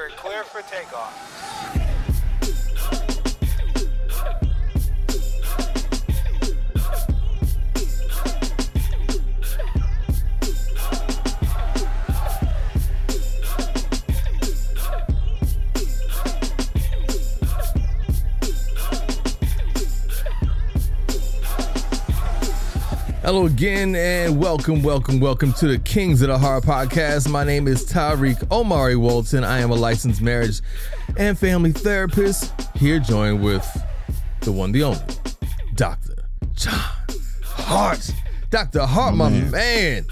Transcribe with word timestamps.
We're 0.00 0.08
clear 0.16 0.44
for 0.44 0.62
takeoff. 0.62 1.99
Hello 23.32 23.46
again, 23.46 23.94
and 23.94 24.40
welcome, 24.40 24.82
welcome, 24.82 25.20
welcome 25.20 25.52
to 25.52 25.68
the 25.68 25.78
Kings 25.78 26.20
of 26.20 26.26
the 26.26 26.36
Heart 26.36 26.64
podcast. 26.64 27.30
My 27.30 27.44
name 27.44 27.68
is 27.68 27.88
Tariiq 27.88 28.50
Omari 28.50 28.96
Walton. 28.96 29.44
I 29.44 29.60
am 29.60 29.70
a 29.70 29.76
licensed 29.76 30.20
marriage 30.20 30.60
and 31.16 31.38
family 31.38 31.70
therapist. 31.70 32.52
Here, 32.74 32.98
joined 32.98 33.40
with 33.40 33.64
the 34.40 34.50
one, 34.50 34.72
the 34.72 34.82
only, 34.82 34.98
Doctor 35.76 36.16
John 36.56 36.72
Hart. 37.44 38.10
Doctor 38.50 38.84
Hart, 38.84 39.14
my 39.14 39.28
man. 39.30 39.50
man. 39.52 40.06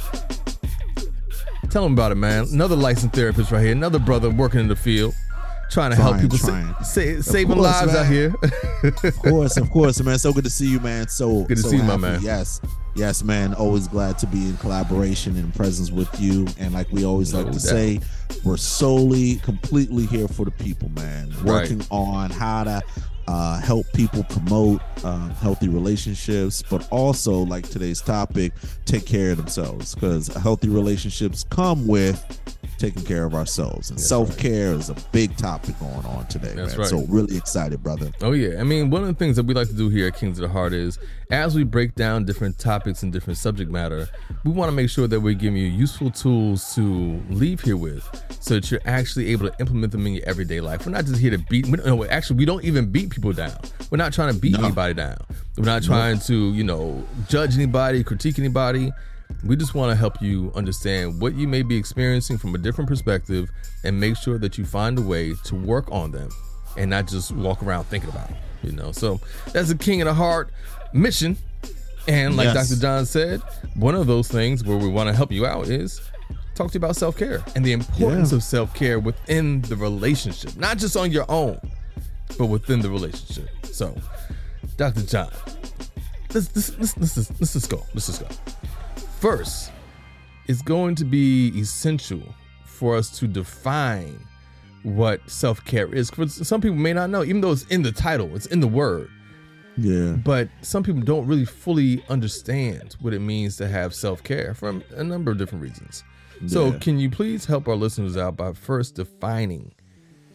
Tell 1.71 1.85
him 1.85 1.95
about 1.95 2.13
it, 2.13 2.19
man. 2.19 2.45
Another 2.53 2.77
licensed 2.77 3.17
therapist 3.17 3.51
right 3.51 3.65
here. 3.65 3.73
Another 3.73 3.99
brother 3.99 4.31
working 4.31 4.61
in 4.61 4.69
the 4.69 4.77
field 4.77 5.13
trying 5.71 5.91
to 5.91 5.97
Trying, 5.97 6.09
help 6.13 6.21
people 6.21 6.39
sa- 6.39 6.83
sa- 6.83 7.21
saving 7.21 7.57
course, 7.57 7.83
lives 7.83 7.95
out 7.95 8.07
here. 8.07 8.35
Of 9.03 9.17
course, 9.19 9.57
of 9.57 9.71
course, 9.71 10.01
man. 10.03 10.19
So 10.19 10.33
good 10.33 10.45
to 10.45 10.51
see 10.51 10.71
you, 10.71 10.81
man. 10.81 11.09
So 11.09 11.45
Good 11.45 11.57
to 11.57 11.63
so 11.65 11.71
see 11.71 11.77
you, 11.79 11.83
my 11.83 11.97
man. 11.97 12.21
Yes, 12.23 12.61
yes, 12.99 13.23
man. 13.23 13.55
Always 13.55 13.89
glad 13.89 14.19
to 14.19 14.27
be 14.27 14.49
in 14.49 14.57
collaboration 14.59 15.37
and 15.37 15.55
presence 15.55 15.91
with 15.91 16.09
you. 16.21 16.47
And 16.59 16.75
like 16.75 16.91
we 16.91 17.05
always 17.05 17.33
No 17.33 17.41
like 17.43 17.47
to 17.53 17.53
doubt. 17.53 17.61
say, 17.61 18.01
we're 18.45 18.57
solely, 18.57 19.37
completely 19.37 20.07
here 20.07 20.29
for 20.29 20.45
the 20.45 20.51
people, 20.51 20.89
man. 20.91 21.33
Working 21.45 21.83
on 21.91 22.31
how 22.31 22.65
to 22.65 22.83
uh, 23.29 23.61
help 23.61 23.87
people 23.93 24.25
promote 24.25 24.81
um, 25.05 25.31
healthy 25.31 25.69
relationships, 25.69 26.63
but 26.69 26.87
also 26.91 27.35
like 27.41 27.69
today's 27.69 28.01
topic, 28.01 28.53
take 28.85 29.07
care 29.07 29.33
of 29.33 29.37
themselves 29.37 29.95
because 29.95 30.29
healthy 30.29 30.69
relationships 30.69 31.45
come 31.51 31.87
with 31.87 32.19
taking 32.79 33.05
care 33.05 33.25
of 33.25 33.35
ourselves 33.35 33.91
and 33.91 34.01
self 34.01 34.37
care 34.39 34.73
is 34.73 34.89
a 34.91 34.95
big 35.13 35.37
topic 35.37 35.79
going 35.81 36.05
on 36.07 36.27
today, 36.29 36.53
That's 36.55 36.73
man. 36.73 36.79
right. 36.81 36.89
So 36.89 37.05
really 37.09 37.37
excited, 37.37 37.83
brother. 37.83 38.11
Oh 38.23 38.33
yeah, 38.33 38.61
I 38.61 38.65
mean, 38.65 38.91
one 38.91 39.03
of 39.03 39.09
the 39.09 39.15
things 39.15 39.37
that 39.37 39.45
we 39.45 39.55
like 39.55 39.69
to 39.69 39.75
do 39.75 39.89
here 39.89 40.07
at 40.09 40.17
Kings 40.17 40.39
of 40.39 40.43
the 40.43 40.49
Heart 40.49 40.73
is, 40.73 40.99
as 41.31 41.55
we 41.55 41.65
break 41.65 41.95
down 41.95 42.25
different 42.25 42.59
topics 42.59 43.03
and 43.03 43.13
different 43.13 43.39
subject 43.39 43.71
matter, 43.71 44.09
we 44.45 44.53
want 44.53 44.71
to 44.71 44.75
make 44.75 44.89
sure 44.91 45.07
that 45.07 45.21
we're 45.21 45.35
giving 45.35 45.59
you 45.59 45.67
useful 45.67 46.11
tools 46.11 46.75
to 46.75 47.21
leave 47.31 47.61
here 47.61 47.77
with, 47.77 48.05
so 48.41 48.55
that 48.55 48.71
you're 48.71 48.81
actually 48.85 49.29
able 49.33 49.49
to 49.51 49.61
implement 49.61 49.93
them 49.93 50.07
in 50.07 50.15
your 50.15 50.25
everyday 50.27 50.61
life. 50.61 50.87
We're 50.87 50.93
not 50.93 51.05
just 51.05 51.21
here 51.21 51.31
to 51.33 51.39
beat. 51.39 51.67
We 51.67 51.73
no, 51.73 52.05
actually, 52.05 52.37
we 52.37 52.45
don't 52.45 52.65
even 52.65 52.91
beat 52.91 53.11
people 53.11 53.33
down. 53.33 53.57
We're 53.91 53.99
not 53.99 54.13
trying 54.13 54.33
to 54.33 54.39
beat 54.39 54.53
No. 54.59 54.65
anybody 54.67 54.95
down. 54.95 55.19
We're 55.57 55.65
not 55.65 55.83
trying 55.83 56.21
to, 56.21 56.53
you 56.55 56.63
know, 56.65 57.05
judge 57.29 57.57
anybody, 57.57 58.05
critique 58.05 58.39
anybody. 58.39 58.93
We 59.45 59.57
just 59.57 59.75
want 59.75 59.91
to 59.91 59.97
help 59.97 60.21
you 60.21 60.51
understand 60.55 61.21
what 61.21 61.35
you 61.35 61.47
may 61.47 61.63
be 61.63 61.77
experiencing 61.77 62.39
from 62.39 62.55
a 62.55 62.59
different 62.59 62.89
perspective 62.89 63.51
and 63.85 63.99
make 64.01 64.17
sure 64.17 64.39
that 64.39 64.59
you 64.59 64.65
find 64.65 64.99
a 64.99 65.03
way 65.03 65.35
to 65.45 65.55
work 65.55 65.91
on 65.93 66.11
them 66.11 66.31
and 66.77 66.91
not 66.91 67.07
just 67.07 67.33
walk 67.33 67.63
around 67.63 67.85
thinking 67.85 68.11
about 68.11 68.31
it. 68.31 68.37
You 68.63 68.73
know, 68.73 68.91
so 68.93 69.21
that's 69.53 69.69
the 69.69 69.77
King 69.77 70.01
of 70.03 70.07
the 70.07 70.15
Heart 70.15 70.51
mission. 70.93 71.37
And 72.09 72.37
like 72.37 72.53
Yes. 72.55 72.71
Dr. 72.71 72.81
John 72.81 73.07
said, 73.07 73.41
one 73.75 73.95
of 73.95 74.07
those 74.07 74.29
things 74.29 74.65
where 74.65 74.77
we 74.79 74.89
want 74.89 75.09
to 75.09 75.15
help 75.15 75.31
you 75.31 75.47
out 75.47 75.69
is 75.69 76.01
talk 76.55 76.69
to 76.73 76.75
you 76.75 76.85
about 76.85 76.97
self 76.97 77.17
care 77.17 77.45
and 77.55 77.65
the 77.65 77.73
importance 77.73 78.33
Yeah. 78.33 78.37
of 78.39 78.43
self 78.43 78.75
care 78.75 78.99
within 78.99 79.61
the 79.63 79.77
relationship, 79.77 80.57
not 80.57 80.79
just 80.79 80.97
on 80.97 81.13
your 81.13 81.27
own, 81.31 81.61
but 82.39 82.47
within 82.47 82.81
the 82.81 82.89
relationship. 82.91 83.49
So, 83.67 83.95
Dr. 84.77 85.03
John, 85.03 85.29
let's 86.35 86.55
let's 86.57 86.79
let's 86.79 86.97
let's, 86.97 87.17
let's 87.41 87.53
just 87.53 87.69
go. 87.71 87.85
Let's 87.95 88.07
just 88.07 88.21
go. 88.21 88.29
First, 89.21 89.73
it's 90.47 90.63
going 90.63 90.95
to 90.97 91.05
be 91.05 91.49
essential 91.59 92.23
for 92.65 92.97
us 92.97 93.11
to 93.19 93.27
define 93.27 94.19
what 94.85 95.29
self 95.29 95.65
care 95.65 95.93
is. 95.93 96.11
For 96.11 96.29
some 96.29 96.61
people 96.61 96.77
may 96.77 96.93
not 96.93 97.11
know, 97.11 97.25
even 97.25 97.41
though 97.41 97.51
it's 97.53 97.65
in 97.65 97.83
the 97.83 97.91
title, 97.93 98.35
it's 98.37 98.47
in 98.47 98.61
the 98.61 98.69
word, 98.69 99.11
Yeah. 99.77 100.13
but 100.13 100.49
some 100.63 100.83
people 100.85 101.03
don't 101.03 101.27
really 101.27 101.45
fully 101.45 102.03
understand 102.09 102.95
what 103.01 103.13
it 103.13 103.19
means 103.19 103.57
to 103.57 103.67
have 103.69 103.93
self 103.95 104.23
care 104.23 104.55
for 104.55 104.81
a 104.97 105.03
number 105.05 105.33
of 105.33 105.39
different 105.39 105.63
reasons. 105.63 106.05
So, 106.47 106.69
Yeah. 106.71 106.79
can 106.79 106.99
you 107.01 107.11
please 107.11 107.45
help 107.47 107.67
our 107.67 107.75
listeners 107.75 108.17
out 108.17 108.37
by 108.37 108.53
first 108.53 108.95
defining 108.95 109.73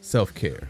self 0.01 0.33
care? 0.33 0.67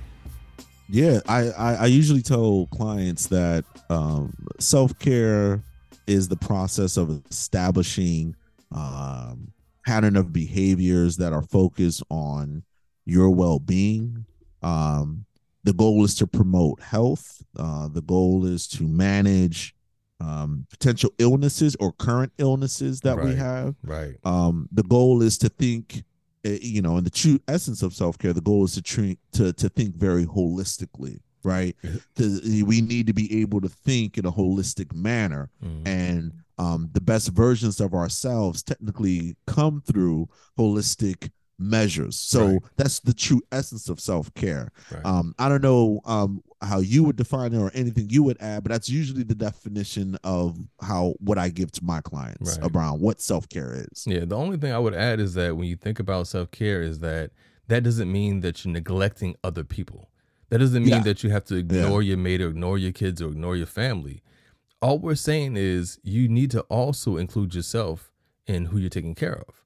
Yeah, 0.87 1.21
I, 1.27 1.49
I, 1.49 1.73
I 1.73 1.85
usually 1.87 2.21
tell 2.21 2.67
clients 2.71 3.25
that 3.27 3.65
um, 3.89 4.33
self 4.59 4.97
care 4.99 5.63
is 6.07 6.27
the 6.27 6.35
process 6.37 6.97
of 6.97 7.23
establishing 7.29 8.35
um, 8.71 9.51
pattern 9.85 10.15
of 10.15 10.33
behaviors 10.33 11.17
that 11.17 11.33
are 11.33 11.43
focused 11.43 12.03
on 12.09 12.63
your 13.05 13.29
well 13.29 13.59
being. 13.59 14.25
Um, 14.61 15.25
the 15.63 15.73
goal 15.73 16.03
is 16.03 16.15
to 16.15 16.27
promote 16.27 16.81
health. 16.81 17.43
Uh, 17.57 17.87
the 17.87 18.01
goal 18.01 18.45
is 18.45 18.67
to 18.67 18.83
manage 18.83 19.75
um, 20.19 20.65
potential 20.69 21.09
illnesses 21.19 21.75
or 21.79 21.91
current 21.91 22.31
illnesses 22.37 23.01
that 23.01 23.17
we 23.17 23.35
have. 23.35 23.75
Right. 23.83 24.15
um 24.23 24.69
the 24.71 24.83
goal 24.83 25.21
is 25.21 25.37
to 25.39 25.49
think 25.49 26.03
uh, 26.45 26.51
you 26.61 26.81
know 26.81 26.97
in 26.97 27.03
the 27.03 27.09
true 27.09 27.39
essence 27.47 27.81
of 27.83 27.93
self-care 27.93 28.31
the 28.33 28.41
goal 28.41 28.63
is 28.63 28.73
to 28.73 28.81
treat 28.81 29.19
to 29.33 29.51
to 29.53 29.67
think 29.69 29.95
very 29.95 30.25
holistically 30.25 31.19
right 31.43 31.75
Yeah. 31.83 32.63
We 32.63 32.81
need 32.81 33.07
to 33.07 33.13
be 33.13 33.41
able 33.41 33.61
to 33.61 33.69
think 33.69 34.17
in 34.17 34.25
a 34.25 34.31
holistic 34.31 34.93
manner 34.93 35.49
Mhm. 35.63 35.87
and 35.87 36.33
um 36.57 36.89
the 36.93 37.01
best 37.01 37.29
versions 37.29 37.79
of 37.79 37.93
ourselves 37.93 38.61
technically 38.63 39.35
come 39.47 39.81
through 39.81 40.29
holistic 40.57 41.29
measures 41.59 42.15
so 42.17 42.45
Right. 42.47 42.61
that's 42.77 42.99
the 42.99 43.13
true 43.13 43.41
essence 43.51 43.87
of 43.87 43.99
self-care 43.99 44.71
Right. 44.91 45.05
um 45.05 45.35
i 45.39 45.47
don't 45.47 45.61
know 45.61 46.01
um 46.05 46.41
how 46.61 46.79
you 46.79 47.03
would 47.03 47.15
define 47.15 47.53
it 47.53 47.57
or 47.59 47.71
anything 47.73 48.09
you 48.09 48.23
would 48.23 48.37
add 48.41 48.63
but 48.63 48.71
that's 48.71 48.89
usually 48.89 49.23
the 49.23 49.35
definition 49.35 50.17
of 50.23 50.57
how 50.81 51.13
what 51.19 51.37
i 51.37 51.49
give 51.49 51.71
to 51.73 51.83
my 51.83 52.01
clients 52.01 52.57
Right. 52.57 52.71
around 52.75 53.01
what 53.01 53.21
self-care 53.21 53.85
is 53.91 54.05
Yeah, 54.07 54.25
the 54.25 54.35
only 54.37 54.57
thing 54.57 54.71
I 54.73 54.79
would 54.79 54.95
add 54.95 55.19
is 55.19 55.33
that 55.35 55.55
when 55.57 55.67
you 55.67 55.75
think 55.75 55.99
about 55.99 56.27
self 56.27 56.49
care, 56.51 56.81
is 56.81 56.99
that 56.99 57.31
that 57.67 57.83
doesn't 57.83 58.11
mean 58.11 58.41
that 58.41 58.63
you're 58.65 58.73
neglecting 58.73 59.35
other 59.43 59.63
people. 59.63 60.09
That 60.53 60.59
doesn't 60.59 60.83
mean 60.83 60.91
Yeah. 60.91 61.01
that 61.01 61.23
you 61.23 61.31
have 61.31 61.45
to 61.45 61.55
ignore 61.55 62.03
your 62.03 62.15
mate 62.17 62.39
or 62.39 62.49
ignore 62.49 62.77
your 62.77 62.91
kids 62.91 63.23
or 63.23 63.29
ignore 63.31 63.57
your 63.57 63.65
family. 63.65 64.21
All 64.83 64.99
we're 64.99 65.15
saying 65.15 65.57
is 65.57 65.97
you 66.03 66.27
need 66.29 66.51
to 66.51 66.61
also 66.69 67.17
include 67.17 67.55
yourself 67.55 68.11
in 68.45 68.65
who 68.65 68.77
you're 68.77 68.91
taking 68.91 69.15
care 69.15 69.33
of. 69.33 69.63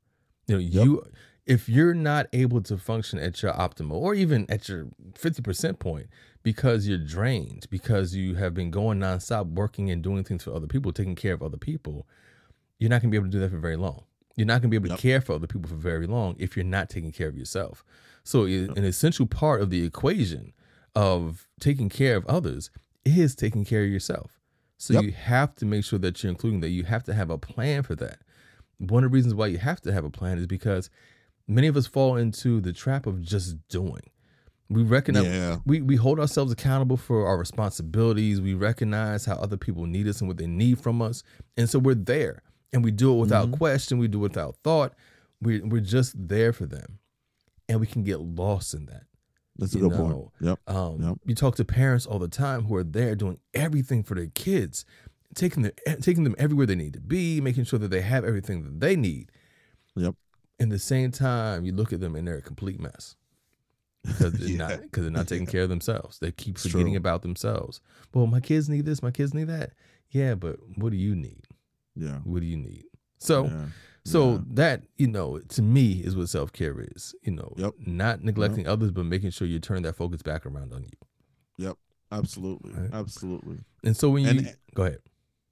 You 0.48 0.56
know, 0.56 0.60
you 0.62 1.04
if 1.46 1.68
you're 1.68 1.94
not 1.94 2.28
able 2.32 2.62
to 2.62 2.78
function 2.78 3.20
at 3.20 3.42
your 3.42 3.52
optimal 3.52 3.96
or 3.96 4.14
even 4.16 4.46
at 4.50 4.70
your 4.70 4.88
50% 5.14 5.78
point 5.80 6.08
because 6.42 6.88
you're 6.88 6.98
drained, 6.98 7.68
because 7.70 8.16
you 8.16 8.36
have 8.36 8.54
been 8.54 8.72
going 8.72 9.00
nonstop 9.00 9.48
working 9.56 9.92
and 9.92 10.02
doing 10.02 10.24
things 10.24 10.44
for 10.46 10.54
other 10.54 10.68
people, 10.68 10.94
taking 10.94 11.16
care 11.16 11.34
of 11.34 11.44
other 11.44 11.58
people, 11.58 12.08
you're 12.80 12.90
not 12.90 13.02
going 13.02 13.10
to 13.10 13.12
be 13.12 13.18
able 13.18 13.28
to 13.28 13.32
do 13.32 13.40
that 13.40 13.52
for 13.52 13.60
very 13.60 13.76
long. 13.76 14.04
You're 14.38 14.48
not 14.48 14.62
going 14.62 14.70
to 14.70 14.70
be 14.70 14.78
able 14.78 14.88
Yep. 14.90 14.98
to 15.00 15.02
care 15.02 15.20
for 15.20 15.34
other 15.34 15.48
people 15.48 15.68
for 15.70 15.76
very 15.76 16.08
long 16.08 16.36
if 16.40 16.56
you're 16.56 16.64
not 16.66 16.90
taking 16.90 17.12
care 17.12 17.28
of 17.28 17.38
yourself. 17.38 17.84
So, 18.24 18.46
i- 18.46 18.70
an 18.78 18.86
essential 18.86 19.26
part 19.26 19.62
of 19.62 19.70
the 19.70 19.84
equation 19.84 20.54
of 20.98 21.48
taking 21.60 21.90
care 21.90 22.16
of 22.18 22.26
others 22.26 22.70
is 23.06 23.36
taking 23.36 23.64
care 23.66 23.84
of 23.84 23.90
yourself. 23.90 24.40
So, 24.78 24.94
Yep. 24.94 25.04
you 25.04 25.12
have 25.12 25.56
to 25.56 25.66
make 25.66 25.84
sure 25.84 26.00
that 26.00 26.22
you're 26.22 26.30
including 26.32 26.60
that. 26.62 26.70
You 26.70 26.84
have 26.84 27.04
to 27.06 27.14
have 27.14 27.30
a 27.30 27.38
plan 27.38 27.84
for 27.84 27.96
that. 27.96 28.20
One 28.80 29.04
of 29.04 29.12
the 29.12 29.16
reasons 29.16 29.34
why 29.34 29.48
you 29.48 29.58
have 29.58 29.82
to 29.82 29.94
have 29.94 30.06
a 30.06 30.10
plan 30.10 30.38
is 30.38 30.46
because 30.48 30.90
many 31.48 31.68
of 31.68 31.78
us 31.78 31.88
fall 31.88 32.16
into 32.16 32.60
the 32.62 32.74
trap 32.74 33.06
of 33.08 33.22
just 33.22 33.56
doing. 33.70 34.04
We 34.70 34.84
recognize 34.84 35.26
Yeah. 35.26 35.58
we, 35.66 35.82
we 35.82 35.96
hold 35.96 36.20
ourselves 36.20 36.52
accountable 36.52 36.98
for 36.98 37.26
our 37.26 37.38
responsibilities. 37.38 38.42
We 38.42 38.54
recognize 38.54 39.26
how 39.26 39.36
other 39.36 39.58
people 39.58 39.86
need 39.86 40.08
us 40.08 40.20
and 40.20 40.28
what 40.28 40.38
they 40.38 40.48
need 40.48 40.80
from 40.80 41.02
us. 41.02 41.24
And 41.56 41.70
so 41.70 41.80
we're 41.80 41.96
there 41.96 42.44
and 42.74 42.84
we 42.84 42.92
do 42.92 43.14
it 43.16 43.20
without 43.20 43.50
Mhm. 43.50 43.58
question. 43.58 43.98
We 43.98 44.08
do 44.10 44.20
it 44.20 44.22
without 44.24 44.58
thought. 44.64 44.94
We, 45.42 45.62
we're 45.62 45.82
just 45.82 46.28
there 46.28 46.52
for 46.54 46.66
them. 46.66 47.00
And 47.70 47.80
we 47.80 47.88
can 47.88 48.04
get 48.04 48.20
lost 48.20 48.74
in 48.74 48.86
that. 48.88 49.04
That's 49.58 49.74
a 49.76 49.80
good 49.80 49.92
know, 49.92 49.98
point. 49.98 50.28
Yep. 50.42 50.60
Um, 50.76 51.02
Yep. 51.02 51.18
You 51.26 51.36
talk 51.36 51.56
to 51.58 51.66
parents 51.66 52.06
all 52.06 52.20
the 52.20 52.28
time 52.28 52.66
who 52.66 52.76
are 52.76 52.84
there 52.84 53.16
doing 53.16 53.40
everything 53.54 54.04
for 54.04 54.16
their 54.16 54.28
kids, 54.28 54.86
taking 55.36 55.64
them, 55.64 55.72
taking 56.02 56.24
them 56.24 56.36
everywhere 56.38 56.66
they 56.66 56.76
need 56.76 56.94
to 56.94 57.02
be, 57.02 57.42
making 57.42 57.64
sure 57.66 57.80
that 57.80 57.90
they 57.90 58.02
have 58.02 58.24
everything 58.24 58.64
that 58.64 58.80
they 58.80 58.96
need. 58.96 59.32
Yep. 59.96 60.16
In 60.60 60.70
the 60.70 60.80
same 60.80 61.12
time, 61.12 61.66
you 61.66 61.72
look 61.74 61.92
at 61.94 62.00
them 62.00 62.16
and 62.16 62.28
they're 62.28 62.38
a 62.38 62.42
complete 62.42 62.80
mess 62.80 63.16
because 64.04 64.34
they're 64.34 64.48
Yeah. 64.50 64.58
not 64.58 64.82
because 64.82 65.04
they're 65.04 65.12
not 65.12 65.28
taking 65.28 65.46
care 65.54 65.64
of 65.64 65.70
themselves. 65.70 66.20
They 66.20 66.32
keep 66.32 66.58
forgetting 66.58 66.96
about 66.96 67.22
themselves. 67.22 67.82
Well, 68.14 68.28
my 68.28 68.40
kids 68.40 68.70
need 68.70 68.86
this, 68.86 69.02
my 69.04 69.12
kids 69.12 69.34
need 69.34 69.48
that. 69.48 69.72
Yeah, 70.10 70.36
but 70.36 70.58
what 70.76 70.92
do 70.92 70.98
you 70.98 71.16
need? 71.16 71.44
Yeah. 71.96 72.20
What 72.24 72.40
do 72.42 72.46
you 72.46 72.58
need? 72.58 72.86
So 73.20 73.46
Yeah. 73.46 73.66
So 74.08 74.34
Yeah. 74.34 74.40
that, 74.52 74.84
you 74.98 75.08
know, 75.08 75.40
to 75.40 75.62
me 75.62 75.94
is 76.04 76.16
what 76.16 76.30
self 76.30 76.52
care 76.54 76.80
is. 76.80 77.14
You 77.24 77.34
know, 77.34 77.54
Yep. 77.58 77.74
not 77.86 78.24
neglecting 78.24 78.68
others, 78.68 78.92
but 78.92 79.06
making 79.06 79.32
sure 79.32 79.48
you 79.48 79.60
turn 79.60 79.84
that 79.84 79.96
focus 79.96 80.22
back 80.22 80.46
around 80.46 80.74
on 80.74 80.84
you. 80.84 80.98
Yep. 81.66 81.78
Absolutely. 82.12 82.74
Right. 82.74 82.90
Absolutely. 82.94 83.60
And 83.84 83.96
so 83.98 84.10
when 84.10 84.24
you 84.24 84.30
And- 84.30 84.56
go 84.74 84.84
ahead. 84.84 85.00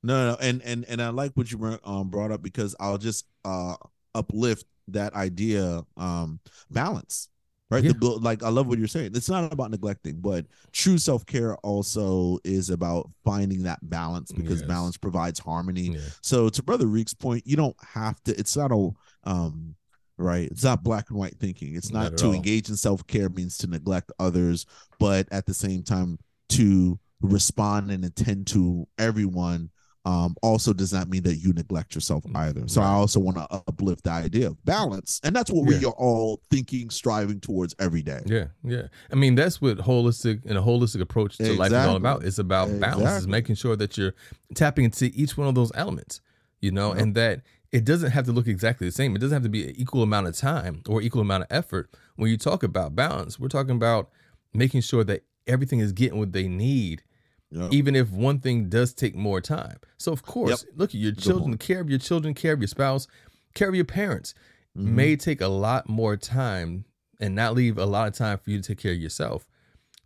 No, 0.03 0.31
no, 0.31 0.37
and 0.39 0.61
and 0.61 0.85
and 0.85 1.01
I 1.01 1.09
like 1.09 1.31
what 1.33 1.51
you 1.51 1.79
um 1.83 2.09
brought 2.09 2.31
up 2.31 2.41
because 2.43 2.75
I'll 2.79 2.99
just 2.99 3.25
uh 3.43 3.75
uplift 4.13 4.65
that 4.89 5.13
idea 5.15 5.83
um 5.97 6.39
balance. 6.69 7.27
Right. 7.75 7.83
Yeah. 7.83 7.91
The, 7.99 8.07
like 8.07 8.43
I 8.43 8.49
love 8.49 8.67
what 8.67 8.77
you're 8.79 8.87
saying. 8.87 9.11
It's 9.15 9.29
not 9.29 9.51
about 9.53 9.71
neglecting, 9.71 10.19
but 10.19 10.45
true 10.71 10.97
self-care 10.97 11.55
also 11.57 12.39
is 12.43 12.69
about 12.69 13.09
finding 13.23 13.63
that 13.63 13.79
balance 13.89 14.31
because 14.31 14.59
Yes. 14.61 14.67
balance 14.67 14.97
provides 14.97 15.39
harmony. 15.39 15.91
Yeah. 15.93 15.99
So 16.21 16.49
to 16.49 16.63
Brother 16.63 16.87
Reek's 16.87 17.13
point, 17.13 17.45
you 17.45 17.55
don't 17.55 17.75
have 17.83 18.21
to 18.23 18.37
it's 18.39 18.55
not 18.57 18.71
a 18.71 18.89
um 19.23 19.75
right. 20.17 20.49
It's 20.49 20.63
not 20.63 20.83
black 20.83 21.09
and 21.09 21.19
white 21.19 21.37
thinking. 21.39 21.75
It's 21.75 21.91
Not 21.91 22.11
not, 22.11 22.17
to 22.19 22.27
all. 22.27 22.33
engage 22.33 22.69
in 22.69 22.75
self-care 22.77 23.29
means 23.29 23.57
to 23.59 23.67
neglect 23.67 24.11
others, 24.19 24.65
but 24.99 25.27
at 25.31 25.45
the 25.45 25.53
same 25.53 25.83
time 25.83 26.17
to 26.49 26.97
respond 27.21 27.91
and 27.91 28.05
attend 28.05 28.47
to 28.47 28.87
everyone 28.97 29.69
um, 30.05 30.35
also 30.41 30.71
does 30.71 30.93
not 30.93 31.09
mean 31.09 31.23
that 31.23 31.37
you 31.37 31.51
neglect 31.51 31.95
yourself 31.95 32.23
either. 32.35 32.67
So 32.67 32.81
I 32.81 32.89
also 32.89 33.19
want 33.19 33.37
to 33.37 33.47
uplift 33.67 34.03
the 34.03 34.11
idea 34.11 34.47
of 34.47 34.63
balance, 34.63 35.19
and 35.23 35.35
that's 35.35 35.49
what 35.49 35.65
we 35.65 35.83
are 35.83 35.93
all 35.93 36.41
thinking, 36.49 36.89
striving 36.91 37.39
towards 37.39 37.75
every 37.79 38.03
day. 38.03 38.21
Yeah, 38.25 38.47
yeah. 38.63 38.87
I 39.11 39.15
mean, 39.15 39.35
that's 39.35 39.61
what 39.61 39.77
holistic 39.79 40.45
and 40.45 40.57
a 40.57 40.61
holistic 40.61 41.01
approach 41.01 41.37
to 41.37 41.53
life 41.53 41.71
is 41.71 41.73
all 41.73 41.95
about. 41.95 42.23
It's 42.23 42.37
about 42.37 42.79
balance. 42.79 43.17
It's 43.17 43.27
making 43.27 43.55
sure 43.55 43.75
that 43.75 43.97
you're 43.97 44.13
tapping 44.53 44.85
into 44.85 45.11
each 45.13 45.37
one 45.37 45.47
of 45.47 45.55
those 45.55 45.71
elements, 45.75 46.21
you 46.61 46.71
know, 46.71 46.91
and 46.91 47.15
that 47.15 47.41
it 47.71 47.83
doesn't 47.83 48.11
have 48.11 48.25
to 48.25 48.31
look 48.31 48.47
exactly 48.47 48.87
the 48.87 48.91
same. 48.91 49.15
It 49.15 49.19
doesn't 49.19 49.35
have 49.35 49.43
to 49.43 49.49
be 49.49 49.67
an 49.69 49.75
equal 49.75 50.03
amount 50.03 50.27
of 50.27 50.37
time 50.37 50.81
or 50.87 51.01
equal 51.01 51.21
amount 51.21 51.43
of 51.43 51.47
effort. 51.49 51.89
When 52.15 52.29
you 52.29 52.37
talk 52.37 52.63
about 52.63 52.95
balance, 52.95 53.39
we're 53.39 53.49
talking 53.49 53.75
about 53.75 54.09
making 54.53 54.81
sure 54.81 55.03
that 55.03 55.23
everything 55.47 55.79
is 55.79 55.91
getting 55.91 56.17
what 56.17 56.31
they 56.31 56.47
need, 56.47 57.03
Yep. 57.51 57.71
even 57.73 57.95
if 57.95 58.11
one 58.11 58.39
thing 58.39 58.69
does 58.69 58.93
take 58.93 59.15
more 59.15 59.39
time. 59.39 59.77
So, 59.97 60.11
of 60.11 60.23
course, 60.23 60.65
look 60.75 60.89
at 60.89 60.95
your 60.95 61.11
children, 61.13 61.51
point. 61.51 61.59
care 61.59 61.79
of 61.79 61.89
your 61.89 61.99
children, 61.99 62.33
care 62.33 62.53
of 62.53 62.59
your 62.59 62.67
spouse, 62.67 63.07
care 63.53 63.69
of 63.69 63.75
your 63.75 63.85
parents 63.85 64.33
Mhm. 64.77 64.81
may 64.83 65.15
take 65.15 65.39
a 65.41 65.47
lot 65.47 65.87
more 65.87 66.17
time 66.17 66.85
and 67.19 67.33
not 67.35 67.53
leave 67.55 67.77
a 67.77 67.85
lot 67.85 68.07
of 68.07 68.13
time 68.13 68.37
for 68.39 68.49
you 68.51 68.57
to 68.61 68.63
take 68.67 68.79
care 68.79 68.91
of 68.91 68.97
yourself. 68.99 69.47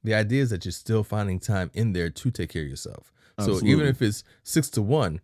The 0.04 0.14
idea 0.14 0.44
is 0.44 0.50
that 0.52 0.64
you're 0.66 0.72
still 0.72 1.04
finding 1.04 1.40
time 1.40 1.72
in 1.74 1.94
there 1.94 2.10
to 2.10 2.30
take 2.32 2.50
care 2.50 2.64
of 2.64 2.70
yourself. 2.70 3.12
So 3.40 3.64
even 3.66 3.88
if 3.88 4.02
it's 4.02 4.24
six 4.44 4.70
to 4.72 4.82
one, 4.82 5.22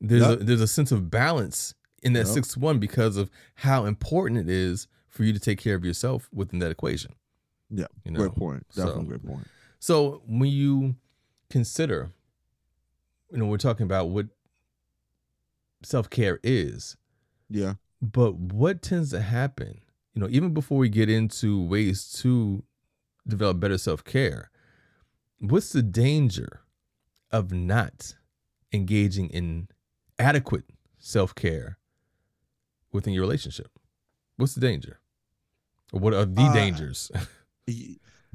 there's 0.00 0.22
Yep. 0.22 0.40
a 0.40 0.44
there's 0.44 0.60
a 0.62 0.66
sense 0.66 0.90
of 0.90 1.10
balance 1.10 1.74
in 2.02 2.12
that 2.14 2.26
Yep. 2.26 2.34
six 2.34 2.48
to 2.54 2.60
one 2.60 2.78
because 2.78 3.16
of 3.16 3.30
how 3.56 3.84
important 3.84 4.38
it 4.40 4.48
is 4.48 4.86
for 5.06 5.22
you 5.24 5.32
to 5.34 5.38
take 5.40 5.58
care 5.58 5.74
of 5.76 5.84
yourself 5.84 6.28
within 6.32 6.58
that 6.60 6.70
equation. 6.70 7.12
Yeah, 7.70 7.86
You 8.04 8.12
know, 8.12 8.20
great 8.20 8.34
point. 8.34 8.66
Definitely 8.74 9.02
so- 9.02 9.08
great 9.08 9.24
point. 9.26 9.46
So 9.80 10.22
when 10.26 10.50
you 10.50 10.96
consider, 11.50 12.10
you 13.30 13.38
know, 13.38 13.46
we're 13.46 13.56
talking 13.58 13.84
about 13.84 14.08
what 14.10 14.26
self 15.82 16.10
care 16.10 16.40
is, 16.42 16.96
Yeah. 17.48 17.74
but 18.02 18.34
what 18.36 18.82
tends 18.82 19.10
to 19.10 19.20
happen, 19.20 19.80
you 20.14 20.20
know, 20.20 20.28
even 20.30 20.52
before 20.54 20.78
we 20.78 20.88
get 20.88 21.08
into 21.08 21.62
ways 21.62 22.10
to 22.22 22.64
develop 23.26 23.60
better 23.60 23.78
self 23.78 24.04
care, 24.04 24.50
what's 25.38 25.72
the 25.72 25.82
danger 25.82 26.60
of 27.30 27.52
not 27.52 28.14
engaging 28.72 29.28
in 29.30 29.68
adequate 30.18 30.64
self 30.98 31.34
care 31.34 31.78
within 32.92 33.12
your 33.14 33.22
relationship? 33.22 33.70
What's 34.36 34.54
the 34.54 34.60
danger? 34.60 35.00
Or 35.92 36.00
what 36.00 36.12
are 36.14 36.24
the 36.26 36.42
Uh, 36.42 36.52
dangers? 36.52 37.10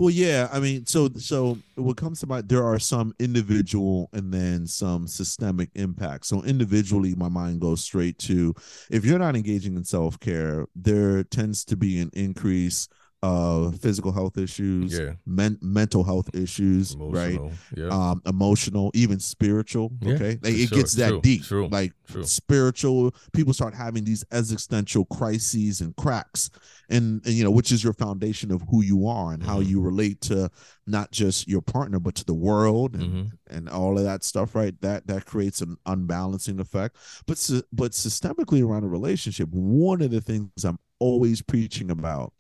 Well, 0.04 0.10
yeah, 0.10 0.50
I 0.52 0.60
mean, 0.60 0.86
so 0.86 1.08
so 1.16 1.58
what 1.76 1.96
comes 1.96 2.20
to 2.20 2.28
mind, 2.28 2.50
there 2.50 2.62
are 2.62 2.78
some 2.78 3.16
individual 3.20 4.10
and 4.12 4.34
then 4.34 4.68
some 4.68 5.08
systemic 5.08 5.70
impacts. 5.76 6.28
So 6.28 6.44
individually, 6.44 7.16
my 7.16 7.30
mind 7.30 7.62
goes 7.62 7.80
straight 7.86 8.20
to 8.20 8.54
if 8.92 9.06
you're 9.06 9.18
not 9.18 9.38
engaging 9.38 9.78
in 9.78 9.86
self 9.86 10.20
care, 10.20 10.68
there 10.76 11.24
tends 11.24 11.64
to 11.64 11.78
be 11.78 12.02
an 12.02 12.10
increase 12.12 12.90
of 13.24 13.80
physical 13.80 14.12
health 14.12 14.38
issues, 14.38 14.98
yeah, 14.98 15.14
men- 15.26 15.58
mental 15.62 16.04
health 16.04 16.30
issues, 16.36 16.96
right? 17.00 17.36
emotional. 17.36 17.52
Yeah, 17.76 17.88
Um, 17.88 18.22
emotional, 18.26 18.92
even 18.94 19.20
spiritual. 19.20 19.92
Yeah, 20.02 20.14
Okay, 20.16 20.40
like, 20.44 20.54
it 20.54 20.68
sure. 20.70 20.78
gets 20.78 20.94
that 20.96 21.10
True, 21.10 21.22
deep. 21.22 21.44
true, 21.44 21.68
like 21.70 21.94
true. 22.12 22.24
spiritual 22.26 23.16
people 23.32 23.54
start 23.54 23.74
having 23.74 24.04
these 24.04 24.26
existential 24.32 25.06
crises 25.06 25.80
and 25.82 25.96
cracks 25.96 26.50
and, 26.90 27.22
and 27.26 27.34
you 27.34 27.44
know 27.44 27.52
which 27.52 27.72
is 27.72 27.82
your 27.84 27.94
foundation 27.94 28.52
of 28.52 28.62
who 28.70 28.84
you 28.84 29.08
are 29.08 29.32
and 29.34 29.42
how 29.42 29.60
Mhm. 29.62 29.68
you 29.68 29.82
relate 29.82 30.20
to 30.22 30.50
not 30.86 31.12
just 31.12 31.48
your 31.48 31.62
partner 31.62 32.00
but 32.00 32.16
to 32.16 32.26
the 32.26 32.34
world 32.34 32.94
and, 32.96 33.04
Mhm. 33.04 33.32
and 33.50 33.70
all 33.70 33.98
of 33.98 34.04
that 34.04 34.24
stuff 34.26 34.54
right 34.54 34.80
that 34.82 35.08
that 35.08 35.26
creates 35.26 35.62
an 35.62 35.78
unbalancing 35.86 36.60
effect 36.60 36.98
but 37.26 37.38
but 37.72 37.94
systemically 37.94 38.62
around 38.64 38.84
a 38.84 38.88
relationship 38.90 39.48
one 39.52 40.02
of 40.02 40.12
the 40.12 40.20
things 40.22 40.50
i'm 40.66 40.78
always 41.00 41.42
preaching 41.42 41.90
about 41.90 42.34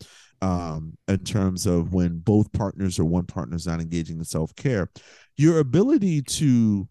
um 0.44 0.94
in 1.08 1.20
terms 1.20 1.66
of 1.66 1.94
when 1.94 2.20
both 2.20 2.52
partners 2.52 3.00
or 3.00 3.06
one 3.06 3.26
partner 3.26 3.56
is 3.56 3.66
not 3.66 3.80
engaging 3.80 4.18
in 4.18 4.26
self-care 4.26 4.90
your 5.38 5.60
ability 5.60 6.22
to 6.22 6.88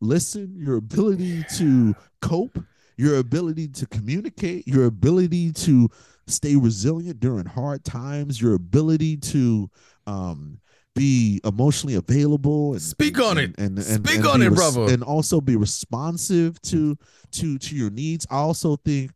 listen 0.00 0.52
your 0.58 0.76
ability 0.76 1.42
to 1.54 1.94
cope 2.20 2.58
your 2.96 3.18
ability 3.18 3.68
to 3.68 3.86
communicate 3.86 4.66
your 4.66 4.86
ability 4.86 5.52
to 5.52 5.88
stay 6.26 6.56
resilient 6.56 7.20
during 7.20 7.46
hard 7.46 7.84
times 7.84 8.40
your 8.40 8.54
ability 8.54 9.16
to 9.16 9.70
um 10.06 10.58
be 10.94 11.40
emotionally 11.44 11.94
available 11.96 12.72
and 12.72 12.80
Speak 12.82 13.20
on 13.20 13.36
and, 13.38 13.52
it. 13.52 13.60
and, 13.60 13.78
and, 13.78 14.06
Speak 14.06 14.16
and 14.20 14.26
on 14.26 14.40
be 14.40 14.46
it, 14.46 14.54
brother. 14.54 14.90
and 14.92 15.02
also 15.02 15.40
be 15.42 15.54
responsive 15.54 16.60
to 16.62 16.96
to 17.32 17.58
to 17.58 17.76
your 17.76 17.90
needs 17.90 18.26
i 18.30 18.36
also 18.36 18.76
think 18.76 19.10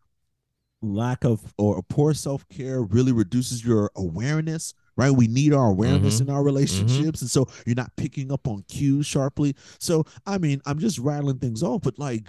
lack 0.83 1.25
of 1.25 1.53
or 1.59 1.83
poor 1.89 2.15
self-care 2.15 2.83
really 2.83 3.13
reduces 3.13 3.65
your 3.65 3.91
awareness 3.97 4.73
right 4.97 5.11
we 5.11 5.27
need 5.29 5.53
our 5.53 5.67
awareness 5.69 6.17
Mhm. 6.17 6.21
in 6.23 6.31
our 6.31 6.43
relationships 6.43 7.21
and 7.21 7.31
so 7.31 7.47
you're 7.67 7.77
not 7.77 7.95
picking 7.97 8.33
up 8.33 8.49
on 8.49 8.63
cues 8.69 9.07
sharply 9.07 9.55
so 9.79 10.05
i 10.27 10.39
mean 10.39 10.63
i'm 10.65 10.79
just 10.79 10.99
rattling 10.99 11.39
things 11.39 11.63
off 11.63 11.83
but 11.83 11.99
like 11.99 12.29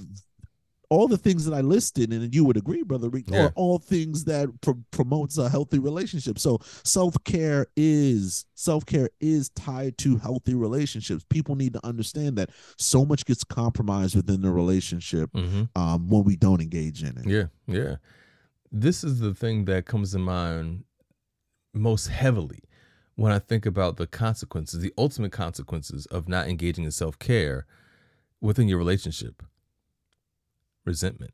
all 0.89 1.07
the 1.07 1.17
things 1.17 1.45
that 1.45 1.53
I 1.53 1.61
listed, 1.61 2.11
and 2.11 2.35
you 2.35 2.43
would 2.43 2.57
agree, 2.57 2.83
brother 2.83 3.07
Rick, 3.07 3.29
Yeah. 3.29 3.45
are 3.45 3.53
all 3.55 3.79
things 3.79 4.25
that 4.25 4.49
pro- 4.59 4.83
promotes 4.91 5.37
a 5.37 5.47
healthy 5.47 5.79
relationship. 5.79 6.37
So 6.37 6.59
self 6.83 7.15
care 7.23 7.67
is 7.77 8.43
self 8.55 8.85
care 8.85 9.09
is 9.21 9.47
tied 9.51 9.97
to 9.99 10.17
healthy 10.17 10.53
relationships. 10.53 11.23
People 11.29 11.55
need 11.55 11.71
to 11.75 11.87
understand 11.87 12.37
that 12.39 12.49
so 12.77 13.05
much 13.05 13.23
gets 13.23 13.45
compromised 13.45 14.17
within 14.17 14.41
the 14.41 14.51
relationship 14.51 15.31
Mhm. 15.31 15.69
um, 15.77 16.09
when 16.09 16.25
we 16.25 16.35
don't 16.35 16.59
engage 16.59 17.03
in 17.03 17.17
it. 17.17 17.25
Yeah, 17.25 17.45
yeah. 17.73 17.95
This 18.71 19.03
is 19.03 19.19
the 19.19 19.33
thing 19.33 19.65
that 19.65 19.85
comes 19.85 20.11
to 20.11 20.19
mind 20.19 20.83
most 21.73 22.07
heavily 22.07 22.59
when 23.15 23.31
I 23.31 23.39
think 23.39 23.65
about 23.65 23.97
the 23.97 24.07
consequences, 24.07 24.79
the 24.81 24.93
ultimate 24.97 25.31
consequences 25.31 26.05
of 26.07 26.27
not 26.27 26.47
engaging 26.47 26.85
in 26.85 26.91
self 26.91 27.19
care 27.19 27.65
within 28.39 28.67
your 28.67 28.77
relationship 28.77 29.43
resentment. 30.85 31.33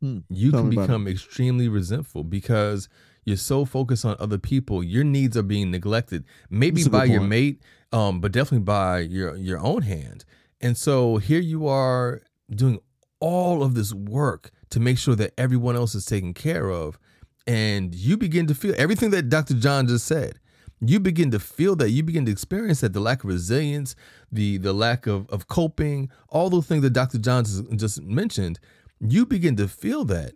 Hmm, 0.00 0.18
You 0.28 0.50
tell 0.52 0.60
can 0.62 0.70
become 0.70 1.08
extremely 1.08 1.68
resentful 1.68 2.22
because 2.24 2.88
you're 3.24 3.36
so 3.36 3.64
focused 3.64 4.04
on 4.04 4.16
other 4.18 4.38
people. 4.38 4.82
Your 4.84 5.04
needs 5.04 5.36
are 5.36 5.42
being 5.42 5.70
neglected, 5.70 6.24
maybe 6.50 6.76
That's 6.82 6.86
a 6.86 6.90
good 6.90 6.98
by 6.98 7.04
your 7.06 7.20
point. 7.20 7.30
mate, 7.30 7.62
um, 7.92 8.20
but 8.20 8.32
definitely 8.32 8.64
by 8.64 9.00
your 9.00 9.36
your 9.36 9.58
own 9.58 9.82
hand. 9.82 10.24
And 10.60 10.76
so 10.76 11.16
here 11.16 11.40
you 11.40 11.66
are 11.66 12.22
doing 12.50 12.78
all 13.20 13.62
of 13.62 13.74
this 13.74 13.92
work 13.92 14.50
to 14.70 14.80
make 14.80 14.98
sure 14.98 15.14
that 15.14 15.32
everyone 15.38 15.76
else 15.76 15.94
is 15.94 16.04
taken 16.04 16.34
care 16.34 16.70
of, 16.70 16.98
and 17.46 17.94
you 17.94 18.16
begin 18.16 18.46
to 18.48 18.54
feel 18.54 18.74
everything 18.76 19.10
that 19.10 19.28
Dr. 19.28 19.54
John 19.54 19.86
just 19.86 20.06
said. 20.06 20.38
You 20.80 21.00
begin 21.00 21.30
to 21.30 21.38
feel 21.38 21.74
that 21.76 21.90
you 21.90 22.02
begin 22.02 22.26
to 22.26 22.32
experience 22.32 22.80
that 22.80 22.92
the 22.92 23.00
lack 23.00 23.24
of 23.24 23.30
resilience, 23.30 23.96
the 24.30 24.58
the 24.58 24.74
lack 24.74 25.06
of 25.06 25.28
of 25.30 25.48
coping, 25.48 26.10
all 26.28 26.50
those 26.50 26.66
things 26.66 26.82
that 26.82 26.92
Dr. 26.92 27.18
John 27.18 27.44
just- 27.44 28.02
mentioned. 28.02 28.58
You 29.00 29.24
begin 29.26 29.56
to 29.56 29.68
feel 29.68 30.04
that, 30.06 30.32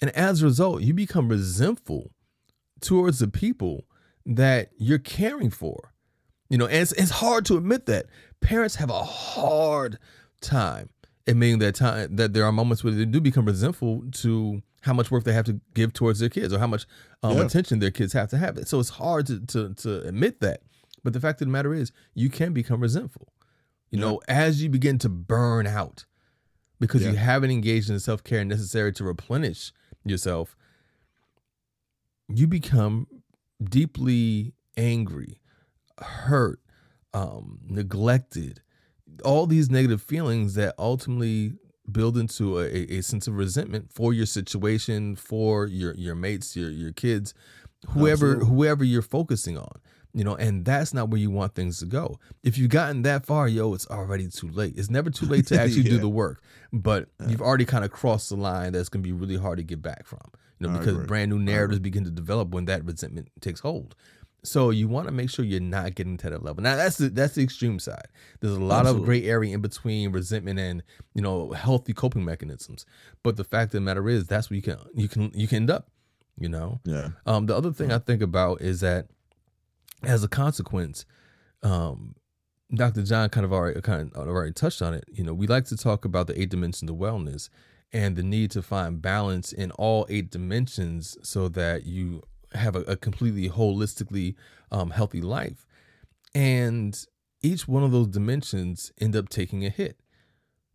and 0.00 0.10
as 0.10 0.42
a 0.42 0.46
result, 0.46 0.82
you 0.82 0.94
become 0.94 1.28
resentful 1.28 2.12
towards 2.80 3.18
the 3.18 3.28
people 3.28 3.84
that 4.26 4.70
you're 4.78 4.98
caring 4.98 5.50
for. 5.50 5.92
You 6.48 6.58
know, 6.58 6.66
and 6.66 6.76
it's, 6.76 6.92
it's 6.92 7.10
hard 7.10 7.44
to 7.46 7.56
admit 7.56 7.86
that 7.86 8.06
parents 8.40 8.76
have 8.76 8.90
a 8.90 9.04
hard 9.04 9.98
time 10.40 10.90
admitting 11.30 11.58
that 11.60 11.74
time 11.74 12.14
that 12.16 12.32
there 12.34 12.44
are 12.44 12.52
moments 12.52 12.84
where 12.84 12.92
they 12.92 13.04
do 13.04 13.20
become 13.20 13.44
resentful 13.46 14.04
to 14.12 14.62
how 14.82 14.92
much 14.92 15.10
work 15.10 15.24
they 15.24 15.32
have 15.32 15.44
to 15.46 15.60
give 15.74 15.92
towards 15.92 16.18
their 16.20 16.28
kids 16.28 16.52
or 16.52 16.58
how 16.58 16.66
much 16.66 16.86
um, 17.22 17.36
Yeah. 17.36 17.44
attention 17.44 17.78
their 17.78 17.90
kids 17.90 18.12
have 18.12 18.28
to 18.30 18.38
have. 18.38 18.58
So 18.66 18.80
it's 18.80 18.88
hard 18.90 19.26
to, 19.26 19.40
to 19.46 19.74
to 19.74 20.02
admit 20.06 20.40
that. 20.40 20.62
But 21.04 21.12
the 21.14 21.20
fact 21.20 21.40
of 21.40 21.46
the 21.48 21.52
matter 21.52 21.72
is, 21.74 21.92
you 22.14 22.28
can 22.30 22.52
become 22.52 22.80
resentful. 22.80 23.32
You 23.90 23.98
Yeah. 23.98 24.04
know, 24.06 24.20
as 24.28 24.62
you 24.62 24.68
begin 24.68 24.98
to 24.98 25.08
burn 25.08 25.66
out, 25.66 26.04
because 26.78 27.02
Yeah. 27.02 27.10
you 27.10 27.16
haven't 27.16 27.50
engaged 27.50 27.88
in 27.88 27.94
the 27.94 28.00
self 28.00 28.22
care 28.24 28.44
necessary 28.44 28.92
to 28.94 29.04
replenish 29.04 29.72
yourself, 30.04 30.56
you 32.28 32.46
become 32.46 33.06
deeply 33.62 34.54
angry, 34.76 35.40
hurt, 36.00 36.60
um, 37.12 37.60
neglected, 37.68 38.62
all 39.24 39.46
these 39.46 39.70
negative 39.70 40.02
feelings 40.02 40.54
that 40.54 40.74
ultimately 40.78 41.54
build 41.90 42.16
into 42.16 42.58
a, 42.58 42.66
a 42.66 43.02
sense 43.02 43.26
of 43.26 43.36
resentment 43.36 43.92
for 43.92 44.12
your 44.12 44.26
situation, 44.26 45.16
for 45.16 45.66
your 45.66 45.94
your 45.94 46.14
mates, 46.14 46.56
your 46.56 46.70
your 46.70 46.92
kids, 46.92 47.34
whoever 47.90 48.32
Absolutely. 48.32 48.56
whoever 48.56 48.84
you're 48.84 49.02
focusing 49.02 49.58
on. 49.58 49.80
You 50.12 50.24
know, 50.24 50.34
and 50.34 50.64
that's 50.64 50.92
not 50.92 51.08
where 51.08 51.20
you 51.20 51.30
want 51.30 51.54
things 51.54 51.78
to 51.78 51.86
go. 51.86 52.18
If 52.42 52.58
you've 52.58 52.70
gotten 52.70 53.02
that 53.02 53.24
far, 53.24 53.46
yo, 53.46 53.74
it's 53.74 53.86
already 53.86 54.26
too 54.26 54.48
late. 54.48 54.74
It's 54.76 54.90
never 54.90 55.08
too 55.08 55.26
late 55.26 55.46
to 55.48 55.60
actually 55.60 55.84
do 55.84 55.98
the 55.98 56.08
work, 56.08 56.42
but 56.72 57.08
you've 57.28 57.40
already 57.40 57.64
kind 57.64 57.84
of 57.84 57.92
crossed 57.92 58.28
the 58.28 58.36
line 58.36 58.72
that's 58.72 58.88
going 58.88 59.04
to 59.04 59.06
be 59.06 59.12
really 59.12 59.36
hard 59.36 59.58
to 59.58 59.62
get 59.62 59.80
back 59.82 60.06
from. 60.06 60.18
You 60.58 60.66
know, 60.66 60.74
I 60.74 60.78
because 60.78 60.94
agree. 60.94 61.06
brand 61.06 61.30
new 61.30 61.38
narratives 61.38 61.78
begin 61.78 62.02
to 62.04 62.10
develop 62.10 62.48
when 62.48 62.64
that 62.64 62.84
resentment 62.84 63.28
takes 63.40 63.60
hold. 63.60 63.94
So 64.42 64.70
you 64.70 64.88
want 64.88 65.06
to 65.06 65.12
make 65.12 65.30
sure 65.30 65.44
you're 65.44 65.60
not 65.60 65.94
getting 65.94 66.16
to 66.18 66.30
that 66.30 66.42
level. 66.42 66.62
Now 66.62 66.76
that's 66.76 66.96
the 66.96 67.08
that's 67.10 67.34
the 67.34 67.42
extreme 67.42 67.78
side. 67.78 68.06
There's 68.40 68.54
a 68.54 68.60
lot 68.60 68.86
of 68.86 69.04
gray 69.04 69.24
area 69.24 69.54
in 69.54 69.60
between 69.60 70.12
resentment 70.12 70.58
and 70.58 70.82
you 71.14 71.22
know 71.22 71.52
healthy 71.52 71.92
coping 71.92 72.24
mechanisms. 72.24 72.86
But 73.22 73.36
the 73.36 73.44
fact 73.44 73.66
of 73.66 73.72
the 73.72 73.80
matter 73.80 74.08
is 74.08 74.26
that's 74.26 74.50
where 74.50 74.56
you 74.56 74.62
can 74.62 74.78
you 74.94 75.08
can 75.08 75.30
you 75.34 75.46
can 75.46 75.56
end 75.56 75.70
up. 75.70 75.90
You 76.38 76.48
know. 76.48 76.80
Yeah. 76.84 77.10
Um, 77.26 77.46
the 77.46 77.56
other 77.56 77.72
thing 77.72 77.92
I 77.92 77.98
think 77.98 78.22
about 78.22 78.62
is 78.62 78.80
that 78.80 79.08
as 80.02 80.24
a 80.24 80.28
consequence, 80.28 81.04
um, 81.62 82.14
Dr. 82.74 83.02
John 83.02 83.28
kind 83.28 83.44
of 83.44 83.52
already 83.52 83.80
kind 83.82 84.10
of 84.14 84.28
already 84.28 84.52
touched 84.52 84.80
on 84.80 84.94
it. 84.94 85.04
You 85.12 85.24
know, 85.24 85.34
we 85.34 85.46
like 85.46 85.66
to 85.66 85.76
talk 85.76 86.04
about 86.04 86.28
the 86.28 86.40
eight 86.40 86.48
dimensions 86.48 86.90
of 86.90 86.96
wellness 86.96 87.50
and 87.92 88.16
the 88.16 88.22
need 88.22 88.50
to 88.52 88.62
find 88.62 89.02
balance 89.02 89.52
in 89.52 89.70
all 89.72 90.06
eight 90.08 90.30
dimensions 90.30 91.18
so 91.22 91.48
that 91.48 91.84
you 91.84 92.22
have 92.54 92.76
a, 92.76 92.80
a 92.82 92.96
completely 92.96 93.48
holistically 93.48 94.34
um, 94.70 94.90
healthy 94.90 95.20
life. 95.20 95.66
And 96.34 96.98
each 97.42 97.66
one 97.66 97.82
of 97.82 97.92
those 97.92 98.08
dimensions 98.08 98.92
end 99.00 99.16
up 99.16 99.28
taking 99.28 99.64
a 99.64 99.70
hit. 99.70 99.98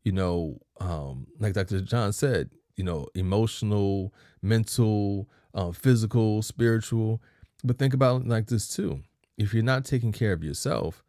You 0.04 0.12
know, 0.12 0.60
um, 0.80 1.28
like 1.40 1.54
Dr. 1.54 1.82
John 1.82 2.14
said, 2.14 2.52
you 2.76 2.84
know, 2.84 3.08
emotional, 3.16 4.14
mental, 4.42 5.30
uh, 5.54 5.72
physical, 5.72 6.42
spiritual. 6.42 7.22
But 7.64 7.80
think 7.80 7.94
about 7.94 8.28
like 8.28 8.48
this 8.48 8.68
too. 8.68 9.02
If 9.38 9.54
you're 9.54 9.64
not 9.64 9.86
taking 9.86 10.12
care 10.12 10.34
of 10.34 10.44
yourself, 10.44 11.04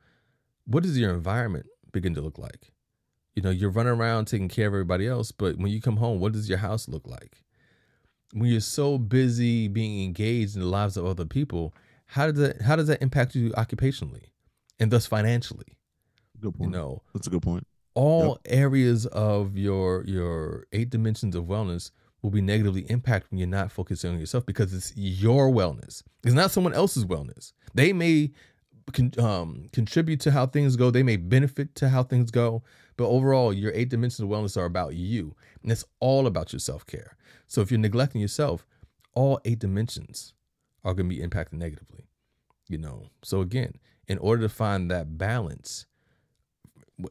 what 0.64 0.82
does 0.82 0.98
your 0.98 1.12
environment 1.12 1.66
begin 1.92 2.14
to 2.14 2.20
look 2.20 2.38
like? 2.38 2.72
You 3.34 3.42
know, 3.42 3.50
you're 3.50 3.70
running 3.70 3.92
around 3.92 4.26
taking 4.26 4.48
care 4.48 4.66
of 4.66 4.72
everybody 4.72 5.06
else, 5.06 5.30
but 5.30 5.58
when 5.58 5.70
you 5.70 5.80
come 5.80 5.98
home, 5.98 6.20
what 6.20 6.32
does 6.32 6.48
your 6.48 6.58
house 6.58 6.88
look 6.88 7.06
like? 7.06 7.42
When 8.32 8.50
you're 8.50 8.60
so 8.60 8.98
busy 8.98 9.68
being 9.68 10.04
engaged 10.04 10.54
in 10.56 10.60
the 10.60 10.66
lives 10.68 10.96
of 10.96 11.06
other 11.06 11.24
people, 11.24 11.74
how 12.06 12.30
does 12.30 12.38
that 12.40 12.62
how 12.62 12.76
does 12.76 12.88
that 12.88 13.00
impact 13.02 13.34
you 13.34 13.50
occupationally 13.50 14.24
and 14.78 14.90
thus 14.90 15.06
financially? 15.06 15.78
Good 16.40 16.54
You 16.54 16.58
point. 16.58 16.70
know, 16.72 17.02
That's 17.14 17.26
a 17.26 17.30
good 17.30 17.42
point. 17.42 17.66
all 17.94 18.38
areas 18.44 19.06
of 19.06 19.56
your 19.56 20.04
your 20.04 20.66
eight 20.72 20.90
dimensions 20.90 21.34
of 21.34 21.44
wellness 21.44 21.90
will 22.22 22.30
be 22.30 22.40
negatively 22.42 22.82
impacted 22.90 23.30
when 23.30 23.38
you're 23.38 23.48
not 23.48 23.70
focusing 23.72 24.10
on 24.12 24.18
yourself 24.18 24.44
because 24.44 24.74
it's 24.74 24.92
your 24.96 25.50
wellness. 25.50 26.02
It's 26.24 26.34
not 26.34 26.50
someone 26.50 26.74
else's 26.74 27.04
wellness. 27.04 27.52
They 27.74 27.92
may 27.92 28.32
con- 28.92 29.12
um, 29.18 29.68
contribute 29.72 30.20
to 30.20 30.30
how 30.32 30.46
things 30.46 30.74
go. 30.76 30.90
They 30.90 31.02
may 31.04 31.16
benefit 31.16 31.74
to 31.76 31.88
how 31.88 32.02
things 32.02 32.30
go. 32.30 32.62
But 32.96 33.08
overall, 33.08 33.52
your 33.52 33.70
eight 33.74 33.90
dimensions 33.90 34.20
of 34.20 34.28
wellness 34.28 34.56
are 34.56 34.64
about 34.64 34.94
you, 34.94 35.36
and 35.62 35.70
it's 35.70 35.84
all 36.00 36.26
about 36.26 36.52
your 36.52 36.60
self 36.60 36.84
care. 36.86 37.16
So 37.46 37.60
if 37.60 37.70
you're 37.70 37.80
neglecting 37.80 38.20
yourself, 38.20 38.66
all 39.14 39.40
eight 39.44 39.58
dimensions 39.58 40.34
are 40.84 40.94
going 40.94 41.08
to 41.08 41.14
be 41.14 41.22
impacted 41.22 41.58
negatively. 41.58 42.06
You 42.68 42.78
know. 42.78 43.06
So 43.22 43.40
again, 43.40 43.74
in 44.08 44.18
order 44.18 44.42
to 44.42 44.48
find 44.48 44.90
that 44.90 45.18
balance, 45.18 45.86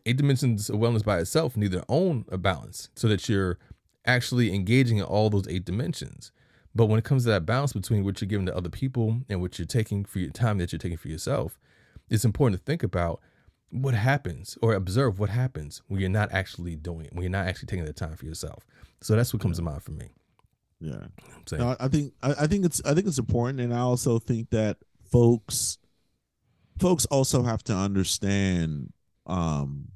eight 0.06 0.18
dimensions 0.18 0.70
of 0.70 0.78
wellness 0.78 1.04
by 1.04 1.20
itself 1.20 1.56
need 1.56 1.72
their 1.72 1.86
own 1.90 2.26
a 2.30 2.38
balance 2.38 2.90
so 2.96 3.08
that 3.08 3.30
you're 3.30 3.58
actually 4.06 4.54
engaging 4.54 4.98
in 4.98 5.04
all 5.04 5.30
those 5.30 5.48
eight 5.48 5.66
dimensions. 5.66 6.32
But 6.74 6.88
when 6.88 7.00
it 7.00 7.06
comes 7.06 7.24
to 7.24 7.30
that 7.30 7.46
balance 7.46 7.74
between 7.74 8.04
what 8.04 8.20
you're 8.20 8.28
giving 8.28 8.46
to 8.48 8.56
other 8.56 8.70
people 8.70 9.22
and 9.30 9.42
what 9.42 9.58
you're 9.58 9.66
taking 9.66 10.04
for 10.04 10.20
your 10.20 10.32
time 10.32 10.58
that 10.58 10.72
you're 10.72 10.80
taking 10.80 10.98
for 10.98 11.08
yourself, 11.08 11.58
it's 12.10 12.26
important 12.26 12.60
to 12.60 12.66
think 12.66 12.84
about 12.84 13.22
what 13.70 13.94
happens 13.94 14.58
or 14.62 14.74
observe 14.74 15.20
what 15.20 15.30
happens 15.30 15.82
when 15.88 16.00
you're 16.00 16.10
not 16.10 16.32
actually 16.32 16.76
doing 16.76 17.06
it, 17.06 17.14
when 17.14 17.24
you're 17.24 17.32
not 17.32 17.48
actually 17.48 17.68
taking 17.68 17.86
the 17.86 17.94
time 17.94 18.16
for 18.16 18.26
yourself. 18.26 18.66
So 19.02 19.16
that's 19.16 19.34
what 19.34 19.42
comes 19.42 19.58
to 19.58 19.64
mind 19.64 19.84
for 19.84 19.92
me. 19.92 20.10
Yeah. 20.86 21.08
I'm 21.36 21.48
saying, 21.48 21.62
No, 21.64 21.76
I- 21.80 21.88
think 21.88 22.14
I, 22.22 22.32
I 22.42 22.48
think 22.48 22.66
it's 22.66 22.82
I 22.86 22.94
think 22.94 23.08
it's 23.08 23.18
important, 23.20 23.60
and 23.60 23.74
I 23.74 23.80
also 23.80 24.20
think 24.20 24.50
that 24.52 24.78
folks 25.12 25.78
folks 26.80 27.06
also 27.06 27.44
have 27.44 27.64
to 27.64 27.74
understand 27.74 28.92
um 29.26 29.88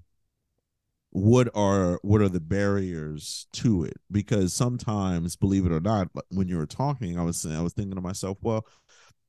what 1.11 1.49
are 1.55 1.99
what 2.03 2.21
are 2.21 2.29
the 2.29 2.39
barriers 2.39 3.47
to 3.51 3.83
it 3.83 3.97
because 4.11 4.53
sometimes 4.53 5.35
believe 5.35 5.65
it 5.65 5.71
or 5.71 5.79
not 5.79 6.07
when 6.29 6.47
you 6.47 6.55
were 6.55 6.65
talking 6.67 7.17
i 7.17 7.23
was 7.23 7.37
saying 7.37 7.55
i 7.57 7.61
was 7.61 7.73
thinking 7.73 7.95
to 7.95 8.01
myself 8.01 8.37
well 8.41 8.65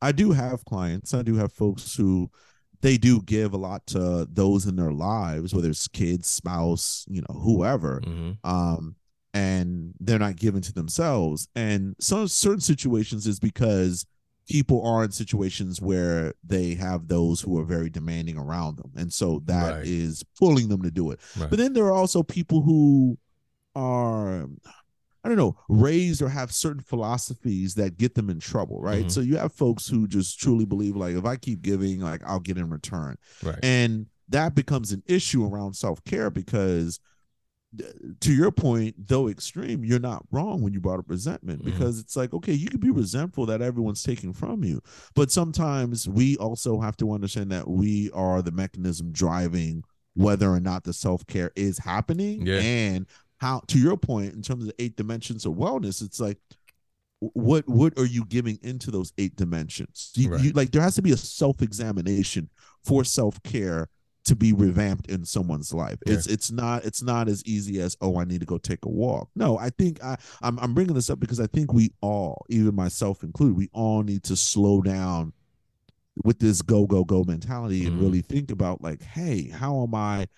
i 0.02 0.12
do 0.12 0.30
have 0.32 0.64
clients 0.66 1.14
i 1.14 1.22
do 1.22 1.36
have 1.36 1.52
folks 1.52 1.96
who 1.96 2.30
they 2.82 2.96
do 2.98 3.20
give 3.22 3.52
a 3.54 3.56
lot 3.58 3.86
to 3.86 4.26
those 4.30 4.66
in 4.66 4.76
their 4.76 4.92
lives 4.92 5.54
whether 5.54 5.70
it's 5.70 5.88
kids 5.88 6.28
spouse 6.28 7.04
you 7.08 7.22
know 7.22 7.34
whoever. 7.40 8.00
Mhm, 8.02 8.36
um 8.44 8.94
and 9.34 9.94
they're 10.00 10.18
not 10.18 10.36
given 10.36 10.60
to 10.60 10.72
themselves 10.72 11.48
and 11.54 11.94
some 12.00 12.26
certain 12.28 12.60
situations 12.60 13.26
is 13.26 13.38
because 13.38 14.04
people 14.48 14.84
are 14.84 15.04
in 15.04 15.12
situations 15.12 15.80
where 15.80 16.34
they 16.44 16.74
have 16.74 17.06
those 17.06 17.40
who 17.40 17.56
are 17.58 17.64
very 17.64 17.88
demanding 17.88 18.36
around 18.36 18.76
them 18.76 18.90
and 18.96 19.12
so 19.12 19.40
that 19.44 19.86
is 19.86 20.24
Right. 20.24 20.38
pulling 20.48 20.68
them 20.68 20.82
to 20.82 20.90
do 20.90 21.10
it 21.12 21.20
right. 21.38 21.48
but 21.48 21.58
then 21.58 21.72
there 21.72 21.84
are 21.84 21.92
also 21.92 22.22
people 22.22 22.62
who 22.62 23.16
are 23.76 24.46
I 25.22 25.28
don't 25.28 25.36
know, 25.36 25.54
raised 25.68 26.22
or 26.22 26.30
have 26.30 26.50
certain 26.50 26.80
philosophies 26.82 27.74
that 27.74 27.98
get 27.98 28.14
them 28.14 28.30
in 28.30 28.40
trouble, 28.40 28.80
right? 28.80 29.04
Mhm. 29.04 29.10
So 29.10 29.20
you 29.20 29.36
have 29.36 29.52
folks 29.52 29.86
who 29.86 30.08
just 30.08 30.40
truly 30.40 30.64
believe 30.64 30.96
like 30.96 31.14
if 31.14 31.26
I 31.26 31.36
keep 31.36 31.60
giving, 31.60 32.00
like 32.00 32.22
I'll 32.24 32.40
get 32.40 32.56
in 32.56 32.70
return. 32.70 33.16
right. 33.42 33.58
And 33.62 34.06
that 34.30 34.54
becomes 34.54 34.92
an 34.92 35.02
issue 35.04 35.44
around 35.44 35.74
self-care 35.74 36.30
because 36.30 37.00
to 38.20 38.32
your 38.32 38.50
point, 38.50 38.96
though 39.08 39.28
extreme, 39.28 39.84
you're 39.84 40.00
not 40.00 40.24
wrong 40.32 40.60
when 40.60 40.72
you 40.72 40.80
brought 40.80 40.98
up 40.98 41.08
resentment 41.08 41.62
Mhm. 41.62 41.66
because 41.66 41.98
it's 42.00 42.16
like, 42.16 42.34
okay, 42.34 42.52
you 42.52 42.68
could 42.68 42.80
be 42.80 42.90
resentful 42.90 43.46
that 43.46 43.62
everyone's 43.62 44.02
taking 44.02 44.32
from 44.32 44.64
you. 44.64 44.80
But 45.14 45.30
sometimes 45.30 46.08
we 46.08 46.36
also 46.38 46.80
have 46.80 46.96
to 46.96 47.12
understand 47.12 47.52
that 47.52 47.68
we 47.68 48.10
are 48.10 48.42
the 48.42 48.50
mechanism 48.50 49.12
driving 49.12 49.84
whether 50.14 50.50
or 50.50 50.58
not 50.60 50.82
the 50.82 50.92
self-care 50.92 51.52
is 51.54 51.78
happening 51.78 52.44
Yeah. 52.44 52.58
and 52.58 53.06
how 53.36 53.60
to 53.68 53.78
your 53.78 53.96
point 53.96 54.34
in 54.34 54.42
terms 54.42 54.64
of 54.64 54.68
the 54.76 54.82
eight 54.82 54.96
dimensions 54.96 55.46
of 55.46 55.54
wellness 55.54 56.02
it's 56.02 56.18
like 56.20 56.38
what 57.20 57.68
what 57.68 57.96
are 57.98 58.04
you 58.06 58.24
giving 58.24 58.58
into 58.62 58.90
those 58.90 59.12
eight 59.18 59.36
dimensions 59.36 60.10
you, 60.16 60.30
Right. 60.30 60.42
you 60.42 60.50
like 60.52 60.72
there 60.72 60.82
has 60.82 60.96
to 60.96 61.02
be 61.02 61.12
a 61.12 61.16
self-examination 61.16 62.50
for 62.82 63.04
self-care 63.04 63.88
to 64.24 64.36
be 64.36 64.52
revamped 64.52 65.08
in 65.10 65.24
someone's 65.24 65.72
life. 65.72 65.98
It's 66.06 66.26
it's 66.26 66.50
not 66.50 66.84
it's 66.84 67.02
not 67.02 67.28
as 67.28 67.42
easy 67.46 67.80
as 67.80 67.96
oh 68.00 68.18
i 68.18 68.24
need 68.24 68.40
to 68.40 68.46
go 68.46 68.58
take 68.58 68.84
a 68.84 68.88
walk. 68.88 69.30
No 69.34 69.58
i 69.58 69.70
think 69.70 70.02
i 70.04 70.16
I'm, 70.42 70.58
I'm 70.58 70.74
bringing 70.74 70.94
this 70.94 71.08
up 71.10 71.18
because 71.20 71.40
i 71.40 71.46
think 71.46 71.72
we 71.72 71.92
all 72.00 72.44
even 72.48 72.74
myself 72.74 73.22
included 73.22 73.56
we 73.56 73.70
all 73.72 74.02
need 74.02 74.22
to 74.24 74.36
slow 74.36 74.82
down 74.82 75.32
with 76.24 76.38
this 76.38 76.60
go 76.60 76.86
go 76.86 77.02
go 77.04 77.24
mentality 77.24 77.86
and 77.86 77.96
Mhm. 77.96 78.00
really 78.02 78.20
think 78.20 78.50
about 78.50 78.82
like 78.82 79.02
hey 79.02 79.48
how 79.48 79.82
am 79.82 79.94
i 79.94 80.28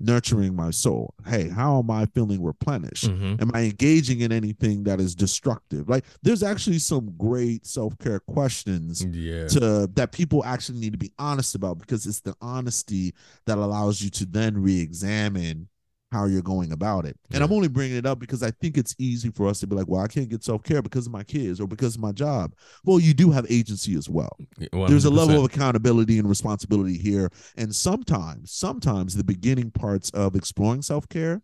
nurturing 0.00 0.54
my 0.54 0.70
soul. 0.70 1.14
Hey 1.26 1.48
how 1.48 1.78
am 1.80 1.90
i 1.90 2.06
feeling 2.06 2.42
replenished? 2.42 3.04
Mhm, 3.10 3.40
am 3.42 3.50
i 3.54 3.62
engaging 3.64 4.20
in 4.20 4.30
anything 4.32 4.84
that 4.84 5.00
is 5.00 5.14
destructive? 5.14 5.88
Like 5.88 6.04
there's 6.22 6.42
actually 6.42 6.78
some 6.78 7.14
great 7.18 7.66
self-care 7.66 8.20
questions 8.20 9.04
Yeah. 9.04 9.48
to 9.48 9.88
that 9.94 10.12
people 10.12 10.44
actually 10.44 10.78
need 10.78 10.92
to 10.92 10.98
be 10.98 11.12
honest 11.18 11.54
about 11.54 11.78
because 11.78 12.06
it's 12.06 12.20
the 12.20 12.34
honesty 12.40 13.12
that 13.46 13.58
allows 13.58 14.00
you 14.00 14.10
to 14.10 14.26
then 14.26 14.56
re-examine 14.58 15.68
how 16.10 16.24
you're 16.24 16.42
going 16.42 16.72
about 16.72 17.04
it. 17.04 17.16
And 17.32 17.42
I'm 17.42 17.52
only 17.52 17.68
bringing 17.68 17.96
it 17.96 18.06
up 18.06 18.18
because 18.18 18.42
I 18.42 18.50
think 18.50 18.78
it's 18.78 18.94
easy 18.98 19.30
for 19.30 19.46
us 19.46 19.60
to 19.60 19.66
be 19.66 19.76
like, 19.76 19.88
well, 19.88 20.00
I 20.00 20.08
can't 20.08 20.28
get 20.28 20.42
self-care 20.42 20.82
because 20.82 21.06
of 21.06 21.12
my 21.12 21.22
kids 21.22 21.60
or 21.60 21.66
because 21.66 21.96
of 21.96 22.00
my 22.00 22.12
job. 22.12 22.54
Well, 22.84 22.98
you 22.98 23.12
do 23.12 23.30
have 23.30 23.46
agency 23.50 23.94
as 23.94 24.08
well. 24.08 24.36
There's 24.72 25.04
a 25.04 25.10
level 25.10 25.38
of 25.38 25.44
accountability 25.44 26.18
and 26.18 26.28
responsibility 26.28 26.96
here. 26.96 27.30
And 27.56 27.74
sometimes, 27.74 28.52
sometimes 28.52 29.14
the 29.14 29.24
beginning 29.24 29.70
parts 29.70 30.10
of 30.10 30.34
exploring 30.34 30.82
self-care 30.82 31.42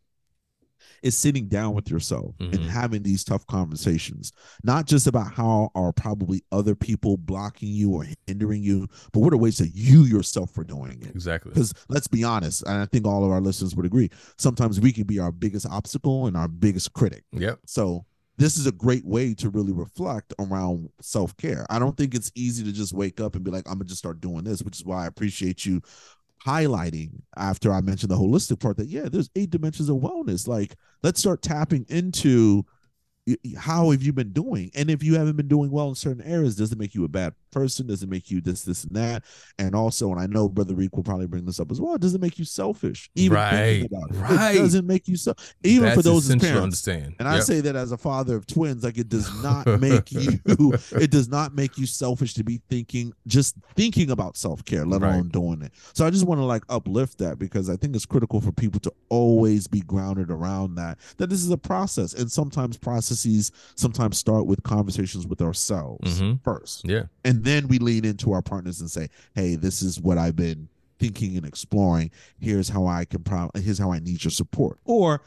is 1.04 1.16
sitting 1.16 1.46
down 1.46 1.74
with 1.74 1.90
yourself 1.90 2.34
and 2.40 2.52
Mhm. 2.54 2.66
having 2.66 3.02
these 3.02 3.22
tough 3.22 3.46
conversations, 3.46 4.32
not 4.64 4.86
just 4.86 5.06
about 5.06 5.32
how 5.32 5.70
are 5.74 5.92
probably 5.92 6.42
other 6.50 6.74
people 6.74 7.16
blocking 7.18 7.68
you 7.68 7.92
or 7.92 8.06
hindering 8.26 8.62
you, 8.62 8.88
but 9.12 9.20
what 9.20 9.32
are 9.32 9.36
ways 9.36 9.58
that 9.58 9.74
you 9.74 10.04
yourself 10.04 10.56
are 10.56 10.64
doing 10.64 11.02
it. 11.02 11.14
Exactly. 11.14 11.50
Because 11.50 11.74
let's 11.88 12.08
be 12.08 12.24
honest, 12.24 12.62
and 12.62 12.78
I 12.78 12.86
think 12.86 13.06
all 13.06 13.24
of 13.24 13.30
our 13.30 13.40
listeners 13.40 13.76
would 13.76 13.86
agree, 13.86 14.10
sometimes 14.38 14.80
we 14.80 14.92
can 14.92 15.04
be 15.04 15.18
our 15.18 15.30
biggest 15.30 15.66
obstacle 15.66 16.26
and 16.26 16.36
our 16.36 16.48
biggest 16.48 16.94
critic. 16.94 17.24
Yep. 17.32 17.60
So 17.66 18.06
this 18.36 18.56
is 18.56 18.66
a 18.66 18.72
great 18.72 19.04
way 19.04 19.32
to 19.32 19.48
really 19.48 19.72
reflect 19.72 20.34
around 20.40 20.88
self-care. 21.00 21.66
I 21.70 21.78
don't 21.78 21.96
think 21.96 22.16
it's 22.16 22.32
easy 22.34 22.64
to 22.64 22.72
just 22.72 22.92
wake 22.92 23.20
up 23.20 23.36
and 23.36 23.44
be 23.44 23.52
like, 23.52 23.68
I'm 23.68 23.74
gonna 23.74 23.84
just 23.84 24.00
start 24.00 24.20
doing 24.20 24.42
this, 24.42 24.60
which 24.60 24.76
is 24.76 24.84
why 24.84 25.04
I 25.04 25.06
appreciate 25.06 25.64
you 25.64 25.80
highlighting 26.46 27.10
after 27.36 27.72
I 27.72 27.80
mentioned 27.80 28.10
the 28.10 28.16
holistic 28.16 28.60
part 28.60 28.76
that 28.76 28.88
yeah, 28.88 29.08
there's 29.08 29.30
eight 29.36 29.50
dimensions 29.50 29.88
of 29.88 29.96
wellness. 29.96 30.46
Like, 30.46 30.76
let's 31.02 31.20
start 31.20 31.42
tapping 31.42 31.86
into 31.88 32.64
how 33.56 33.90
have 33.90 34.02
you 34.02 34.12
been 34.12 34.32
doing 34.32 34.70
and 34.74 34.90
if 34.90 35.02
you 35.02 35.14
haven't 35.14 35.36
been 35.36 35.48
doing 35.48 35.70
well 35.70 35.88
in 35.88 35.94
certain 35.94 36.22
areas 36.24 36.56
does 36.56 36.72
it 36.72 36.78
make 36.78 36.94
you 36.94 37.04
a 37.04 37.08
bad 37.08 37.32
person 37.54 37.86
does 37.86 38.02
it 38.02 38.08
make 38.10 38.30
you 38.30 38.40
this 38.40 38.62
this 38.62 38.84
and 38.84 38.96
that 38.96 39.22
and 39.58 39.74
also 39.74 40.10
and 40.10 40.20
i 40.20 40.26
know 40.26 40.48
brother 40.48 40.74
reek 40.74 40.94
will 40.96 41.04
probably 41.04 41.26
bring 41.26 41.44
this 41.46 41.60
up 41.60 41.70
as 41.70 41.80
well 41.80 41.96
does 41.96 42.14
it 42.14 42.20
make 42.20 42.38
you 42.38 42.44
selfish 42.44 43.08
even 43.14 43.38
thinking 43.38 43.82
Right, 43.82 43.86
about 43.86 44.10
it 44.10 44.18
right. 44.20 44.54
it 44.56 44.58
doesn't 44.58 44.86
make 44.86 45.06
you 45.08 45.16
so 45.16 45.32
even 45.62 45.94
for 45.94 46.02
those 46.02 46.28
as 46.28 46.36
parents 46.36 46.62
understand. 46.62 47.14
and 47.20 47.28
I 47.28 47.38
say 47.40 47.60
that 47.60 47.76
as 47.76 47.92
a 47.92 47.96
father 47.96 48.36
of 48.36 48.46
twins, 48.46 48.82
like 48.84 48.98
it 48.98 49.08
does 49.08 49.30
not 49.42 49.66
make 49.80 50.10
you, 50.12 50.38
it 50.92 51.10
does 51.10 51.28
not 51.28 51.54
make 51.54 51.78
you 51.78 51.86
selfish 51.86 52.34
to 52.34 52.44
be 52.44 52.60
thinking, 52.68 53.12
just 53.26 53.54
thinking 53.76 54.10
about 54.10 54.36
self 54.36 54.64
care, 54.64 54.84
let 54.84 55.00
Right. 55.02 55.12
alone 55.12 55.28
doing 55.28 55.62
it. 55.62 55.72
So 55.92 56.06
I 56.06 56.10
just 56.10 56.26
want 56.26 56.40
to 56.40 56.44
like 56.44 56.62
uplift 56.68 57.18
that 57.18 57.38
because 57.38 57.68
I 57.70 57.76
think 57.76 57.94
it's 57.94 58.06
critical 58.06 58.40
for 58.40 58.50
people 58.52 58.80
to 58.80 58.92
always 59.08 59.66
be 59.66 59.80
grounded 59.82 60.30
around 60.30 60.74
that, 60.76 60.98
that 61.18 61.28
this 61.30 61.42
is 61.44 61.50
a 61.50 61.58
process. 61.58 62.14
And 62.14 62.30
sometimes 62.30 62.76
processes 62.76 63.52
sometimes 63.76 64.18
start 64.18 64.46
with 64.46 64.62
conversations 64.62 65.26
with 65.26 65.40
ourselves 65.42 66.20
Mhm. 66.20 66.40
first. 66.42 66.82
yeah. 66.88 67.04
And 67.24 67.43
then 67.44 67.68
we 67.68 67.78
lean 67.78 68.04
into 68.04 68.32
our 68.32 68.42
partners 68.42 68.80
and 68.80 68.90
say, 68.90 69.08
hey, 69.34 69.56
this 69.56 69.82
is 69.82 70.00
what 70.00 70.18
I've 70.18 70.36
been 70.36 70.68
thinking 70.98 71.36
and 71.36 71.46
exploring. 71.46 72.10
Here's 72.38 72.68
how 72.68 72.86
I 72.86 73.04
can, 73.04 73.22
pro- 73.22 73.50
here's 73.54 73.78
how 73.78 73.92
I 73.92 73.98
need 73.98 74.24
your 74.24 74.30
support. 74.30 74.78
Or 74.84 75.22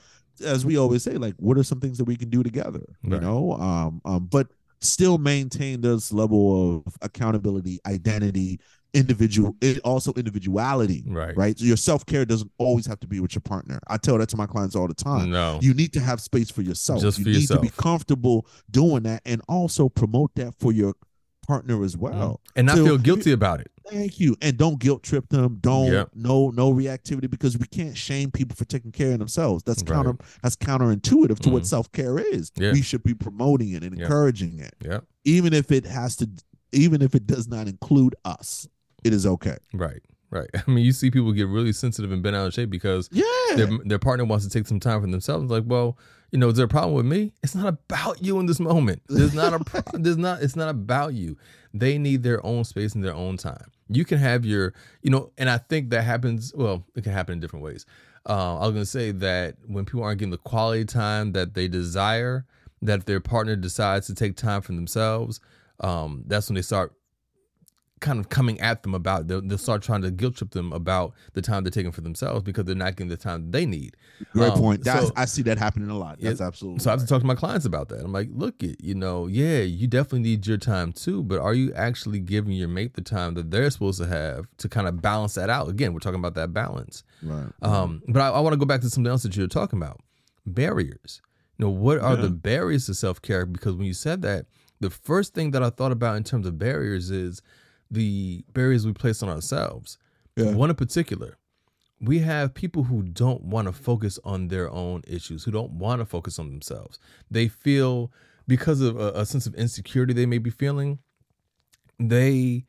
as 0.45 0.65
we 0.65 0.77
always 0.77 1.03
say, 1.03 1.13
like, 1.13 1.35
what 1.37 1.57
are 1.57 1.63
some 1.63 1.79
things 1.79 1.97
that 1.97 2.05
we 2.05 2.15
can 2.15 2.29
do 2.29 2.43
together? 2.43 2.83
You 3.03 3.19
know, 3.19 3.53
um, 3.53 4.01
um, 4.05 4.25
but 4.25 4.47
still 4.79 5.17
maintain 5.17 5.81
this 5.81 6.11
level 6.11 6.83
of 6.85 6.93
accountability, 7.01 7.79
identity, 7.87 8.59
individual, 8.93 9.55
it 9.61 9.79
also 9.83 10.13
individuality. 10.13 11.03
Right. 11.07 11.35
Right. 11.35 11.57
So 11.57 11.65
your 11.65 11.77
self 11.77 12.05
care 12.05 12.25
doesn't 12.25 12.51
always 12.57 12.85
have 12.85 12.99
to 13.01 13.07
be 13.07 13.19
with 13.19 13.35
your 13.35 13.41
partner. 13.41 13.79
I 13.87 13.97
tell 13.97 14.17
that 14.17 14.29
to 14.29 14.37
my 14.37 14.45
clients 14.45 14.75
all 14.75 14.87
the 14.87 14.93
time. 14.93 15.29
No. 15.31 15.59
You 15.61 15.73
need 15.73 15.93
to 15.93 15.99
have 15.99 16.21
space 16.21 16.49
for 16.49 16.61
yourself. 16.61 17.01
Just 17.01 17.19
you 17.19 17.25
need 17.25 17.47
to 17.47 17.59
be 17.59 17.69
comfortable 17.69 18.47
doing 18.71 19.03
that 19.03 19.21
and 19.25 19.41
also 19.47 19.89
promote 19.89 20.33
that 20.35 20.53
for 20.59 20.71
your 20.71 20.93
partner 21.47 21.83
as 21.83 21.95
well. 21.97 22.41
and 22.55 22.67
not 22.67 22.75
So- 22.77 22.85
feel 22.85 22.97
guilty 22.97 23.31
about 23.31 23.59
it. 23.61 23.71
Thank 23.89 24.19
you. 24.19 24.35
And 24.41 24.57
don't 24.57 24.79
guilt 24.79 25.01
trip 25.03 25.29
them. 25.29 25.59
Don't 25.61 25.91
Yep. 25.91 26.09
no 26.13 26.49
no 26.49 26.73
reactivity 26.73 27.29
because 27.29 27.57
we 27.57 27.65
can't 27.67 27.95
shame 27.97 28.31
people 28.31 28.55
for 28.55 28.65
taking 28.65 28.91
care 28.91 29.13
of 29.13 29.19
themselves. 29.19 29.63
That's 29.63 29.81
Right. 29.83 29.93
counter 29.95 30.17
that's 30.43 30.57
counterintuitive 30.57 31.39
to 31.39 31.49
what 31.49 31.63
Mhm. 31.63 31.67
self 31.67 31.91
care 31.93 32.17
is. 32.19 32.51
Yeah. 32.57 32.73
We 32.73 32.81
should 32.81 33.03
be 33.03 33.13
promoting 33.13 33.69
it 33.71 33.83
and 33.83 33.95
Yeah. 33.97 34.03
encouraging 34.03 34.59
it, 34.59 34.75
Yeah. 34.83 34.99
even 35.23 35.53
if 35.53 35.71
it 35.71 35.85
has 35.85 36.15
to, 36.17 36.29
even 36.73 37.01
if 37.01 37.15
it 37.15 37.25
does 37.25 37.47
not 37.47 37.67
include 37.69 38.13
us. 38.25 38.67
It 39.05 39.13
is 39.13 39.25
okay. 39.25 39.57
Right. 39.73 40.01
Right. 40.29 40.49
I 40.67 40.69
mean, 40.69 40.85
you 40.85 40.91
see 40.91 41.09
people 41.11 41.31
get 41.31 41.47
really 41.47 41.71
sensitive 41.73 42.11
and 42.11 42.21
bent 42.21 42.35
out 42.35 42.47
of 42.47 42.53
shape 42.53 42.69
because 42.69 43.09
Yeah. 43.11 43.23
their 43.55 43.67
their 43.85 43.99
partner 43.99 44.25
wants 44.25 44.45
to 44.45 44.51
take 44.51 44.67
some 44.67 44.79
time 44.79 45.01
for 45.01 45.07
themselves. 45.07 45.43
It's 45.43 45.51
like, 45.51 45.63
well, 45.65 45.97
you 46.31 46.39
know, 46.39 46.49
is 46.49 46.55
there 46.57 46.65
a 46.65 46.69
problem 46.69 46.93
with 46.95 47.05
me? 47.05 47.33
It's 47.43 47.55
not 47.55 47.67
about 47.67 48.21
you 48.21 48.39
in 48.39 48.45
this 48.45 48.59
moment. 48.59 49.01
There's 49.07 49.33
not 49.33 49.53
a 49.53 49.63
pro- 49.63 49.81
there's 49.99 50.17
not 50.17 50.41
it's 50.41 50.55
not 50.55 50.69
about 50.69 51.13
you. 51.13 51.37
They 51.73 51.97
need 51.97 52.23
their 52.23 52.45
own 52.45 52.63
space 52.65 52.93
and 52.95 53.03
their 53.03 53.13
own 53.15 53.37
time. 53.37 53.71
You 53.89 54.03
can 54.03 54.17
have 54.17 54.43
your, 54.45 54.73
you 55.01 55.09
know, 55.11 55.31
and 55.37 55.49
I 55.49 55.59
think 55.59 55.91
that 55.91 56.01
happens. 56.03 56.53
Well, 56.53 56.85
it 56.95 57.03
can 57.03 57.13
happen 57.13 57.33
in 57.33 57.39
different 57.39 57.63
ways. 57.63 57.85
Uh, 58.27 58.57
I 58.57 58.65
was 58.65 58.71
gonna 58.73 58.85
say 58.85 59.11
that 59.11 59.55
when 59.65 59.85
people 59.85 60.03
aren't 60.03 60.19
getting 60.19 60.31
the 60.31 60.37
quality 60.37 60.83
time 60.83 61.31
that 61.31 61.53
they 61.53 61.69
desire, 61.69 62.45
that 62.81 62.99
if 62.99 63.05
their 63.05 63.21
partner 63.21 63.55
decides 63.55 64.07
to 64.07 64.13
take 64.13 64.35
time 64.35 64.61
for 64.61 64.73
themselves, 64.73 65.39
um, 65.79 66.23
that's 66.27 66.49
when 66.49 66.55
they 66.55 66.61
start 66.61 66.93
kind 67.99 68.19
of 68.19 68.29
coming 68.29 68.59
at 68.59 68.83
them 68.83 68.93
about. 68.93 69.27
They'll, 69.27 69.41
they'll 69.41 69.57
start 69.57 69.81
trying 69.81 70.01
to 70.03 70.11
guilt 70.11 70.35
trip 70.35 70.51
them 70.51 70.71
about 70.71 71.13
the 71.33 71.41
time 71.41 71.63
they're 71.63 71.71
taking 71.71 71.91
for 71.91 72.01
themselves 72.01 72.43
because 72.43 72.65
they're 72.65 72.75
not 72.75 72.95
getting 72.95 73.09
the 73.09 73.17
time 73.17 73.49
they 73.51 73.65
need. 73.65 73.97
Great 74.33 74.51
Um, 74.51 74.59
point. 74.59 74.83
That's, 74.83 75.07
so- 75.07 75.13
I 75.15 75.25
see 75.25 75.41
that 75.43 75.57
happening 75.57 75.89
a 75.89 75.97
lot. 75.97 76.17
Yeah, 76.19 76.29
That's 76.29 76.41
absolutely. 76.41 76.79
So 76.81 76.89
I 76.89 76.93
have 76.93 77.01
to 77.01 77.07
talk 77.07 77.21
to 77.21 77.25
my 77.27 77.35
clients 77.35 77.65
about 77.65 77.89
that. 77.89 78.03
I'm 78.03 78.11
like, 78.13 78.29
look, 78.31 78.61
it, 78.61 78.77
you 78.83 78.93
know, 78.95 79.27
yeah, 79.27 79.59
you 79.61 79.87
definitely 79.87 80.19
need 80.19 80.45
your 80.45 80.57
time 80.57 80.93
too, 80.93 81.23
but 81.23 81.39
are 81.39 81.53
you 81.53 81.73
actually 81.73 82.19
giving 82.19 82.53
your 82.53 82.67
mate 82.67 82.93
the 82.93 83.01
time 83.01 83.33
that 83.33 83.49
they're 83.51 83.69
supposed 83.71 83.99
to 84.01 84.07
have 84.07 84.45
to 84.57 84.69
kind 84.69 84.87
of 84.87 85.01
balance 85.01 85.33
that 85.35 85.49
out? 85.49 85.67
Again, 85.69 85.93
we're 85.93 85.99
talking 85.99 86.19
about 86.19 86.35
that 86.35 86.53
balance. 86.53 87.03
right. 87.23 87.47
Um, 87.61 88.03
but 88.07 88.19
I, 88.21 88.29
I 88.29 88.39
want 88.41 88.53
to 88.53 88.57
go 88.57 88.65
back 88.65 88.81
to 88.81 88.89
something 88.89 89.09
else 89.09 89.23
that 89.23 89.35
you 89.35 89.41
were 89.43 89.47
talking 89.47 89.79
about 89.79 89.99
barriers. 90.45 91.21
You 91.57 91.65
know, 91.65 91.71
what 91.71 91.99
are 91.99 92.15
Yeah. 92.15 92.21
the 92.21 92.29
barriers 92.29 92.85
to 92.85 92.93
self 92.93 93.21
care? 93.21 93.45
Because 93.45 93.75
when 93.75 93.85
you 93.85 93.93
said 93.93 94.21
that, 94.21 94.45
the 94.79 94.89
first 94.89 95.33
thing 95.33 95.51
that 95.51 95.63
I 95.63 95.69
thought 95.71 95.91
about 95.91 96.17
in 96.17 96.23
terms 96.23 96.45
of 96.45 96.57
barriers 96.59 97.09
is 97.09 97.41
the 97.91 98.43
barriers 98.53 98.85
we 98.85 98.93
place 98.93 99.21
on 99.23 99.29
ourselves. 99.29 99.97
Yeah. 100.35 100.51
One 100.53 100.69
in 100.69 100.75
particular, 100.75 101.37
we 101.99 102.19
have 102.19 102.53
people 102.53 102.83
who 102.83 103.01
don't 103.01 103.43
want 103.43 103.67
to 103.67 103.73
focus 103.73 104.19
on 104.23 104.49
their 104.49 104.69
own 104.69 105.01
issues, 105.07 105.43
who 105.45 105.51
don't 105.51 105.71
want 105.73 105.99
to 105.99 106.05
focus 106.05 106.37
on 106.37 106.49
themselves. 106.49 106.99
They 107.31 107.47
feel 107.47 108.11
because 108.47 108.81
of 108.81 108.99
a, 108.99 109.11
a 109.13 109.25
sense 109.25 109.45
of 109.47 109.55
insecurity 109.55 110.13
they 110.13 110.25
may 110.27 110.37
be 110.37 110.49
feeling, 110.51 110.99
they 111.99 112.65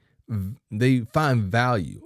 they 0.70 1.00
find 1.12 1.44
value 1.44 2.02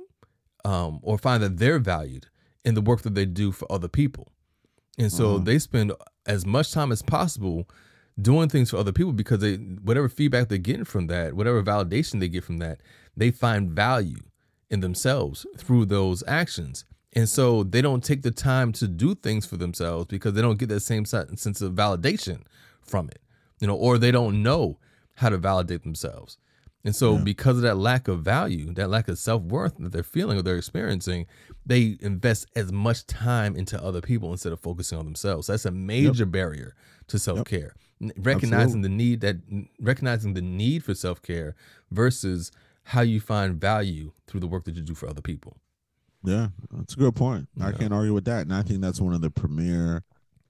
um, 0.65 1.01
or 1.03 1.19
find 1.19 1.43
that 1.43 1.59
they're 1.59 1.79
valued 1.79 2.27
in 2.65 2.75
the 2.75 2.81
work 2.81 3.03
that 3.03 3.15
they 3.15 3.27
do 3.27 3.51
for 3.53 3.71
other 3.71 3.89
people. 3.89 4.29
And 4.99 5.11
so 5.13 5.35
Uh-huh. 5.37 5.45
they 5.45 5.59
spend 5.59 5.93
as 6.27 6.47
much 6.47 6.71
time 6.73 6.93
as 6.93 7.03
possible 7.03 7.69
doing 8.21 8.49
things 8.49 8.71
for 8.71 8.77
other 8.77 8.93
people 8.93 9.13
because 9.13 9.41
they 9.41 9.55
whatever 9.57 10.09
feedback 10.09 10.49
they're 10.49 10.59
getting 10.59 10.85
from 10.85 11.07
that, 11.09 11.35
whatever 11.35 11.63
validation 11.63 12.21
they 12.21 12.29
get 12.29 12.45
from 12.45 12.59
that, 12.59 12.81
they 13.17 13.31
find 13.31 13.71
value 13.71 14.21
in 14.71 14.81
themselves 14.81 15.47
through 15.59 15.87
those 15.87 16.23
actions. 16.27 16.85
And 17.15 17.29
so 17.29 17.63
they 17.63 17.83
don't 17.83 18.03
take 18.03 18.23
the 18.23 18.31
time 18.31 18.73
to 18.73 18.89
do 18.89 19.15
things 19.15 19.45
for 19.45 19.59
themselves 19.59 20.07
because 20.07 20.33
they 20.33 20.41
don't 20.41 20.59
get 20.59 20.71
that 20.71 20.81
same 20.81 21.05
sense 21.05 21.61
of 21.61 21.73
validation 21.75 22.43
from 22.81 23.09
it. 23.09 23.21
You 23.61 23.67
know, 23.67 23.77
or 23.77 23.99
they 23.99 24.11
don't 24.11 24.43
know 24.43 24.79
how 25.17 25.29
to 25.29 25.37
validate 25.37 25.83
themselves. 25.83 26.39
And 26.85 26.97
so, 26.97 27.17
Yeah. 27.17 27.23
because 27.23 27.57
of 27.57 27.63
that 27.63 27.77
lack 27.77 28.09
of 28.09 28.23
value, 28.23 28.73
that 28.75 28.89
lack 28.91 29.07
of 29.09 29.19
self 29.19 29.43
worth 29.43 29.77
that 29.79 29.93
they're 29.93 30.03
feeling 30.03 30.37
or 30.39 30.43
they're 30.43 30.57
experiencing, 30.57 31.27
they 31.65 31.97
invest 32.01 32.47
as 32.57 32.73
much 32.73 33.07
time 33.07 33.55
into 33.55 33.81
other 33.81 34.01
people 34.01 34.33
instead 34.33 34.53
of 34.53 34.59
focusing 34.59 34.99
on 34.99 35.05
themselves. 35.05 35.47
That's 35.47 35.65
a 35.65 35.71
major 35.71 36.27
barrier 36.27 36.75
to 37.09 37.19
self 37.21 37.45
care. 37.45 37.75
Recognizing 38.17 38.81
the 38.83 38.89
need 38.89 39.21
that 39.21 39.37
recognizing 39.81 40.35
the 40.35 40.43
need 40.43 40.83
for 40.83 40.95
self 40.95 41.23
care 41.23 41.55
versus 41.93 42.51
how 42.85 43.01
you 43.03 43.21
find 43.21 43.61
value 43.61 44.13
through 44.27 44.41
the 44.41 44.47
work 44.47 44.65
that 44.65 44.75
you 44.77 44.83
do 44.83 44.95
for 44.95 45.09
other 45.09 45.23
people. 45.23 45.57
Yeah, 46.25 46.49
that's 46.71 46.95
a 46.95 46.99
good 46.99 47.17
point. 47.17 47.49
I 47.61 47.73
can't 47.73 47.93
argue 47.93 48.15
with 48.15 48.25
that, 48.27 48.43
and 48.43 48.55
I 48.55 48.63
think 48.63 48.81
that's 48.81 49.01
one 49.01 49.15
of 49.15 49.21
the 49.21 49.31
premier 49.31 50.05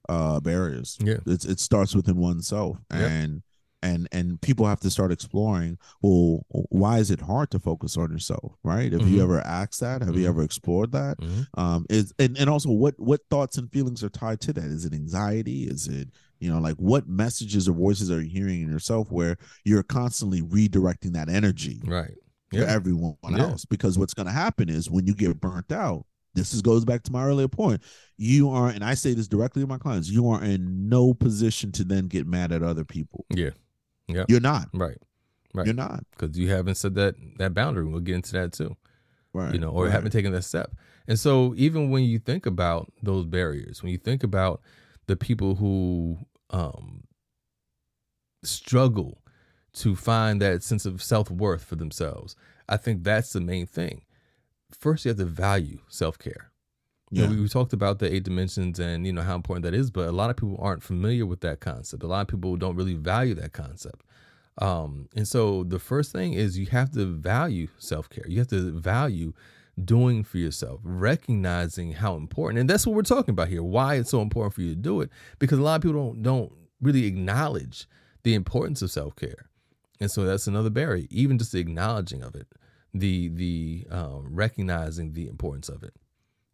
uh 0.09 0.39
barriers. 0.39 0.97
Yeah. 1.01 1.17
It's 1.25 1.45
it 1.45 1.59
starts 1.59 1.95
within 1.95 2.17
oneself, 2.17 2.77
and 2.91 3.41
and 3.81 4.07
and 4.11 4.39
people 4.41 4.65
have 4.67 4.79
to 4.81 4.89
start 4.91 5.11
exploring. 5.11 5.77
Well, 6.01 6.45
why 6.69 6.99
is 6.99 7.09
it 7.09 7.21
hard 7.21 7.51
to 7.51 7.59
focus 7.59 7.97
on 7.97 8.11
yourself? 8.11 8.53
Right? 8.63 8.91
Have 8.91 9.01
Mhm. 9.01 9.09
you 9.11 9.21
ever 9.23 9.39
asked 9.41 9.79
that? 9.79 10.01
Have 10.01 10.15
you 10.15 10.25
Mhm. 10.25 10.29
ever 10.29 10.43
explored 10.43 10.91
that? 10.91 11.17
Mhm. 11.19 11.47
Um, 11.55 11.85
is 11.89 12.13
and 12.19 12.37
and 12.37 12.49
also 12.49 12.69
what 12.71 12.93
what 12.99 13.21
thoughts 13.31 13.57
and 13.57 13.71
feelings 13.71 14.03
are 14.03 14.09
tied 14.09 14.41
to 14.41 14.53
that? 14.53 14.65
Is 14.65 14.85
it 14.85 14.93
anxiety? 14.93 15.63
Is 15.63 15.87
it 15.87 16.09
you 16.39 16.51
know 16.51 16.59
like 16.59 16.75
what 16.75 17.07
messages 17.07 17.67
or 17.67 17.73
voices 17.73 18.11
are 18.11 18.21
you 18.21 18.29
hearing 18.29 18.61
in 18.61 18.69
yourself 18.69 19.11
where 19.11 19.37
you're 19.65 19.83
constantly 19.83 20.41
redirecting 20.41 21.13
that 21.13 21.29
energy? 21.29 21.81
Right. 21.83 22.15
Yeah. 22.61 22.65
everyone 22.67 23.15
Yeah. 23.29 23.39
else 23.43 23.65
because 23.65 23.97
what's 23.97 24.13
going 24.13 24.27
to 24.27 24.31
happen 24.33 24.69
is 24.69 24.89
when 24.89 25.05
you 25.07 25.13
get 25.15 25.39
burnt 25.41 25.71
out 25.71 26.05
this 26.35 26.53
is 26.53 26.61
goes 26.61 26.83
back 26.85 27.03
to 27.03 27.11
my 27.11 27.23
earlier 27.25 27.47
point 27.47 27.81
you 28.17 28.49
are 28.49 28.67
and 28.69 28.83
i 28.83 28.93
say 28.95 29.13
this 29.13 29.27
directly 29.27 29.61
to 29.61 29.67
my 29.67 29.77
clients 29.77 30.09
you 30.09 30.27
are 30.29 30.43
in 30.43 30.89
no 30.89 31.13
position 31.13 31.71
to 31.71 31.83
then 31.83 32.07
get 32.07 32.25
mad 32.27 32.51
at 32.51 32.63
other 32.63 32.83
people 32.83 33.25
Yeah. 33.29 33.51
Yep. 34.07 34.25
you're 34.29 34.39
not 34.39 34.67
Right. 34.73 34.97
Right. 35.53 35.65
you're 35.67 35.75
not 35.75 36.03
Because 36.11 36.37
you 36.37 36.49
haven't 36.49 36.75
set 36.75 36.95
that 36.95 37.15
that 37.37 37.53
boundary. 37.53 37.85
We'll 37.85 37.99
get 38.01 38.15
into 38.15 38.31
that 38.33 38.53
too. 38.53 38.75
right 39.33 39.53
you 39.53 39.59
know, 39.59 39.69
or 39.69 39.83
right. 39.85 39.91
haven't 39.91 40.11
taken 40.11 40.31
that 40.33 40.43
step. 40.43 40.71
And 41.07 41.19
so 41.19 41.53
even 41.57 41.89
when 41.91 42.03
you 42.03 42.17
think 42.17 42.45
about 42.45 42.91
those 43.03 43.25
barriers, 43.25 43.83
when 43.83 43.91
you 43.91 43.97
think 43.97 44.23
about 44.23 44.61
the 45.07 45.15
people 45.15 45.53
who 45.55 46.17
um, 46.49 47.03
struggle 48.43 49.21
to 49.73 49.95
find 49.95 50.41
that 50.41 50.63
sense 50.63 50.85
of 50.85 51.01
self 51.01 51.29
worth 51.29 51.63
for 51.63 51.75
themselves, 51.75 52.35
I 52.69 52.77
think 52.77 53.03
that's 53.03 53.33
the 53.33 53.41
main 53.41 53.65
thing. 53.65 54.03
First, 54.71 55.05
you 55.05 55.09
have 55.09 55.17
to 55.17 55.25
value 55.25 55.79
self 55.87 56.17
care. 56.17 56.51
You 57.11 57.21
know, 57.21 57.29
we, 57.29 57.41
we 57.41 57.47
talked 57.47 57.73
about 57.73 57.99
the 57.99 58.11
eight 58.11 58.23
dimensions 58.23 58.79
and 58.79 59.05
you 59.05 59.13
know 59.13 59.21
how 59.21 59.35
important 59.35 59.65
that 59.65 59.75
is, 59.75 59.91
but 59.91 60.07
a 60.07 60.11
lot 60.11 60.31
of 60.31 60.35
people 60.35 60.57
aren't 60.59 60.81
familiar 60.81 61.27
with 61.27 61.41
that 61.41 61.59
concept. 61.59 62.01
A 62.01 62.07
lot 62.07 62.21
of 62.21 62.27
people 62.27 62.55
don't 62.55 62.75
really 62.75 62.95
value 62.95 63.35
that 63.35 63.53
concept. 63.53 64.03
Um, 64.57 65.09
and 65.15 65.27
so 65.27 65.63
the 65.63 65.77
first 65.77 66.11
thing 66.11 66.33
is 66.33 66.57
you 66.57 66.67
have 66.67 66.91
to 66.93 67.05
value 67.05 67.67
self 67.77 68.09
care. 68.09 68.25
You 68.27 68.39
have 68.39 68.47
to 68.47 68.71
value 68.71 69.33
doing 69.83 70.23
for 70.23 70.37
yourself, 70.37 70.79
recognizing 70.83 71.93
how 71.93 72.15
important, 72.15 72.59
and 72.59 72.69
that's 72.69 72.85
what 72.85 72.95
we're 72.95 73.01
talking 73.03 73.31
about 73.31 73.47
here. 73.47 73.63
Why 73.63 73.95
it's 73.95 74.11
so 74.11 74.21
important 74.21 74.53
for 74.53 74.61
you 74.61 74.69
to 74.69 74.75
do 74.75 75.01
it, 75.01 75.09
because 75.39 75.59
a 75.59 75.63
lot 75.63 75.75
of 75.75 75.81
people 75.81 76.03
don't 76.03 76.23
don't 76.23 76.51
really 76.81 77.05
acknowledge 77.05 77.87
the 78.23 78.33
importance 78.33 78.81
of 78.81 78.91
self 78.91 79.15
care, 79.15 79.49
and 79.99 80.09
so 80.11 80.23
that's 80.25 80.47
another 80.47 80.69
barrier. 80.69 81.05
Even 81.09 81.37
just 81.37 81.51
the 81.51 81.59
acknowledging 81.59 82.21
of 82.23 82.35
it, 82.35 82.47
the 82.93 83.29
the 83.29 83.87
um, 83.91 84.27
recognizing 84.29 85.13
the 85.13 85.27
importance 85.27 85.69
of 85.69 85.83
it. 85.83 85.93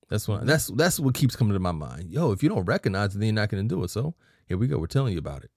That's 0.09 0.27
what 0.27 0.45
that's 0.45 0.67
that's 0.67 0.99
what 0.99 1.13
keeps 1.13 1.35
coming 1.35 1.53
to 1.53 1.59
my 1.59 1.71
mind. 1.71 2.11
Yo, 2.11 2.31
if 2.31 2.41
you 2.43 2.49
don't 2.49 2.65
recognize 2.65 3.15
it, 3.15 3.19
then 3.19 3.27
you're 3.27 3.35
not 3.35 3.49
going 3.49 3.67
to 3.67 3.75
do 3.75 3.83
it. 3.83 3.89
So 3.89 4.15
here 4.47 4.57
we 4.57 4.67
go. 4.67 4.77
We're 4.79 4.87
telling 4.87 5.13
you 5.13 5.19
about 5.19 5.43
it. 5.43 5.51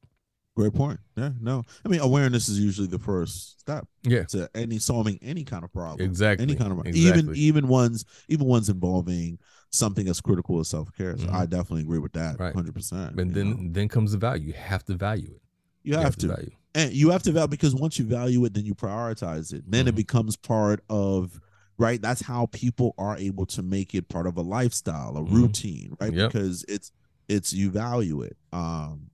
Great 0.54 0.74
point. 0.74 1.00
Yeah, 1.16 1.30
no. 1.40 1.62
I 1.82 1.88
mean, 1.88 2.00
awareness 2.00 2.46
is 2.50 2.60
usually 2.60 2.86
the 2.86 2.98
first 2.98 3.58
step 3.60 3.88
Yeah, 4.02 4.24
to 4.24 4.50
any 4.54 4.78
solving 4.78 5.18
any 5.22 5.44
kind 5.44 5.64
of 5.64 5.72
problem. 5.72 6.06
exactly. 6.06 6.42
Any 6.44 6.56
kind 6.56 6.72
of 6.72 6.86
even 6.88 7.10
exactly. 7.10 7.38
even 7.38 7.68
ones 7.68 8.04
even 8.28 8.46
ones 8.46 8.68
involving 8.68 9.38
something 9.70 10.06
as 10.08 10.20
critical 10.20 10.60
as 10.60 10.68
self 10.68 10.94
care. 10.94 11.16
So 11.16 11.24
Mhm. 11.28 11.32
I 11.32 11.46
definitely 11.46 11.80
agree 11.82 12.00
with 12.00 12.12
that. 12.12 12.38
Right. 12.38 12.54
Hundred 12.54 12.74
percent. 12.74 13.18
And 13.18 13.32
then 13.34 13.72
then 13.72 13.88
comes 13.88 14.12
the 14.12 14.18
value. 14.18 14.48
You 14.48 14.52
have 14.52 14.84
to 14.84 14.94
value 14.94 15.30
it. 15.36 15.40
you 15.84 15.96
have 15.96 16.16
to. 16.16 16.28
value. 16.28 16.50
And 16.74 16.92
you 16.92 17.10
have 17.10 17.22
to 17.22 17.32
value 17.32 17.48
because 17.48 17.74
once 17.74 17.98
you 17.98 18.04
value 18.04 18.44
it 18.44 18.54
then 18.54 18.64
you 18.64 18.74
prioritize 18.74 19.52
it 19.52 19.62
then 19.66 19.86
it 19.88 19.92
Mhm. 19.92 19.96
becomes 19.96 20.36
part 20.36 20.82
of 20.88 21.40
right 21.78 22.00
that's 22.00 22.22
how 22.22 22.46
people 22.46 22.94
are 22.98 23.16
able 23.16 23.46
to 23.46 23.62
make 23.62 23.94
it 23.94 24.08
part 24.08 24.26
of 24.26 24.36
a 24.36 24.42
lifestyle 24.42 25.16
a 25.16 25.20
Mhm. 25.22 25.32
routine 25.32 25.96
right 26.00 26.12
Yep. 26.12 26.32
because 26.32 26.64
it's 26.68 26.92
it's 27.28 27.52
you 27.52 27.70
value 27.70 28.22
it 28.22 28.36
um 28.52 29.10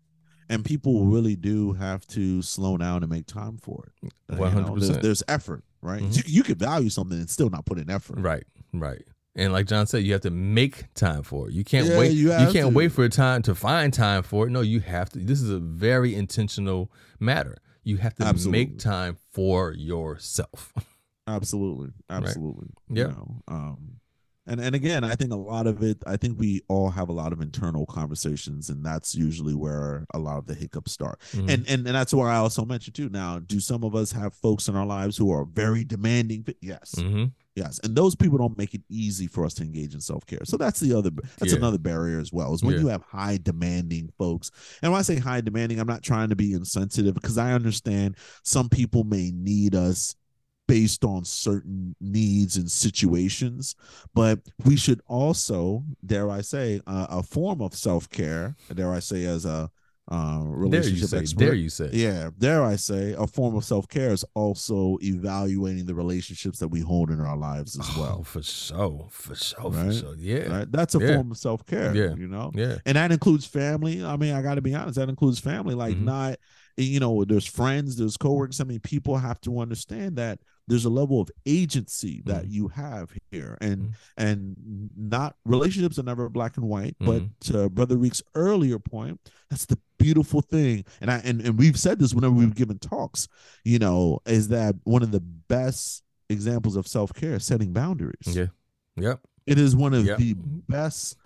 and 0.51 0.64
people 0.64 1.05
really 1.07 1.37
do 1.37 1.75
have 1.75 2.07
to 2.07 2.40
slow 2.42 2.77
down 2.79 3.03
and 3.03 3.11
make 3.12 3.27
time 3.27 3.59
for 3.59 3.85
it 4.03 4.12
Uh, 4.31 4.37
you 4.37 4.40
know, 4.40 4.44
100%. 4.75 4.81
there's, 4.81 4.99
there's 5.03 5.23
effort 5.29 5.64
right 5.83 6.03
Mhm. 6.03 6.16
you, 6.16 6.23
you 6.27 6.42
could 6.42 6.59
value 6.59 6.88
something 6.90 7.18
and 7.18 7.31
still 7.31 7.51
not 7.51 7.64
put 7.66 7.79
in 7.79 7.88
effort 7.90 8.18
Right, 8.18 8.44
right. 8.73 9.05
And 9.38 9.53
like 9.53 9.66
John 9.66 9.87
said, 9.87 10.03
you 10.03 10.12
have 10.12 10.22
to 10.22 10.31
make 10.31 10.92
time 10.94 11.22
for 11.22 11.48
it. 11.48 11.55
You 11.55 11.64
can't 11.64 11.87
Yeah, 11.87 11.98
wait. 11.98 12.12
you 12.12 12.33
You, 12.33 12.53
can't 12.53 12.55
to. 12.55 12.68
wait 12.70 12.92
for 12.92 13.05
a 13.05 13.09
time 13.09 13.40
to 13.42 13.55
find 13.55 13.94
time 13.94 14.22
for 14.24 14.46
it. 14.46 14.51
No, 14.51 14.61
you 14.61 14.81
have 14.81 15.11
to. 15.11 15.18
This 15.20 15.40
is 15.40 15.48
a 15.51 15.59
very 15.61 16.14
intentional 16.14 16.90
matter. 17.20 17.57
You 17.85 17.96
have 17.98 18.14
to 18.16 18.24
Absolutely. 18.24 18.66
make 18.66 18.79
time 18.79 19.16
for 19.33 19.72
yourself. 19.72 20.72
Absolutely, 21.29 21.90
absolutely. 22.11 22.68
you 22.88 23.05
know, 23.05 23.42
um, 23.48 24.01
and 24.48 24.61
and 24.61 24.74
again, 24.74 25.04
I 25.04 25.14
think 25.14 25.32
a 25.32 25.37
lot 25.37 25.66
of 25.66 25.82
it. 25.82 26.02
I 26.06 26.16
think 26.16 26.38
we 26.38 26.62
all 26.68 26.90
have 26.90 27.08
a 27.08 27.12
lot 27.12 27.32
of 27.32 27.40
internal 27.40 27.87
conversations, 27.87 28.70
and 28.70 28.84
that's 28.84 29.14
usually 29.14 29.54
where 29.54 30.06
a 30.14 30.18
lot 30.18 30.38
of 30.38 30.46
the 30.46 30.54
hiccups 30.54 30.92
start. 30.92 31.20
Mhm. 31.32 31.40
And 31.50 31.68
and 31.68 31.87
and 31.87 31.94
that's 31.94 32.12
why 32.12 32.32
I 32.32 32.37
also 32.37 32.64
mentioned 32.64 32.94
too. 32.96 33.08
Now, 33.08 33.38
do 33.38 33.61
some 33.61 33.84
of 33.84 33.94
us 33.94 34.12
have 34.12 34.34
folks 34.34 34.68
in 34.68 34.74
our 34.76 34.87
lives 34.87 35.16
who 35.16 35.30
are 35.30 35.44
very 35.44 35.84
demanding? 35.84 36.46
Yes, 36.61 36.94
Mhm. 36.96 37.32
yes, 37.54 37.78
and 37.84 37.94
those 37.94 38.14
people 38.16 38.38
don't 38.38 38.56
make 38.58 38.74
it 38.74 38.82
easy 38.88 39.26
for 39.26 39.44
us 39.44 39.54
to 39.54 39.62
engage 39.62 39.94
in 39.94 40.00
self 40.00 40.24
care. 40.26 40.44
So 40.44 40.56
that's 40.56 40.80
the 40.80 40.94
other. 40.94 41.11
That's 41.38 41.52
Yeah. 41.52 41.58
another 41.58 41.78
barrier 41.78 42.18
as 42.18 42.32
well. 42.32 42.54
Is 42.54 42.62
when 42.62 42.74
Yeah. 42.74 42.80
you 42.80 42.87
have 42.88 43.02
high 43.02 43.38
demanding 43.38 44.11
folks. 44.18 44.50
And 44.82 44.90
when 44.92 44.98
I 44.98 45.02
say 45.02 45.16
high 45.18 45.40
demanding, 45.42 45.78
I'm 45.78 45.87
not 45.87 46.02
trying 46.02 46.30
to 46.30 46.37
be 46.37 46.52
insensitive 46.52 47.14
because 47.14 47.38
I 47.38 47.52
understand 47.52 48.16
some 48.42 48.68
people 48.68 49.04
may 49.04 49.30
need 49.30 49.74
us 49.74 50.14
based 50.68 51.04
on 51.04 51.24
certain 51.24 51.96
needs 52.00 52.57
and 52.57 52.70
situations 52.70 53.74
but 54.14 54.38
we 54.64 54.76
should 54.76 55.00
also 55.07 55.83
dare 56.07 56.31
i 56.31 56.40
say 56.40 56.81
uh, 56.87 57.07
a 57.11 57.22
form 57.22 57.61
of 57.61 57.74
self-care 57.74 58.54
dare 58.74 58.92
i 58.92 59.00
say 59.00 59.24
as 59.24 59.44
a 59.44 59.68
uh, 60.11 60.38
Dare 60.38 60.46
you 60.48 60.57
relationship 60.57 61.09
say? 61.11 61.18
expert 61.18 61.44
Dare 61.44 61.54
you 61.54 61.68
say? 61.68 61.90
yeah 61.92 62.31
dare 62.38 62.62
i 62.64 62.76
say 62.76 63.14
a 63.18 63.26
form 63.26 63.54
of 63.57 63.64
self-care 63.64 64.11
is 64.11 64.24
also 64.35 64.96
evaluating 65.02 65.85
the 65.85 65.94
relationships 65.94 66.59
that 66.61 66.68
we 66.68 66.81
hold 66.81 67.11
in 67.11 67.20
our 67.20 67.37
lives 67.37 67.78
as 67.78 67.87
Oh, 67.94 68.00
well 68.00 68.22
for 68.22 68.42
sure, 68.42 69.07
for 69.11 69.35
sure, 69.35 69.70
Right? 69.70 69.87
for 69.87 69.92
sure. 69.92 70.14
Yeah, 70.16 70.48
right 70.59 70.72
that's 70.72 70.94
a 70.94 71.00
Yeah. 71.00 71.14
form 71.14 71.31
of 71.31 71.37
self-care 71.38 71.94
Yeah. 71.94 72.14
you 72.16 72.28
know 72.28 72.50
yeah. 72.54 72.76
and 72.87 72.96
that 72.96 73.12
includes 73.12 73.44
family 73.46 74.02
i 74.04 74.16
mean 74.16 74.33
i 74.35 74.40
gotta 74.42 74.62
be 74.62 74.74
honest 74.74 74.96
that 74.98 75.09
includes 75.11 75.38
family 75.40 75.74
like 75.74 75.96
Mhm. 75.96 76.04
not 76.04 76.38
you 76.78 77.00
know 77.00 77.24
there's 77.24 77.46
friends 77.46 77.96
there's 77.96 78.16
coworkers 78.16 78.61
i 78.61 78.64
mean 78.64 78.81
people 78.81 79.16
have 79.18 79.40
to 79.42 79.59
understand 79.61 80.16
that 80.16 80.38
there's 80.68 80.85
a 80.85 80.90
level 80.90 81.20
of 81.20 81.31
agency 81.46 82.22
that 82.26 82.44
Mhm. 82.44 82.52
you 82.52 82.68
have 82.68 83.11
here 83.31 83.57
and 83.61 83.83
Mhm. 83.83 83.94
and 84.16 84.90
not 84.96 85.37
relationships 85.44 85.98
are 85.98 86.02
never 86.04 86.28
black 86.28 86.57
and 86.57 86.68
white 86.68 86.96
but 87.00 87.22
to 87.40 87.68
brother 87.70 87.96
reek's 87.96 88.22
earlier 88.35 88.78
point 88.78 89.18
that's 89.50 89.66
the 89.66 89.78
beautiful 89.98 90.40
thing 90.42 90.85
and 91.00 91.11
i 91.11 91.16
and, 91.24 91.40
and 91.40 91.59
we've 91.59 91.78
said 91.78 91.98
this 91.98 92.14
whenever 92.14 92.35
we've 92.35 92.54
given 92.54 92.78
talks 92.78 93.26
you 93.64 93.78
know 93.78 94.20
is 94.26 94.48
that 94.48 94.76
one 94.85 95.02
of 95.02 95.11
the 95.11 95.20
best 95.20 96.02
examples 96.28 96.76
of 96.76 96.87
self-care 96.87 97.35
is 97.37 97.44
setting 97.44 97.72
boundaries 97.72 98.14
Yeah. 98.26 98.46
Yep. 98.96 99.20
it 99.46 99.59
is 99.59 99.74
one 99.74 99.94
of 99.94 100.04
Yep. 100.04 100.18
the 100.18 100.35
best 100.68 101.16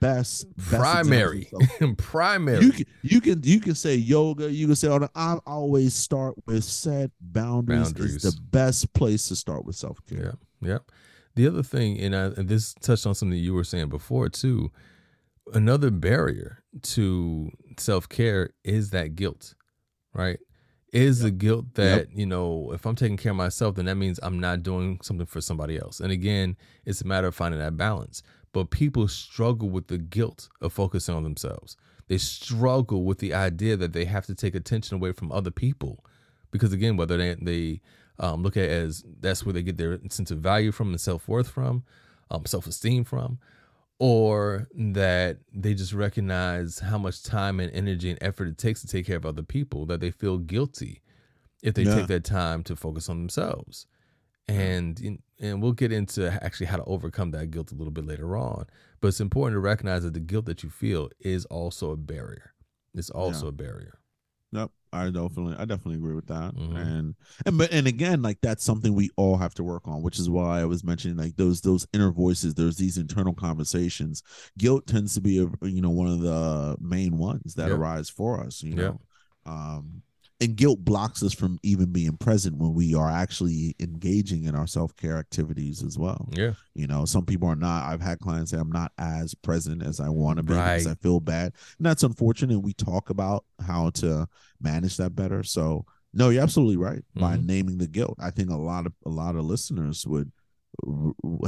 best, 0.00 0.46
best 0.56 0.70
Primary. 0.70 1.50
Primary. 1.96 2.64
you 2.64 2.72
can 2.72 2.86
you 3.02 3.20
can 3.20 3.40
you 3.42 3.60
can 3.60 3.74
say 3.74 3.94
yoga. 3.94 4.50
You 4.50 4.66
can 4.66 4.76
say, 4.76 4.88
"Oh, 4.88 5.08
I 5.14 5.38
always 5.46 5.94
start 5.94 6.34
with 6.46 6.64
set 6.64 7.10
boundaries." 7.20 7.92
Boundaries. 7.92 8.24
Is 8.24 8.34
the 8.34 8.40
best 8.50 8.92
place 8.92 9.28
to 9.28 9.36
start 9.36 9.64
with 9.64 9.76
self 9.76 9.98
care. 10.06 10.36
Yeah, 10.62 10.68
yeah. 10.68 10.78
The 11.36 11.46
other 11.46 11.62
thing, 11.62 11.98
and, 12.00 12.14
I, 12.14 12.24
and 12.24 12.48
this 12.48 12.74
touched 12.74 13.06
on 13.06 13.14
something 13.14 13.38
you 13.38 13.54
were 13.54 13.64
saying 13.64 13.88
before 13.88 14.28
too. 14.28 14.72
Another 15.52 15.90
barrier 15.90 16.62
to 16.82 17.50
self 17.78 18.08
care 18.08 18.50
is 18.64 18.90
that 18.90 19.16
guilt, 19.16 19.54
right? 20.14 20.38
Is 20.92 21.20
the 21.20 21.30
guilt 21.30 21.74
that 21.74 22.08
you 22.12 22.26
know 22.26 22.72
if 22.72 22.84
I'm 22.84 22.96
taking 22.96 23.16
care 23.16 23.30
of 23.30 23.36
myself, 23.36 23.76
then 23.76 23.84
that 23.84 23.94
means 23.94 24.18
I'm 24.22 24.40
not 24.40 24.62
doing 24.62 24.98
something 25.02 25.26
for 25.26 25.40
somebody 25.40 25.78
else. 25.78 26.00
And 26.00 26.10
again, 26.10 26.56
it's 26.84 27.00
a 27.00 27.06
matter 27.06 27.28
of 27.28 27.34
finding 27.34 27.60
that 27.60 27.76
balance. 27.76 28.22
But 28.52 28.70
people 28.70 29.06
struggle 29.08 29.70
with 29.70 29.86
the 29.86 29.98
guilt 29.98 30.48
of 30.60 30.72
focusing 30.72 31.14
on 31.14 31.22
themselves. 31.22 31.76
They 32.08 32.18
struggle 32.18 33.04
with 33.04 33.18
the 33.18 33.32
idea 33.32 33.76
that 33.76 33.92
they 33.92 34.04
have 34.06 34.26
to 34.26 34.34
take 34.34 34.54
attention 34.56 34.96
away 34.96 35.12
from 35.12 35.30
other 35.30 35.52
people, 35.52 36.04
because 36.50 36.72
again, 36.72 36.96
whether 36.96 37.16
they 37.16 37.34
they 37.40 37.80
um, 38.18 38.42
look 38.42 38.56
at 38.56 38.64
it 38.64 38.70
as 38.70 39.04
that's 39.20 39.46
where 39.46 39.52
they 39.52 39.62
get 39.62 39.76
their 39.78 39.98
sense 40.10 40.30
of 40.30 40.38
value 40.40 40.72
from 40.72 40.88
and 40.90 41.00
self 41.00 41.28
worth 41.28 41.48
from, 41.48 41.84
um, 42.30 42.44
self 42.46 42.66
esteem 42.66 43.04
from, 43.04 43.38
or 43.98 44.66
that 44.74 45.38
they 45.52 45.74
just 45.74 45.92
recognize 45.92 46.80
how 46.80 46.98
much 46.98 47.22
time 47.22 47.60
and 47.60 47.72
energy 47.72 48.10
and 48.10 48.18
effort 48.22 48.48
it 48.48 48.58
takes 48.58 48.80
to 48.80 48.86
take 48.88 49.06
care 49.06 49.16
of 49.16 49.26
other 49.26 49.42
people 49.42 49.86
that 49.86 50.00
they 50.00 50.10
feel 50.10 50.38
guilty 50.38 51.02
if 51.62 51.74
they 51.74 51.84
Yeah. 51.84 51.94
take 51.94 52.06
that 52.08 52.24
time 52.24 52.62
to 52.64 52.74
focus 52.76 53.08
on 53.08 53.18
themselves. 53.18 53.86
And 54.50 55.18
and 55.38 55.62
we'll 55.62 55.72
get 55.72 55.92
into 55.92 56.30
actually 56.44 56.66
how 56.66 56.76
to 56.76 56.84
overcome 56.84 57.30
that 57.30 57.50
guilt 57.50 57.72
a 57.72 57.74
little 57.74 57.92
bit 57.92 58.04
later 58.06 58.36
on. 58.36 58.66
But 59.00 59.08
it's 59.08 59.20
important 59.20 59.54
to 59.56 59.60
recognize 59.60 60.02
that 60.02 60.12
the 60.14 60.20
guilt 60.20 60.44
that 60.46 60.62
you 60.62 60.70
feel 60.70 61.08
is 61.20 61.44
also 61.46 61.90
a 61.92 61.96
barrier. 61.96 62.52
It's 62.94 63.10
also 63.10 63.46
a 63.48 63.52
barrier. 63.52 63.98
Yep, 64.52 64.70
I 64.92 65.04
definitely, 65.10 65.54
I 65.54 65.64
definitely 65.64 65.94
agree 65.94 66.16
with 66.16 66.26
that. 66.26 66.54
Mhm. 66.56 66.76
And 66.76 67.14
and 67.46 67.56
but 67.56 67.72
and 67.72 67.86
again, 67.86 68.20
like 68.20 68.40
that's 68.42 68.64
something 68.64 68.94
we 68.94 69.08
all 69.16 69.36
have 69.36 69.54
to 69.54 69.64
work 69.64 69.86
on, 69.86 70.02
which 70.02 70.18
is 70.18 70.28
why 70.28 70.60
I 70.60 70.64
was 70.64 70.82
mentioning 70.82 71.16
like 71.16 71.36
those 71.36 71.60
those 71.60 71.86
inner 71.92 72.10
voices. 72.10 72.54
There's 72.54 72.76
these 72.76 72.98
internal 72.98 73.32
conversations. 73.32 74.22
Guilt 74.58 74.88
tends 74.88 75.14
to 75.14 75.20
be 75.20 75.38
a 75.38 75.66
you 75.66 75.80
know 75.80 75.90
one 75.90 76.08
of 76.08 76.20
the 76.20 76.76
main 76.80 77.16
ones 77.16 77.54
that 77.54 77.68
Yep. 77.68 77.78
arise 77.78 78.10
for 78.10 78.40
us. 78.40 78.62
You 78.62 78.74
Yep. 78.74 78.78
know, 78.78 79.00
um, 79.46 80.02
and 80.42 80.56
guilt 80.56 80.84
blocks 80.84 81.22
us 81.22 81.34
from 81.34 81.58
even 81.62 81.92
being 81.92 82.16
present 82.16 82.56
when 82.56 82.72
we 82.72 82.94
are 82.94 83.10
actually 83.10 83.74
engaging 83.78 84.44
in 84.44 84.54
our 84.54 84.66
self 84.66 84.96
care 84.96 85.18
activities 85.18 85.82
as 85.82 85.98
well. 85.98 86.28
Yeah. 86.32 86.52
You 86.74 86.86
know, 86.86 87.04
some 87.04 87.26
people 87.26 87.48
are 87.48 87.56
not. 87.56 87.84
I've 87.84 88.00
had 88.00 88.20
clients 88.20 88.50
say 88.50 88.58
I'm 88.58 88.72
not 88.72 88.92
as 88.98 89.34
present 89.34 89.82
as 89.82 90.00
I 90.00 90.08
want 90.08 90.38
to 90.38 90.42
be 90.42 90.54
because 90.54 90.86
I 90.86 90.94
feel 90.94 91.20
bad, 91.20 91.52
and 91.78 91.86
that's 91.86 92.02
unfortunate. 92.02 92.54
And 92.54 92.64
we 92.64 92.72
talk 92.72 93.10
about 93.10 93.44
how 93.66 93.90
to 93.90 94.26
manage 94.60 94.96
that 94.96 95.14
better. 95.14 95.42
So, 95.42 95.84
no, 96.14 96.30
you're 96.30 96.42
absolutely 96.42 96.76
right. 96.78 97.04
By 97.14 97.36
Mhm. 97.36 97.44
naming 97.46 97.78
the 97.78 97.86
guilt, 97.86 98.16
I 98.18 98.30
think 98.30 98.50
a 98.50 98.56
lot 98.56 98.86
of 98.86 98.92
a 99.04 99.10
lot 99.10 99.36
of 99.36 99.44
listeners 99.44 100.06
would 100.06 100.32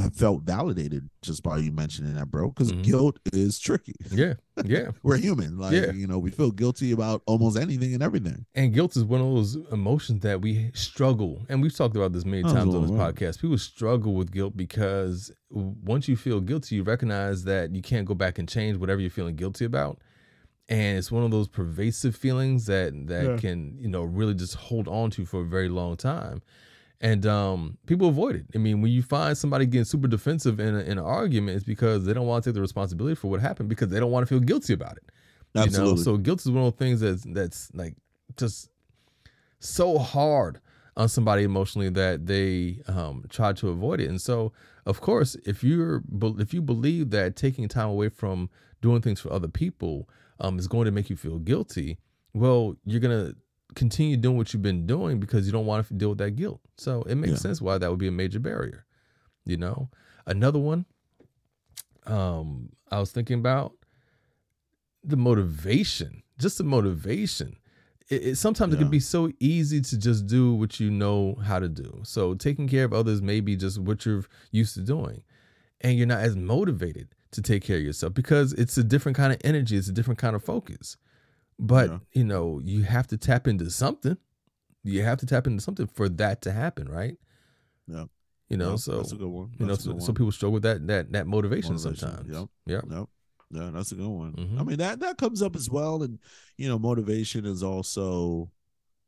have 0.01 0.15
felt 0.15 0.43
validated 0.43 1.09
just 1.21 1.43
by 1.43 1.57
you 1.57 1.71
mentioning 1.71 2.13
that, 2.15 2.29
bro. 2.29 2.49
Because 2.49 2.71
Mhm. 2.71 2.83
guilt 2.83 3.19
is 3.31 3.59
tricky. 3.59 3.95
Yeah. 4.11 4.33
Yeah. 4.65 4.91
We're 5.03 5.17
human. 5.17 5.57
Like 5.57 5.73
Yeah. 5.73 5.91
you 5.91 6.07
know, 6.07 6.19
we 6.19 6.29
feel 6.31 6.51
guilty 6.51 6.91
about 6.91 7.21
almost 7.25 7.57
anything 7.57 7.93
and 7.93 8.03
everything. 8.03 8.45
And 8.55 8.73
guilt 8.73 8.95
is 8.95 9.03
one 9.03 9.21
of 9.21 9.27
those 9.27 9.57
emotions 9.71 10.21
that 10.21 10.41
we 10.41 10.71
struggle, 10.73 11.45
and 11.49 11.61
we've 11.61 11.75
talked 11.75 11.95
about 11.95 12.13
this 12.13 12.25
many 12.25 12.43
Oh, 12.43 12.53
times 12.53 12.73
on 12.75 12.81
this 12.83 12.91
podcast. 12.91 13.39
People 13.41 13.57
struggle 13.57 14.13
with 14.15 14.31
guilt 14.31 14.55
because 14.55 15.31
once 15.49 16.07
you 16.07 16.15
feel 16.15 16.41
guilty, 16.41 16.75
you 16.75 16.83
recognize 16.83 17.43
that 17.45 17.73
you 17.75 17.81
can't 17.81 18.05
go 18.07 18.13
back 18.15 18.37
and 18.39 18.47
change 18.47 18.77
whatever 18.77 19.01
you're 19.01 19.09
feeling 19.09 19.35
guilty 19.35 19.65
about, 19.65 19.99
and 20.69 20.97
it's 20.97 21.11
one 21.11 21.23
of 21.23 21.31
those 21.31 21.47
pervasive 21.47 22.15
feelings 22.15 22.65
that 22.67 22.93
that 23.07 23.25
Yeah. 23.25 23.37
can 23.37 23.77
you 23.79 23.87
know 23.89 24.03
really 24.03 24.33
just 24.33 24.55
hold 24.55 24.87
on 24.87 25.09
to 25.11 25.25
for 25.25 25.41
a 25.41 25.45
very 25.47 25.69
long 25.69 25.95
time. 25.97 26.41
And 27.03 27.25
um, 27.25 27.77
people 27.85 28.07
avoid 28.07 28.37
it. 28.37 28.45
I 28.55 28.59
mean, 28.59 28.81
when 28.81 28.89
you 28.89 29.03
find 29.03 29.37
somebody 29.37 29.65
getting 29.65 29.83
super 29.83 30.07
defensive 30.07 30.61
in, 30.61 30.73
a, 30.73 30.79
in 30.79 30.97
an 30.97 30.99
argument, 30.99 31.57
it's 31.57 31.65
because 31.65 32.05
they 32.05 32.13
don't 32.13 32.25
want 32.25 32.45
to 32.45 32.49
take 32.49 32.55
the 32.55 32.61
responsibility 32.61 33.13
for 33.13 33.29
what 33.29 33.41
happened 33.41 33.67
because 33.67 33.89
they 33.89 33.99
don't 33.99 34.09
want 34.09 34.25
to 34.25 34.33
feel 34.33 34.39
guilty 34.39 34.71
about 34.71 34.95
it. 34.95 35.03
Absolutely. 35.53 35.89
You 35.91 35.97
know, 35.97 36.01
so 36.01 36.17
guilt 36.17 36.39
is 36.39 36.49
one 36.49 36.63
of 36.63 36.71
the 36.71 36.77
things 36.77 37.01
that's 37.01 37.23
that's 37.25 37.69
like 37.73 37.97
just 38.37 38.69
so 39.59 39.97
hard 39.97 40.61
on 40.95 41.09
somebody 41.09 41.43
emotionally 41.43 41.89
that 41.89 42.25
they 42.25 42.79
um, 42.87 43.25
try 43.29 43.51
to 43.51 43.67
avoid 43.67 43.99
it. 43.99 44.09
And 44.09 44.21
so, 44.21 44.53
of 44.85 45.01
course, 45.01 45.35
if 45.45 45.61
you're 45.61 46.03
if 46.39 46.53
you 46.53 46.61
believe 46.61 47.09
that 47.09 47.35
taking 47.35 47.67
time 47.67 47.89
away 47.89 48.07
from 48.07 48.49
doing 48.81 49.01
things 49.01 49.19
for 49.19 49.31
other 49.31 49.49
people 49.49 50.07
um, 50.39 50.57
is 50.57 50.69
going 50.69 50.85
to 50.85 50.91
make 50.91 51.09
you 51.09 51.17
feel 51.17 51.37
guilty, 51.37 51.97
well, 52.33 52.75
you're 52.85 53.01
gonna 53.01 53.33
continue 53.75 54.17
doing 54.17 54.37
what 54.37 54.53
you've 54.53 54.61
been 54.61 54.85
doing 54.85 55.19
because 55.19 55.45
you 55.45 55.51
don't 55.51 55.65
want 55.65 55.87
to 55.87 55.93
deal 55.93 56.09
with 56.09 56.17
that 56.19 56.31
guilt. 56.31 56.61
So 56.77 57.03
it 57.03 57.15
makes 57.15 57.31
Yeah. 57.31 57.37
sense 57.37 57.61
why 57.61 57.77
that 57.77 57.89
would 57.89 57.99
be 57.99 58.07
a 58.07 58.11
major 58.11 58.39
barrier. 58.39 58.85
You 59.45 59.57
know, 59.57 59.89
another 60.25 60.59
one. 60.59 60.85
Um, 62.05 62.69
I 62.91 62.99
was 62.99 63.11
thinking 63.11 63.39
about 63.39 63.73
the 65.03 65.17
motivation, 65.17 66.23
just 66.37 66.57
the 66.57 66.63
motivation. 66.63 67.57
It, 68.09 68.23
it 68.27 68.35
sometimes 68.37 68.73
it 68.73 68.77
can 68.77 68.89
be 68.89 68.99
so 68.99 69.31
easy 69.39 69.81
to 69.81 69.97
just 69.97 70.27
do 70.27 70.53
what 70.53 70.79
you 70.79 70.89
know 70.91 71.35
how 71.43 71.59
to 71.59 71.69
do. 71.69 72.01
So 72.03 72.33
taking 72.35 72.67
care 72.67 72.83
of 72.85 72.93
others 72.93 73.21
may 73.21 73.39
be 73.39 73.55
just 73.55 73.79
what 73.79 74.05
you're 74.05 74.25
used 74.51 74.75
to 74.75 74.81
doing, 74.81 75.23
and 75.81 75.97
you're 75.97 76.07
not 76.07 76.19
as 76.19 76.35
motivated 76.35 77.09
to 77.31 77.41
take 77.41 77.63
care 77.63 77.77
of 77.77 77.83
yourself 77.83 78.13
because 78.13 78.53
it's 78.53 78.77
a 78.77 78.83
different 78.83 79.15
kind 79.17 79.33
of 79.33 79.39
energy, 79.43 79.75
it's 79.77 79.87
a 79.87 79.93
different 79.93 80.19
kind 80.19 80.35
of 80.35 80.43
focus. 80.43 80.97
But 81.59 81.89
Yeah. 81.89 81.99
you 82.13 82.23
know, 82.23 82.59
you 82.63 82.83
have 82.83 83.07
to 83.07 83.17
tap 83.17 83.47
into 83.47 83.69
something. 83.69 84.17
You 84.83 85.03
have 85.03 85.19
to 85.19 85.25
tap 85.25 85.47
into 85.47 85.61
something 85.61 85.87
for 85.87 86.09
that 86.09 86.41
to 86.43 86.51
happen, 86.51 86.89
right? 86.89 87.17
Yeah. 87.87 88.05
You 88.49 88.57
know, 88.57 88.71
Yep, 88.71 88.79
so 88.79 88.97
that's 88.97 89.11
a 89.13 89.15
good 89.15 89.29
one. 89.29 89.51
you 89.57 89.65
know, 89.65 89.73
That's 89.73 89.83
so, 89.85 89.93
good 89.93 90.03
so 90.03 90.13
people 90.13 90.31
struggle 90.31 90.53
with 90.53 90.63
that 90.63 90.85
that 90.87 91.11
that 91.13 91.27
motivation, 91.27 91.73
Motivation, 91.75 92.09
sometimes. 92.09 92.29
yep. 92.29 92.47
Yeah. 92.65 92.81
Yep. 92.97 93.09
Yeah, 93.51 93.69
that's 93.71 93.91
a 93.91 93.95
good 93.95 94.07
one. 94.07 94.33
Mhm. 94.33 94.59
I 94.59 94.63
mean 94.63 94.77
that 94.77 94.99
that 94.99 95.17
comes 95.17 95.41
up 95.41 95.55
as 95.55 95.69
well, 95.69 96.03
and 96.03 96.19
you 96.57 96.67
know, 96.67 96.77
motivation 96.79 97.45
is 97.45 97.61
also, 97.63 98.51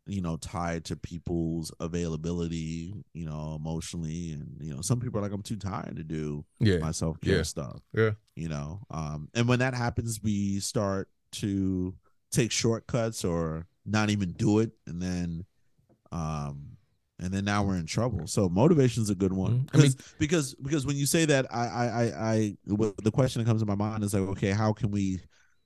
you 0.08 0.22
know, 0.22 0.38
tied 0.38 0.86
to 0.86 0.96
people's 0.96 1.72
availability, 1.80 2.94
you 3.14 3.26
know, 3.26 3.56
emotionally, 3.56 4.32
and 4.32 4.58
you 4.62 4.74
know, 4.74 4.82
some 4.82 5.00
people 5.00 5.20
are 5.20 5.24
like, 5.24 5.32
I'm 5.32 5.42
too 5.42 5.58
tired 5.58 5.96
to 5.98 6.04
do 6.04 6.46
Yeah. 6.60 6.78
my 6.78 6.92
self 6.92 7.20
care 7.22 7.38
Yeah. 7.38 7.44
stuff. 7.44 7.82
Yeah. 7.94 8.12
You 8.36 8.50
know, 8.50 8.82
um, 8.90 9.30
and 9.34 9.48
when 9.48 9.60
that 9.60 9.74
happens, 9.74 10.22
we 10.24 10.60
start 10.60 11.10
to 11.34 11.96
take 12.36 12.52
shortcuts 12.52 13.24
or 13.26 13.68
not 13.86 14.10
even 14.10 14.32
do 14.34 14.60
it, 14.60 14.72
and 14.88 15.02
then, 15.02 15.46
um. 16.12 16.72
And 17.18 17.34
then 17.34 17.46
now 17.46 17.64
we're 17.64 17.78
in 17.78 17.86
trouble. 17.86 18.28
So 18.28 18.50
motivation 18.50 19.02
is 19.02 19.10
a 19.10 19.16
good 19.16 19.32
one 19.32 19.62
Mhm. 19.62 19.70
I 19.74 19.78
mean- 19.78 19.92
because 19.94 19.96
because 20.20 20.56
because 20.56 20.86
when 20.86 20.98
you 20.98 21.06
say 21.06 21.24
that, 21.24 21.46
I 21.50 21.66
I 21.68 21.86
I, 22.04 22.34
I 22.34 22.58
the 22.66 23.10
question 23.12 23.42
that 23.42 23.48
comes 23.48 23.62
to 23.62 23.66
my 23.66 23.76
mind 23.76 24.04
is 24.04 24.14
like, 24.14 24.24
okay, 24.32 24.52
how 24.52 24.74
can 24.74 24.92
we 24.92 25.22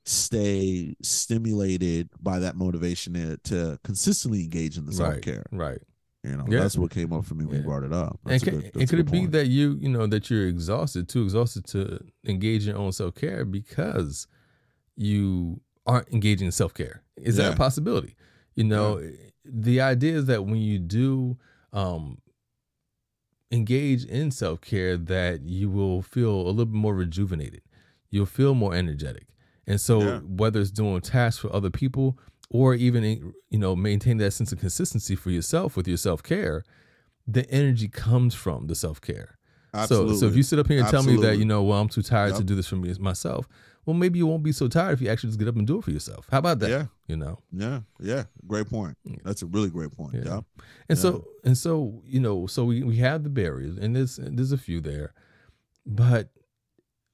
stay 0.06 0.96
stimulated 1.02 2.10
by 2.22 2.38
that 2.40 2.56
motivation 2.56 3.14
to, 3.16 3.38
to 3.46 3.80
consistently 3.84 4.44
engage 4.44 4.78
in 4.78 4.86
the 4.86 4.94
self-care 4.94 5.46
Right. 5.52 5.80
You 6.24 6.38
know, 6.38 6.46
Yeah. 6.48 6.60
that's 6.60 6.78
what 6.78 6.92
came 6.92 7.12
up 7.14 7.26
for 7.26 7.34
me 7.34 7.46
when 7.46 7.56
Yeah. 7.56 7.62
you 7.62 7.66
brought 7.66 7.84
it 7.84 7.94
up. 7.94 8.20
And, 8.26 8.34
That's 8.34 8.44
a 8.44 8.46
can, 8.52 8.60
good- 8.62 8.76
and 8.76 8.90
could 8.90 9.00
it 9.00 9.04
good 9.08 9.12
be 9.12 9.26
that 9.38 9.48
you, 9.48 9.76
you 9.82 9.90
know, 9.90 10.06
that 10.06 10.30
you're 10.30 10.48
exhausted, 10.48 11.10
too 11.10 11.24
exhausted 11.24 11.66
to 11.68 12.00
engage 12.26 12.68
in 12.68 12.76
your 12.76 12.78
own 12.78 12.92
self 12.92 13.16
care 13.16 13.44
because 13.44 14.28
you 14.96 15.62
aren't 15.90 16.10
engaging 16.14 16.46
in 16.46 16.52
self 16.52 16.74
care? 16.74 17.02
Is 17.18 17.36
that 17.38 17.54
a 17.54 17.56
possibility? 17.58 18.16
You 18.56 18.64
know, 18.66 19.02
the 19.46 19.82
idea 19.82 20.16
is 20.18 20.26
that 20.26 20.46
when 20.46 20.58
you 20.58 20.80
do 20.80 21.38
um, 21.74 22.20
engage 23.52 24.06
in 24.06 24.32
self 24.32 24.62
care, 24.62 24.98
that 24.98 25.42
you 25.44 25.70
will 25.70 26.02
feel 26.02 26.32
a 26.32 26.50
little 26.50 26.66
bit 26.66 26.76
more 26.76 26.96
rejuvenated. 26.96 27.62
You'll 28.10 28.26
feel 28.26 28.54
more 28.56 28.74
energetic. 28.74 29.28
And 29.68 29.80
so, 29.80 30.02
Yeah. 30.02 30.20
whether 30.20 30.60
it's 30.62 30.72
doing 30.72 31.00
tasks 31.02 31.40
for 31.42 31.54
other 31.54 31.70
people 31.70 32.18
or 32.50 32.74
even, 32.74 33.04
you 33.50 33.60
know, 33.60 33.76
maintain 33.76 34.18
that 34.18 34.32
sense 34.32 34.52
of 34.52 34.60
consistency 34.60 35.16
for 35.16 35.30
yourself 35.30 35.76
with 35.78 35.88
your 35.88 35.98
self 35.98 36.24
care, 36.24 36.64
the 37.28 37.50
energy 37.52 37.88
comes 37.88 38.34
from 38.34 38.68
the 38.68 38.76
self 38.76 39.00
care. 39.02 39.38
So, 39.88 40.14
so 40.16 40.26
if 40.26 40.36
you 40.36 40.42
sit 40.42 40.58
up 40.58 40.68
here 40.68 40.80
and 40.80 40.88
tell 40.88 41.04
me 41.04 41.14
that, 41.28 41.38
you 41.38 41.46
know, 41.46 41.62
well, 41.62 41.80
I'm 41.80 41.90
too 41.90 42.02
tired 42.02 42.30
to 42.38 42.44
do 42.44 42.56
this 42.56 42.68
for 42.68 42.76
me 42.76 42.92
myself, 43.00 43.48
well, 43.86 43.96
maybe 43.96 44.20
you 44.20 44.28
won't 44.28 44.44
be 44.44 44.52
so 44.52 44.68
tired 44.68 44.94
if 44.94 45.02
you 45.02 45.10
actually 45.10 45.30
just 45.30 45.40
get 45.40 45.48
up 45.48 45.56
and 45.56 45.66
do 45.66 45.80
it 45.80 45.84
for 45.84 45.92
yourself. 45.92 46.28
How 46.30 46.40
about 46.40 46.60
that? 46.60 46.70
Yeah. 46.70 46.86
You 47.08 47.18
know? 47.18 47.40
yeah, 47.52 47.80
yeah, 48.00 48.26
great 48.46 48.70
point. 48.70 48.96
That's 49.24 49.42
a 49.42 49.48
really 49.48 49.70
great 49.70 49.92
point. 49.92 50.14
Yeah. 50.14 50.24
Yeah, 50.26 50.42
And 50.90 50.98
so, 50.98 51.26
and 51.44 51.58
so, 51.58 52.04
you 52.06 52.20
know, 52.20 52.46
so 52.46 52.66
we, 52.66 52.84
we 52.84 52.98
have 52.98 53.24
the 53.24 53.30
barriers 53.30 53.78
and 53.78 53.96
there's, 53.96 54.20
there's 54.22 54.52
a 54.52 54.58
few 54.58 54.80
there, 54.80 55.14
but 55.88 56.30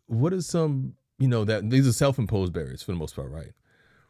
what 0.08 0.34
are 0.34 0.42
some, 0.42 0.96
you 1.18 1.30
know, 1.30 1.46
that 1.46 1.70
these 1.70 1.88
are 1.88 1.94
self-imposed 1.94 2.52
barriers 2.52 2.84
for 2.84 2.92
the 2.92 2.98
most 2.98 3.16
part, 3.16 3.32
right? 3.32 3.54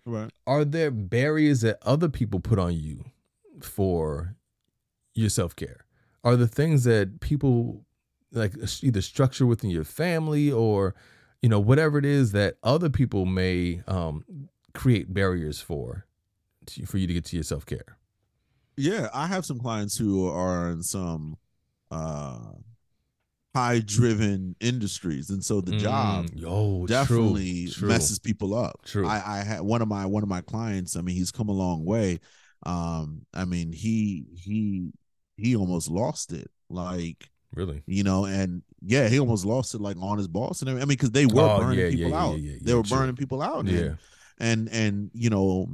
right. 0.06 0.32
Are 0.48 0.66
there 0.66 0.90
barriers 0.90 1.62
that 1.62 1.78
other 1.84 2.10
people 2.10 2.40
put 2.40 2.58
on 2.58 2.74
you 2.74 3.06
for 3.62 4.36
your 5.14 5.30
self-care? 5.30 5.86
Are 6.24 6.36
the 6.36 6.48
things 6.48 6.84
that 6.86 7.20
people 7.20 7.86
like 8.32 8.54
either 8.82 9.02
structure 9.02 9.46
within 9.46 9.70
your 9.70 9.84
family 9.84 10.52
or, 10.52 10.96
you 11.42 11.50
know, 11.50 11.60
whatever 11.60 11.98
it 11.98 12.06
is 12.06 12.32
that 12.32 12.56
other 12.64 12.90
people 12.90 13.26
may 13.26 13.82
um, 13.88 14.26
create 14.74 15.14
barriers 15.14 15.62
for, 15.62 16.06
to, 16.68 16.86
for 16.86 16.98
you 16.98 17.08
to 17.08 17.14
get 17.14 17.26
to 17.26 17.36
your 17.36 17.44
self-care? 17.44 17.98
Yeah, 18.78 19.10
I 19.14 19.28
have 19.28 19.46
some 19.46 19.60
clients 19.60 19.98
who 19.98 20.28
are 20.30 20.70
in 20.72 20.84
some 20.84 21.38
uh 21.92 22.40
high 23.56 23.80
driven 23.80 24.56
industries, 24.60 25.30
and 25.30 25.42
so 25.44 25.62
the 25.62 25.72
job 25.78 26.26
Mm, 26.26 26.42
yo, 26.42 26.86
definitely 26.88 27.68
true, 27.68 27.74
true. 27.74 27.88
messes 27.90 28.20
people 28.20 28.54
up. 28.54 28.82
True. 28.84 29.08
I, 29.08 29.40
I 29.40 29.44
had 29.44 29.62
one 29.62 29.82
of 29.82 29.88
my 29.88 30.06
one 30.06 30.24
of 30.24 30.30
my 30.30 30.42
clients. 30.42 30.98
I 30.98 31.02
mean, 31.02 31.16
he's 31.16 31.32
come 31.32 31.48
a 31.48 31.54
long 31.54 31.86
way. 31.86 32.20
Um, 32.66 33.26
I 33.34 33.46
mean, 33.46 33.72
he 33.72 34.26
he 34.36 34.92
he 35.38 35.56
almost 35.56 35.90
lost 35.90 36.34
it. 36.34 36.52
Like 36.70 37.30
Really? 37.56 37.82
you 37.88 38.04
know, 38.04 38.26
and 38.26 38.62
yeah, 38.86 39.08
he 39.08 39.20
almost 39.20 39.46
lost 39.46 39.74
it 39.74 39.82
like 39.82 39.98
on 40.00 40.18
his 40.18 40.28
boss 40.28 40.62
and 40.62 40.70
everything. 40.70 40.84
I 40.84 40.86
mean, 40.88 40.96
because 40.98 41.12
they 41.12 41.26
were 41.26 41.42
Oh, 41.42 41.60
burning 41.60 41.80
yeah, 41.80 41.90
people 41.90 42.10
yeah, 42.12 42.24
out. 42.24 42.40
yeah, 42.40 42.58
they 42.62 42.74
were 42.74 42.84
true. 42.84 42.98
burning 42.98 43.16
people 43.16 43.42
out. 43.42 43.60
and- 43.66 43.70
Yeah. 43.70 43.94
and 44.40 44.68
and 44.70 45.10
you 45.14 45.30
know 45.30 45.70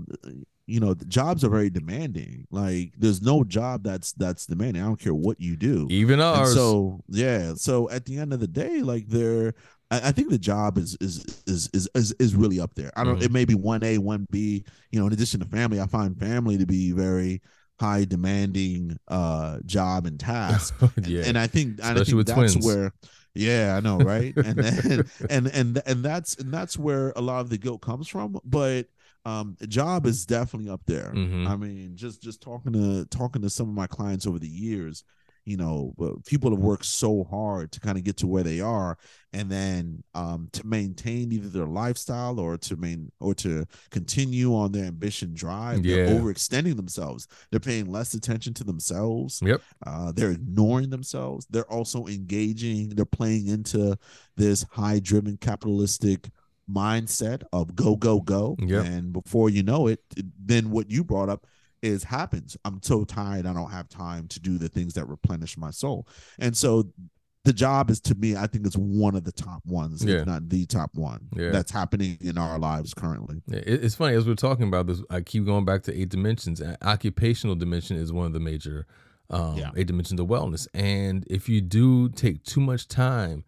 you 0.68 0.80
know 0.80 0.94
the 0.94 1.06
jobs 1.06 1.44
are 1.44 1.50
very 1.50 1.70
demanding 1.72 2.46
like 2.52 2.94
there's 2.98 3.20
no 3.22 3.44
job 3.44 3.84
that's 3.84 4.14
that's 4.14 4.46
demanding 4.46 4.82
i 4.84 4.86
don't 4.86 5.00
care 5.00 5.16
what 5.16 5.42
you 5.42 5.58
do 5.58 5.88
Even 5.90 6.20
and 6.20 6.22
ours. 6.22 6.54
so 6.54 7.02
yeah 7.10 7.56
so 7.56 7.90
at 7.90 8.06
the 8.06 8.20
end 8.20 8.32
of 8.34 8.40
the 8.40 8.48
day 8.48 8.82
like 8.84 9.08
they're 9.08 9.56
I, 9.90 10.12
think 10.14 10.30
the 10.30 10.38
job 10.38 10.78
is 10.78 10.96
is 11.02 11.42
is 11.48 11.70
is 11.74 11.90
is, 11.96 12.12
is 12.20 12.36
really 12.36 12.60
up 12.60 12.76
there 12.76 12.92
i 12.96 13.04
don't 13.04 13.18
Mhm. 13.20 13.24
it 13.26 13.32
may 13.32 13.46
be 13.46 13.56
1a 13.56 13.98
1b 13.98 14.64
you 14.92 15.00
know 15.00 15.08
in 15.08 15.12
addition 15.14 15.40
to 15.40 15.46
family 15.48 15.82
i 15.82 15.88
find 15.88 16.16
family 16.20 16.58
to 16.60 16.68
be 16.68 16.92
very 16.92 17.42
high 17.82 18.06
demanding 18.06 18.98
uh 19.08 19.58
job 19.66 20.06
and 20.06 20.20
task 20.20 20.74
and, 20.96 21.08
yeah. 21.08 21.24
and 21.26 21.38
I 21.38 21.48
think 21.48 21.80
and 21.84 21.98
I 22.00 22.04
think 22.04 22.26
that's 22.28 22.54
twins. 22.54 22.66
where 22.66 22.94
yeah, 23.34 23.76
I 23.78 23.80
know, 23.80 23.98
right? 23.98 24.36
And 24.36 24.58
then 24.66 25.06
and 25.30 25.48
and 25.48 25.82
and 25.86 26.04
that's 26.04 26.36
and 26.36 26.54
that's 26.54 26.78
where 26.78 27.14
a 27.16 27.22
lot 27.22 27.40
of 27.42 27.50
the 27.50 27.58
guilt 27.58 27.82
comes 27.82 28.08
from. 28.08 28.40
But 28.44 28.88
um 29.24 29.56
job 29.68 30.06
is 30.06 30.26
definitely 30.26 30.70
up 30.70 30.82
there. 30.86 31.12
Mhm. 31.16 31.48
I 31.48 31.56
mean, 31.56 31.96
just 31.96 32.22
just 32.22 32.42
talking 32.42 32.74
to 32.74 33.06
talking 33.06 33.42
to 33.44 33.50
some 33.50 33.70
of 33.70 33.76
my 33.76 33.88
clients 33.88 34.28
over 34.28 34.38
the 34.40 34.50
years, 34.50 35.04
you 35.46 35.58
know, 35.58 35.94
people 36.26 36.52
have 36.52 36.60
worked 36.60 36.86
so 36.86 37.24
hard 37.24 37.72
to 37.72 37.80
kind 37.80 37.98
of 37.98 38.04
get 38.04 38.18
to 38.18 38.28
where 38.28 38.44
they 38.44 38.60
are, 38.60 38.98
and 39.34 39.50
then 39.50 40.04
um 40.14 40.50
to 40.52 40.66
maintain 40.66 41.32
either 41.32 41.50
their 41.50 41.66
lifestyle 41.66 42.40
or 42.40 42.58
to 42.58 42.76
main 42.76 43.12
or 43.20 43.34
to 43.34 43.66
continue 43.90 44.56
on 44.56 44.72
their 44.72 44.86
ambition 44.86 45.34
drive. 45.34 45.84
They're 45.84 46.08
overextending 46.20 46.76
themselves. 46.76 47.28
They're 47.50 47.60
paying 47.60 47.92
less 47.92 48.14
attention 48.14 48.54
to 48.56 48.64
themselves. 48.64 49.42
Yep. 49.44 49.62
Uh, 49.86 50.12
they're 50.12 50.32
ignoring 50.32 50.90
themselves. 50.90 51.48
They're 51.50 51.72
also 51.72 52.06
engaging. 52.08 52.90
They're 52.90 53.06
playing 53.06 53.48
into 53.48 53.98
this 54.38 54.66
high-driven 54.72 55.38
capitalistic 55.38 56.30
mindset 56.72 57.44
of 57.52 57.76
go 57.76 57.96
go 57.96 58.22
go. 58.22 58.56
Yep. 58.60 58.86
And 58.86 59.14
before 59.14 59.50
you 59.50 59.64
know 59.64 59.88
it, 59.88 60.00
then 60.44 60.70
what 60.70 60.90
you 60.90 61.04
brought 61.04 61.30
up 61.30 61.46
is 61.82 62.04
happens. 62.04 62.56
I'm 62.66 62.82
so 62.82 63.04
tired. 63.04 63.46
I 63.46 63.54
don't 63.54 63.72
have 63.72 63.90
time 63.90 64.28
to 64.30 64.40
do 64.40 64.58
the 64.58 64.70
things 64.70 64.94
that 64.94 65.06
replenish 65.08 65.58
my 65.58 65.72
soul. 65.72 66.08
And 66.40 66.56
so 66.56 66.92
the 67.44 67.54
job 67.54 67.90
is 67.90 68.00
to 68.02 68.14
me, 68.16 68.36
I 68.36 68.46
think 68.46 68.68
it's 68.68 68.76
one 68.78 69.16
of 69.16 69.24
the 69.24 69.32
top 69.32 69.66
ones, 69.66 70.04
Yeah. 70.06 70.18
if 70.22 70.28
not 70.28 70.50
the 70.50 70.66
top 70.68 70.92
one 70.94 71.28
Yeah. 71.36 71.50
that's 71.50 71.72
happening 71.72 72.18
in 72.22 72.38
our 72.38 72.60
lives 72.60 72.94
currently. 72.94 73.42
Yeah, 73.48 73.62
It's 73.66 73.96
funny 73.96 74.16
as 74.16 74.28
we're 74.28 74.36
talking 74.36 74.68
about 74.68 74.86
this. 74.86 75.02
I 75.10 75.22
keep 75.22 75.46
going 75.46 75.66
back 75.66 75.82
to 75.84 76.00
eight 76.00 76.10
dimensions. 76.10 76.62
Occupational 76.84 77.56
dimension 77.56 77.98
is 77.98 78.14
one 78.14 78.28
of 78.28 78.34
the 78.34 78.40
major 78.40 78.86
um, 79.32 79.58
Yeah. 79.58 79.72
eight 79.78 79.88
dimensions 79.88 80.20
of 80.20 80.28
wellness. 80.28 80.68
And 80.74 81.24
if 81.28 81.48
you 81.48 81.62
do 81.62 82.10
take 82.10 82.44
too 82.44 82.60
much 82.60 82.88
time 82.88 83.44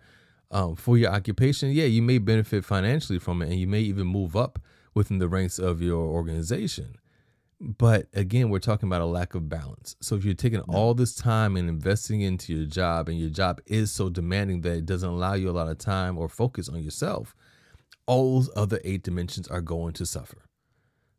um, 0.50 0.76
for 0.76 0.98
your 0.98 1.12
occupation, 1.12 1.72
yeah, 1.72 1.86
you 1.86 2.02
may 2.02 2.20
benefit 2.20 2.64
financially 2.64 3.20
from 3.20 3.42
it, 3.42 3.50
and 3.50 3.60
you 3.60 3.68
may 3.68 3.82
even 3.82 4.08
move 4.08 4.36
up 4.36 4.60
within 4.94 5.18
the 5.18 5.28
ranks 5.28 5.60
of 5.60 5.82
your 5.82 6.06
organization. 6.06 6.96
But 7.60 8.08
again, 8.14 8.50
we're 8.50 8.60
talking 8.60 8.88
about 8.90 9.02
a 9.02 9.06
lack 9.06 9.36
of 9.36 9.48
balance. 9.48 9.96
So 10.02 10.16
if 10.16 10.26
you're 10.26 10.34
taking 10.34 10.60
all 10.62 10.94
this 10.94 11.16
time 11.16 11.56
and 11.56 11.70
investing 11.70 12.22
into 12.22 12.54
your 12.54 12.66
job, 12.66 13.08
and 13.08 13.18
your 13.18 13.30
job 13.30 13.62
is 13.66 13.92
so 13.92 14.10
demanding 14.10 14.62
that 14.62 14.74
it 14.78 14.86
doesn't 14.86 15.08
allow 15.10 15.34
you 15.34 15.50
a 15.50 15.52
lot 15.52 15.70
of 15.70 15.78
time 15.78 16.18
or 16.18 16.28
focus 16.28 16.68
on 16.68 16.82
yourself, 16.84 17.36
all 18.06 18.36
those 18.36 18.50
other 18.56 18.82
eight 18.84 19.04
dimensions 19.04 19.48
are 19.48 19.62
going 19.62 19.94
to 19.94 20.06
suffer. 20.06 20.46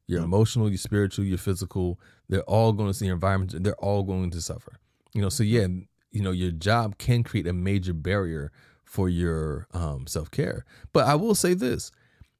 Your 0.07 0.21
Yeah. 0.21 0.25
emotional, 0.27 0.69
your 0.69 0.77
spiritual, 0.79 1.25
your 1.25 1.39
physical, 1.39 1.99
they're 2.29 2.43
all 2.43 2.73
going 2.75 2.91
to 2.91 2.95
see 2.95 3.07
your 3.07 3.15
environment, 3.15 3.63
they're 3.65 3.75
all 3.77 4.03
going 4.03 4.31
to 4.31 4.41
suffer. 4.43 4.75
You 5.15 5.23
know, 5.23 5.31
so 5.31 5.43
yeah, 5.45 5.67
you 6.11 6.21
know, 6.23 6.31
your 6.33 6.51
job 6.51 6.99
can 6.99 7.23
create 7.23 7.47
a 7.47 7.53
major 7.55 7.95
barrier 7.95 8.53
for 8.85 9.09
your 9.09 9.67
um, 9.73 10.07
self 10.07 10.31
care. 10.31 10.67
But 10.93 11.07
I 11.07 11.15
will 11.15 11.35
say 11.35 11.55
this 11.55 11.91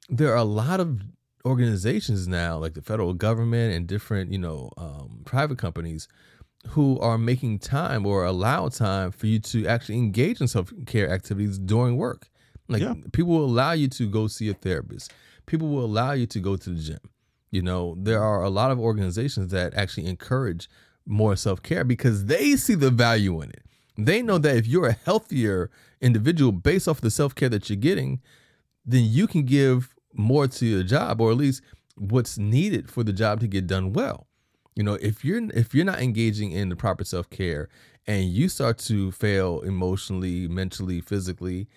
there 0.09 0.31
are 0.31 0.37
a 0.37 0.43
lot 0.43 0.79
of 0.79 1.01
organizations 1.45 2.27
now, 2.27 2.57
like 2.57 2.73
the 2.73 2.81
federal 2.81 3.13
government 3.13 3.73
and 3.73 3.87
different, 3.87 4.31
you 4.31 4.39
know, 4.39 4.71
um, 4.77 5.21
private 5.25 5.57
companies 5.57 6.07
who 6.69 6.99
are 6.99 7.17
making 7.17 7.59
time 7.59 8.05
or 8.05 8.25
allow 8.25 8.67
time 8.69 9.11
for 9.11 9.27
you 9.27 9.39
to 9.39 9.67
actually 9.67 9.97
engage 9.97 10.41
in 10.41 10.47
self 10.47 10.73
care 10.85 11.09
activities 11.09 11.59
during 11.59 11.97
work. 11.97 12.29
Like 12.67 12.81
Yeah. 12.81 12.95
people 13.13 13.33
will 13.33 13.45
allow 13.45 13.73
you 13.73 13.87
to 13.89 14.09
go 14.09 14.27
see 14.27 14.49
a 14.49 14.53
therapist. 14.55 15.13
People 15.45 15.67
will 15.69 15.85
allow 15.85 16.13
you 16.13 16.25
to 16.25 16.39
go 16.39 16.55
to 16.55 16.69
the 16.71 16.79
gym. 16.81 16.99
You 17.51 17.61
know, 17.61 17.95
there 17.99 18.21
are 18.21 18.43
a 18.43 18.49
lot 18.49 18.71
of 18.71 18.79
organizations 18.79 19.51
that 19.51 19.75
actually 19.75 20.07
encourage 20.07 20.67
more 21.05 21.35
self 21.35 21.61
care 21.61 21.83
because 21.83 22.25
they 22.25 22.55
see 22.55 22.73
the 22.73 22.89
value 22.89 23.39
in 23.41 23.51
it. 23.51 23.61
They 23.97 24.21
know 24.23 24.39
that 24.39 24.57
if 24.57 24.67
you're 24.67 24.87
a 24.87 24.93
healthier 25.05 25.69
individual 26.01 26.51
based 26.51 26.87
off 26.87 26.99
the 27.01 27.11
self 27.11 27.35
care 27.35 27.49
that 27.49 27.69
you're 27.69 27.77
getting, 27.77 28.21
then 28.83 29.03
you 29.05 29.27
can 29.27 29.43
give 29.43 29.94
more 30.17 30.47
to 30.47 30.65
your 30.65 30.83
job 30.83 31.21
or 31.21 31.31
at 31.31 31.37
least 31.37 31.61
what's 31.95 32.37
needed 32.37 32.89
for 32.89 33.03
the 33.03 33.13
job 33.13 33.39
to 33.39 33.47
get 33.47 33.67
done 33.67 33.93
well. 33.93 34.27
You 34.75 34.83
know, 34.83 34.95
if 34.95 35.23
you're 35.23 35.41
if 35.53 35.73
you're 35.73 35.85
not 35.85 36.01
engaging 36.01 36.51
in 36.51 36.69
the 36.69 36.75
proper 36.75 37.05
self-care 37.05 37.69
and 38.07 38.25
you 38.25 38.49
start 38.49 38.77
to 38.79 39.11
fail 39.11 39.61
emotionally, 39.61 40.47
mentally, 40.47 40.99
physically, 40.99 41.67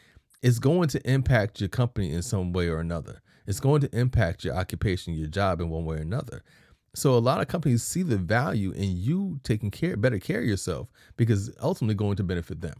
it's 0.43 0.59
going 0.59 0.89
to 0.89 1.11
impact 1.11 1.61
your 1.61 1.69
company 1.69 2.13
in 2.13 2.23
some 2.23 2.53
way 2.53 2.69
or 2.69 2.81
another. 2.81 3.23
It's 3.47 3.61
going 3.61 3.81
to 3.83 3.99
impact 3.99 4.45
your 4.45 4.55
occupation, 4.55 5.15
your 5.15 5.29
job 5.29 5.61
in 5.61 5.71
one 5.71 5.85
way 5.85 5.97
or 5.97 6.01
another. 6.01 6.43
So 6.95 7.17
a 7.17 7.19
lot 7.19 7.41
of 7.41 7.49
companies 7.49 7.83
see 7.83 8.03
the 8.03 8.17
value 8.17 8.73
in 8.73 8.97
you 8.97 9.41
taking 9.45 9.71
care, 9.71 9.97
better 9.97 10.19
care 10.19 10.41
of 10.41 10.47
yourself 10.47 10.89
because 11.17 11.51
ultimately 11.63 11.95
going 11.95 12.17
to 12.17 12.25
benefit 12.25 12.61
them. 12.61 12.75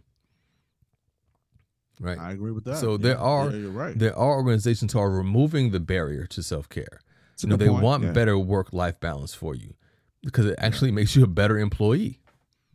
Right. 1.99 2.17
I 2.17 2.31
agree 2.31 2.51
with 2.51 2.63
that. 2.65 2.77
So 2.77 2.91
Yeah, 2.91 2.97
there 2.99 3.19
are 3.19 3.49
yeah, 3.51 3.69
right. 3.71 3.97
there 3.97 4.15
are 4.17 4.35
organizations 4.35 4.93
who 4.93 4.99
are 4.99 5.11
removing 5.11 5.71
the 5.71 5.79
barrier 5.81 6.25
to 6.27 6.41
self 6.43 6.69
care. 6.69 7.01
You 7.41 7.49
know, 7.49 7.55
they 7.55 7.67
point, 7.69 7.83
want 7.83 8.03
yeah. 8.03 8.11
better 8.11 8.37
work 8.37 8.73
life 8.73 8.99
balance 8.99 9.33
for 9.33 9.55
you 9.55 9.75
because 10.23 10.45
it 10.45 10.55
actually 10.59 10.91
makes 10.91 11.15
you 11.15 11.23
a 11.23 11.27
better 11.27 11.57
employee. 11.57 12.19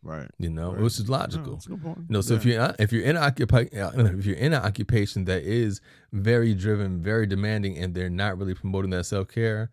Right. 0.03 0.29
You 0.37 0.49
know, 0.51 0.73
Right. 0.73 0.81
which 0.83 0.99
is 0.99 1.05
No, 1.09 1.17
logical. 1.17 1.55
it's 1.55 1.65
a 1.65 1.69
good 1.69 1.81
point. 1.83 1.97
You 1.99 2.05
know, 2.09 2.21
so 2.21 2.35
if 2.35 2.45
you're 2.45 2.59
not, 2.59 2.75
if 2.79 2.91
you're 2.93 3.03
in 3.03 3.17
occupy 3.17 3.65
uh, 3.75 3.91
if 3.95 4.25
you're 4.25 4.35
in 4.35 4.53
an 4.53 4.61
occupation 4.61 5.25
that 5.25 5.41
is 5.43 5.81
very 6.13 6.53
driven, 6.53 7.01
very 7.01 7.25
demanding, 7.25 7.77
and 7.77 7.93
they're 7.95 8.09
not 8.11 8.37
really 8.37 8.53
promoting 8.53 8.91
that 8.91 9.05
self 9.05 9.27
care, 9.27 9.71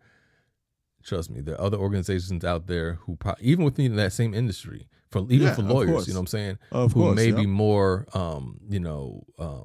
trust 1.03 1.29
me, 1.29 1.41
there 1.41 1.55
are 1.55 1.61
other 1.61 1.77
organizations 1.77 2.43
out 2.43 2.65
there 2.67 2.95
who 3.05 3.15
pro- 3.15 3.35
even 3.39 3.63
within 3.65 3.95
that 3.97 4.13
same 4.13 4.33
industry, 4.33 4.87
for 5.13 5.21
even 5.29 5.47
Yeah, 5.47 5.55
for 5.55 5.61
lawyers, 5.61 6.07
you 6.07 6.13
know 6.13 6.19
what 6.19 6.23
I'm 6.23 6.27
saying, 6.27 6.57
of 6.71 6.91
who 6.93 7.01
course, 7.01 7.15
may 7.15 7.29
yeah. 7.29 7.35
be 7.35 7.45
more, 7.45 8.05
um, 8.13 8.59
you 8.67 8.79
know, 8.79 9.23
uh, 9.39 9.63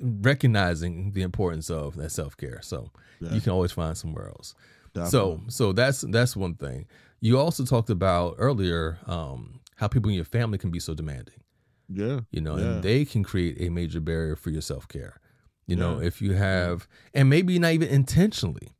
recognizing 0.00 1.12
the 1.12 1.22
importance 1.22 1.70
of 1.70 1.96
that 1.96 2.10
self 2.10 2.36
care. 2.36 2.60
So 2.62 2.90
Yeah, 3.20 3.34
you 3.34 3.40
can 3.40 3.52
always 3.52 3.72
find 3.72 3.96
somewhere 3.96 4.28
else. 4.28 4.54
So 4.94 5.02
definitely. 5.02 5.50
so 5.50 5.72
that's 5.72 6.00
that's 6.02 6.36
one 6.36 6.54
thing. 6.54 6.86
You 7.20 7.38
also 7.38 7.64
talked 7.64 7.90
about 7.90 8.36
earlier 8.38 8.98
um, 9.06 9.60
how 9.76 9.88
people 9.88 10.08
in 10.08 10.14
your 10.16 10.24
family 10.24 10.58
can 10.58 10.70
be 10.70 10.80
so 10.80 10.94
demanding, 10.94 11.42
yeah, 11.88 12.20
you 12.30 12.40
know, 12.40 12.54
and 12.54 12.82
they 12.82 13.04
can 13.04 13.22
create 13.24 13.60
a 13.60 13.68
major 13.68 14.00
barrier 14.00 14.36
for 14.36 14.50
your 14.50 14.62
self 14.62 14.88
care. 14.88 15.20
You 15.66 15.76
know, 15.76 16.00
if 16.00 16.22
you 16.22 16.32
have, 16.32 16.88
and 17.12 17.28
maybe 17.28 17.58
not 17.58 17.72
even 17.72 17.88
intentionally, 17.88 18.74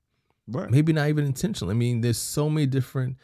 right. 0.46 0.70
maybe 0.70 0.92
not 0.94 1.08
even 1.08 1.26
intentionally. 1.26 1.74
I 1.74 1.76
mean, 1.76 2.00
there's 2.00 2.16
so 2.16 2.48
many 2.48 2.66
different 2.66 3.18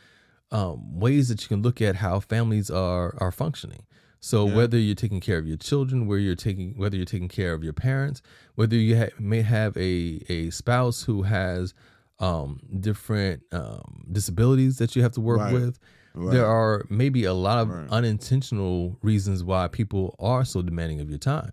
um, 0.54 0.98
ways 1.00 1.28
that 1.28 1.42
you 1.42 1.48
can 1.48 1.60
look 1.62 1.82
at 1.82 1.96
how 1.96 2.20
families 2.20 2.70
are 2.70 3.14
are 3.20 3.32
functioning. 3.32 3.84
So 4.20 4.46
Yeah. 4.46 4.54
whether 4.56 4.78
you're 4.78 4.94
taking 4.94 5.20
care 5.20 5.36
of 5.36 5.46
your 5.46 5.58
children, 5.58 6.06
where 6.06 6.18
you're 6.18 6.34
taking 6.48 6.68
whether 6.78 6.96
you're 6.96 7.04
taking 7.16 7.28
care 7.28 7.52
of 7.52 7.62
your 7.62 7.74
parents, 7.74 8.22
whether 8.54 8.76
you 8.76 8.96
ha- 8.96 9.14
may 9.18 9.42
have 9.42 9.76
a 9.76 10.22
a 10.28 10.50
spouse 10.50 11.02
who 11.02 11.22
has 11.22 11.74
um, 12.20 12.60
different 12.80 13.42
um, 13.52 14.04
disabilities 14.10 14.78
that 14.78 14.94
you 14.94 15.02
have 15.02 15.12
to 15.12 15.20
work 15.20 15.40
Right. 15.40 15.52
with, 15.52 15.78
right. 16.14 16.32
there 16.32 16.46
are 16.46 16.86
maybe 16.88 17.24
a 17.24 17.34
lot 17.34 17.58
of 17.58 17.68
Right. 17.68 17.90
unintentional 17.90 18.96
reasons 19.02 19.42
why 19.42 19.66
people 19.68 20.14
are 20.20 20.44
so 20.44 20.62
demanding 20.62 21.00
of 21.00 21.10
your 21.10 21.18
time 21.18 21.50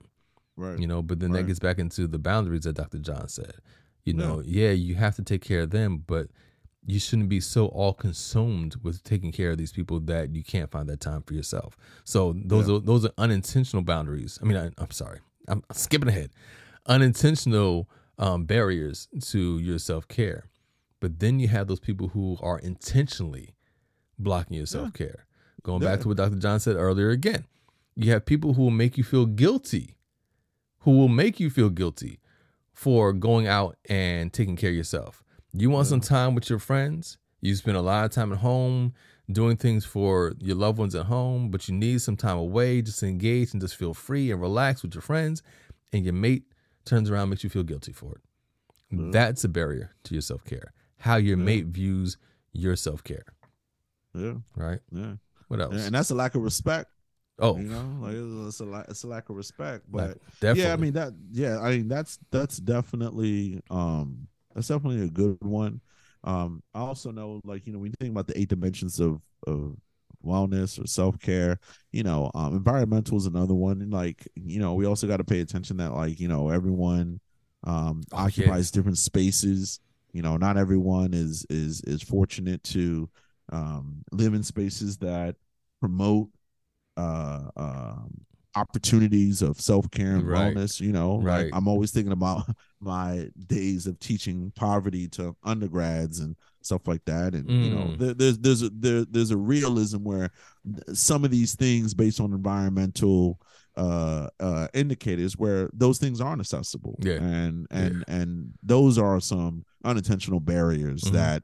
right. 0.55 0.77
you 0.79 0.85
know 0.87 1.01
but 1.01 1.19
then 1.19 1.31
that 1.31 1.47
gets 1.47 1.59
back 1.59 1.79
into 1.79 2.05
the 2.07 2.19
boundaries 2.19 2.63
that 2.65 2.75
dr 2.75 2.99
john 2.99 3.27
said 3.27 3.55
you 4.05 4.13
Yeah. 4.13 4.19
know 4.27 4.43
yeah 4.45 4.69
you 4.71 4.93
have 4.95 5.15
to 5.15 5.23
take 5.23 5.41
care 5.41 5.61
of 5.61 5.71
them 5.71 6.03
but 6.05 6.27
you 6.85 6.99
shouldn't 6.99 7.29
be 7.29 7.39
so 7.39 7.67
all 7.67 7.93
consumed 7.93 8.75
with 8.81 9.03
taking 9.03 9.31
care 9.31 9.51
of 9.51 9.57
these 9.57 9.71
people 9.71 9.99
that 9.99 10.33
you 10.35 10.43
can't 10.43 10.71
find 10.71 10.89
that 10.89 10.99
time 10.99 11.21
for 11.21 11.33
yourself. 11.33 11.77
So 12.03 12.33
those 12.35 12.67
Yeah. 12.67 12.75
are 12.75 12.79
those 12.79 13.05
are 13.05 13.11
unintentional 13.17 13.83
boundaries. 13.83 14.39
I 14.41 14.45
mean 14.45 14.57
I, 14.57 14.71
i'm 14.77 14.91
sorry. 14.91 15.19
I'm 15.47 15.63
skipping 15.71 16.09
ahead. 16.09 16.31
Unintentional 16.87 17.89
um, 18.17 18.45
barriers 18.45 19.07
to 19.29 19.57
your 19.59 19.79
self-care. 19.79 20.45
But 20.99 21.19
then 21.19 21.39
you 21.39 21.47
have 21.47 21.67
those 21.67 21.79
people 21.79 22.09
who 22.09 22.37
are 22.41 22.59
intentionally 22.59 23.55
blocking 24.19 24.57
your 24.57 24.65
self-care. 24.67 25.25
Going 25.63 25.81
back 25.81 26.01
to 26.01 26.07
what 26.07 26.17
dr 26.17 26.35
john 26.37 26.59
said 26.59 26.75
earlier 26.75 27.09
again 27.11 27.45
you 27.95 28.11
have 28.11 28.25
people 28.25 28.53
who 28.53 28.63
will 28.63 28.71
make 28.71 28.97
you 28.97 29.03
feel 29.03 29.25
guilty 29.27 29.95
who 30.79 30.97
will 30.97 31.07
make 31.09 31.39
you 31.39 31.49
feel 31.51 31.69
guilty 31.69 32.19
for 32.73 33.13
going 33.13 33.45
out 33.45 33.77
and 33.87 34.33
taking 34.33 34.55
care 34.55 34.71
of 34.71 34.75
yourself. 34.75 35.23
You 35.53 35.69
want 35.69 35.87
some 35.87 36.01
time 36.01 36.33
with 36.35 36.49
your 36.49 36.59
friends, 36.59 37.17
you 37.41 37.55
spend 37.55 37.75
a 37.77 37.81
lot 37.81 38.05
of 38.05 38.11
time 38.11 38.31
at 38.31 38.39
home 38.39 38.93
doing 39.31 39.57
things 39.57 39.85
for 39.85 40.33
your 40.39 40.55
loved 40.55 40.77
ones 40.77 40.95
at 40.95 41.05
home, 41.05 41.49
but 41.51 41.67
you 41.67 41.73
need 41.75 42.01
some 42.01 42.15
time 42.17 42.37
away 42.37 42.81
just 42.81 42.99
to 42.99 43.07
engage 43.07 43.51
and 43.53 43.61
just 43.61 43.75
feel 43.75 43.93
free 43.93 44.31
and 44.31 44.39
relax 44.41 44.81
with 44.81 44.93
your 44.93 45.01
friends, 45.01 45.41
and 45.93 46.03
your 46.05 46.13
mate 46.13 46.43
turns 46.85 47.09
around 47.09 47.29
makes 47.29 47.43
you 47.43 47.49
feel 47.49 47.63
guilty 47.63 47.91
for 47.91 48.13
it. 48.13 48.21
That's 49.11 49.43
a 49.43 49.49
barrier 49.49 49.91
to 50.03 50.13
your 50.13 50.21
self 50.21 50.43
care. 50.43 50.73
How 50.99 51.15
your 51.15 51.37
Yeah. 51.37 51.43
mate 51.45 51.65
views 51.67 52.17
your 52.53 52.75
self 52.75 53.03
care, 53.03 53.25
yeah, 54.13 54.33
right? 54.55 54.79
yeah. 54.91 55.13
What 55.47 55.61
else? 55.61 55.85
And, 55.85 55.95
that's 55.95 56.09
a 56.11 56.15
lack 56.15 56.35
of 56.35 56.41
respect. 56.41 56.89
oh, 57.39 57.57
You 57.57 57.63
know, 57.69 57.97
like 58.01 58.15
it's, 58.47 58.59
a 58.59 58.65
la- 58.65 58.83
it's 58.87 59.03
a 59.03 59.07
lack 59.07 59.29
of 59.29 59.35
respect. 59.37 59.85
like, 59.91 60.09
But 60.09 60.17
definitely. 60.41 60.61
yeah, 60.63 60.73
I 60.73 60.75
mean 60.77 60.93
that. 60.93 61.13
Yeah, 61.31 61.59
I 61.59 61.77
mean 61.77 61.87
that's 61.87 62.19
that's 62.31 62.57
definitely 62.57 63.61
um 63.69 64.27
that's 64.53 64.67
definitely 64.67 65.03
a 65.05 65.09
good 65.09 65.37
one. 65.41 65.81
Um, 66.23 66.61
I 66.73 66.79
also 66.81 67.11
know 67.11 67.41
like 67.43 67.65
you 67.65 67.73
know 67.73 67.79
when 67.79 67.91
you 67.91 67.95
think 67.99 68.11
about 68.11 68.27
the 68.27 68.37
eight 68.39 68.49
dimensions 68.49 68.99
of 68.99 69.21
of 69.47 69.75
wellness 70.25 70.81
or 70.81 70.87
self 70.87 71.19
care, 71.19 71.59
you 71.91 72.03
know, 72.03 72.29
um, 72.35 72.55
environmental 72.55 73.17
is 73.17 73.25
another 73.25 73.53
one. 73.55 73.81
And 73.81 73.91
like 73.91 74.27
you 74.35 74.59
know, 74.59 74.73
we 74.75 74.85
also 74.85 75.07
got 75.07 75.17
to 75.17 75.23
pay 75.23 75.39
attention 75.41 75.77
that 75.77 75.93
like 75.93 76.19
you 76.19 76.27
know 76.27 76.49
everyone 76.49 77.19
um 77.63 78.03
Oh, 78.11 78.27
yeah. 78.35 78.51
occupies 78.51 78.71
different 78.71 78.97
spaces. 78.97 79.79
You 80.13 80.21
know, 80.21 80.37
not 80.37 80.57
everyone 80.57 81.13
is 81.13 81.45
is 81.49 81.81
is 81.81 82.01
fortunate 82.01 82.63
to 82.65 83.09
um 83.51 84.03
live 84.11 84.33
in 84.33 84.43
spaces 84.43 84.97
that 84.97 85.35
promote 85.79 86.29
uh 86.97 87.49
um 87.55 88.11
opportunities 88.55 89.41
of 89.41 89.59
self-care 89.61 90.15
and 90.15 90.27
Right. 90.27 90.55
wellness 90.55 90.79
you 90.81 90.91
know 90.91 91.19
Right. 91.21 91.45
like 91.45 91.55
i'm 91.55 91.67
always 91.67 91.91
thinking 91.91 92.11
about 92.11 92.43
my 92.81 93.29
days 93.47 93.87
of 93.87 93.99
teaching 93.99 94.51
poverty 94.55 95.07
to 95.09 95.35
undergrads 95.43 96.19
and 96.19 96.35
stuff 96.61 96.87
like 96.87 97.03
that 97.05 97.33
and 97.33 97.49
you 97.49 97.69
know 97.73 97.81
Mm. 97.85 97.97
there, 97.97 98.13
there's 98.13 98.37
there's 98.39 98.61
a 98.63 98.69
there, 98.69 99.05
there's 99.05 99.31
a 99.31 99.37
realism 99.37 100.03
where 100.03 100.29
some 100.93 101.23
of 101.25 101.31
these 101.31 101.55
things 101.55 101.93
based 101.93 102.19
on 102.19 102.33
environmental 102.33 103.39
uh 103.77 104.27
uh 104.41 104.67
indicators 104.73 105.37
where 105.37 105.69
those 105.73 105.97
things 105.97 106.19
aren't 106.19 106.41
accessible 106.41 106.97
Yeah. 107.01 107.21
and 107.23 107.67
and 107.71 108.03
and 108.07 108.53
those 108.61 108.97
are 108.97 109.19
some 109.21 109.63
unintentional 109.85 110.41
barriers 110.41 111.03
Mhm. 111.03 111.11
that 111.13 111.43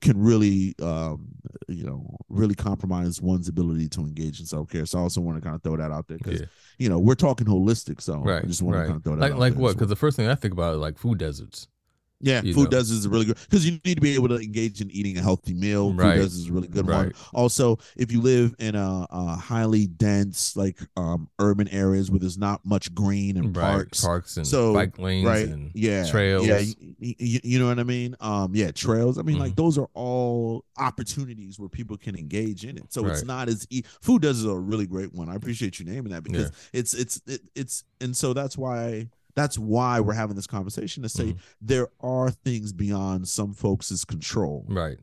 can 0.00 0.18
really 0.18 0.74
um 0.80 1.28
you 1.68 1.84
know 1.84 2.16
really 2.28 2.54
compromise 2.54 3.20
one's 3.20 3.48
ability 3.48 3.88
to 3.88 4.00
engage 4.00 4.40
in 4.40 4.46
self-care 4.46 4.86
so 4.86 4.98
i 4.98 5.02
also 5.02 5.20
want 5.20 5.36
to 5.36 5.42
kind 5.42 5.54
of 5.54 5.62
throw 5.62 5.76
that 5.76 5.90
out 5.90 6.08
there 6.08 6.16
because 6.18 6.40
Yeah. 6.40 6.46
you 6.78 6.88
know 6.88 6.98
we're 6.98 7.14
talking 7.14 7.46
holistic 7.46 8.00
so 8.00 8.18
right, 8.20 8.42
i 8.42 8.46
just 8.46 8.62
want 8.62 8.76
right. 8.76 8.82
to 8.84 8.88
kind 8.88 8.96
of 8.96 9.04
throw 9.04 9.16
that 9.16 9.20
like 9.20 9.32
out 9.32 9.38
like 9.38 9.54
what? 9.54 9.68
Because 9.72 9.80
well. 9.82 9.88
the 9.88 9.96
first 9.96 10.16
thing 10.16 10.26
I 10.28 10.34
think 10.34 10.52
about 10.54 10.74
is 10.74 10.80
like 10.80 10.96
food 10.98 11.18
deserts. 11.18 11.68
Yeah 12.20 12.40
you 12.42 12.54
food 12.54 12.64
know. 12.64 12.78
does 12.78 12.90
is 12.90 13.06
really 13.06 13.26
good 13.26 13.36
because 13.48 13.66
you 13.68 13.78
need 13.84 13.96
to 13.96 14.00
be 14.00 14.14
able 14.14 14.28
to 14.28 14.36
engage 14.36 14.80
in 14.80 14.90
eating 14.90 15.18
a 15.18 15.20
healthy 15.20 15.52
meal 15.52 15.92
Right. 15.92 16.14
food 16.14 16.20
deserts 16.22 16.34
is 16.36 16.48
a 16.48 16.52
really 16.52 16.68
good 16.68 16.86
one 16.88 17.12
also 17.34 17.78
if 17.96 18.10
you 18.12 18.20
live 18.22 18.54
in 18.58 18.74
a, 18.76 19.06
a 19.10 19.34
highly 19.36 19.86
dense 19.88 20.56
like 20.56 20.78
um 20.96 21.28
urban 21.38 21.68
areas 21.68 22.10
where 22.10 22.20
there's 22.20 22.38
not 22.38 22.64
much 22.64 22.94
green 22.94 23.36
and 23.36 23.54
right, 23.56 23.72
parks 23.72 24.00
parks 24.00 24.36
and 24.36 24.46
So, 24.46 24.72
bike 24.72 24.98
lanes 24.98 25.26
right 25.26 25.48
and 25.48 25.70
yeah 25.74 26.08
trails. 26.10 26.46
yeah 26.46 26.58
y- 27.00 27.16
you, 27.18 27.40
you 27.42 27.58
know 27.58 27.66
what 27.66 27.78
I 27.78 27.82
mean? 27.84 28.14
Um, 28.20 28.54
yeah, 28.54 28.70
trails. 28.70 29.18
I 29.18 29.22
mean, 29.22 29.38
like 29.38 29.52
Mhm. 29.52 29.56
those 29.56 29.76
are 29.78 29.88
all 29.94 30.64
opportunities 30.78 31.58
where 31.58 31.68
people 31.68 31.96
can 31.98 32.16
engage 32.16 32.64
in 32.64 32.76
it. 32.78 32.84
So 32.92 33.06
it's 33.08 33.24
not 33.24 33.48
as 33.48 33.66
e- 33.70 33.82
food 34.00 34.22
deserts 34.22 34.38
is 34.38 34.44
a 34.46 34.58
really 34.58 34.86
great 34.86 35.12
one. 35.12 35.28
I 35.28 35.34
appreciate 35.34 35.78
you 35.78 35.84
naming 35.84 36.12
that 36.12 36.22
because 36.22 36.50
it's 36.72 36.94
it's 36.94 37.20
it, 37.26 37.40
it's 37.54 37.84
and 38.00 38.16
so 38.16 38.32
that's 38.32 38.56
why 38.56 39.08
that's 39.34 39.58
why 39.58 40.00
we're 40.00 40.14
having 40.14 40.36
this 40.36 40.46
conversation 40.46 41.02
to 41.02 41.08
say 41.08 41.32
Mhm. 41.32 41.38
there 41.60 41.88
are 42.00 42.30
things 42.30 42.72
beyond 42.72 43.28
some 43.28 43.52
folks' 43.52 44.04
control 44.04 44.64
Right. 44.68 44.98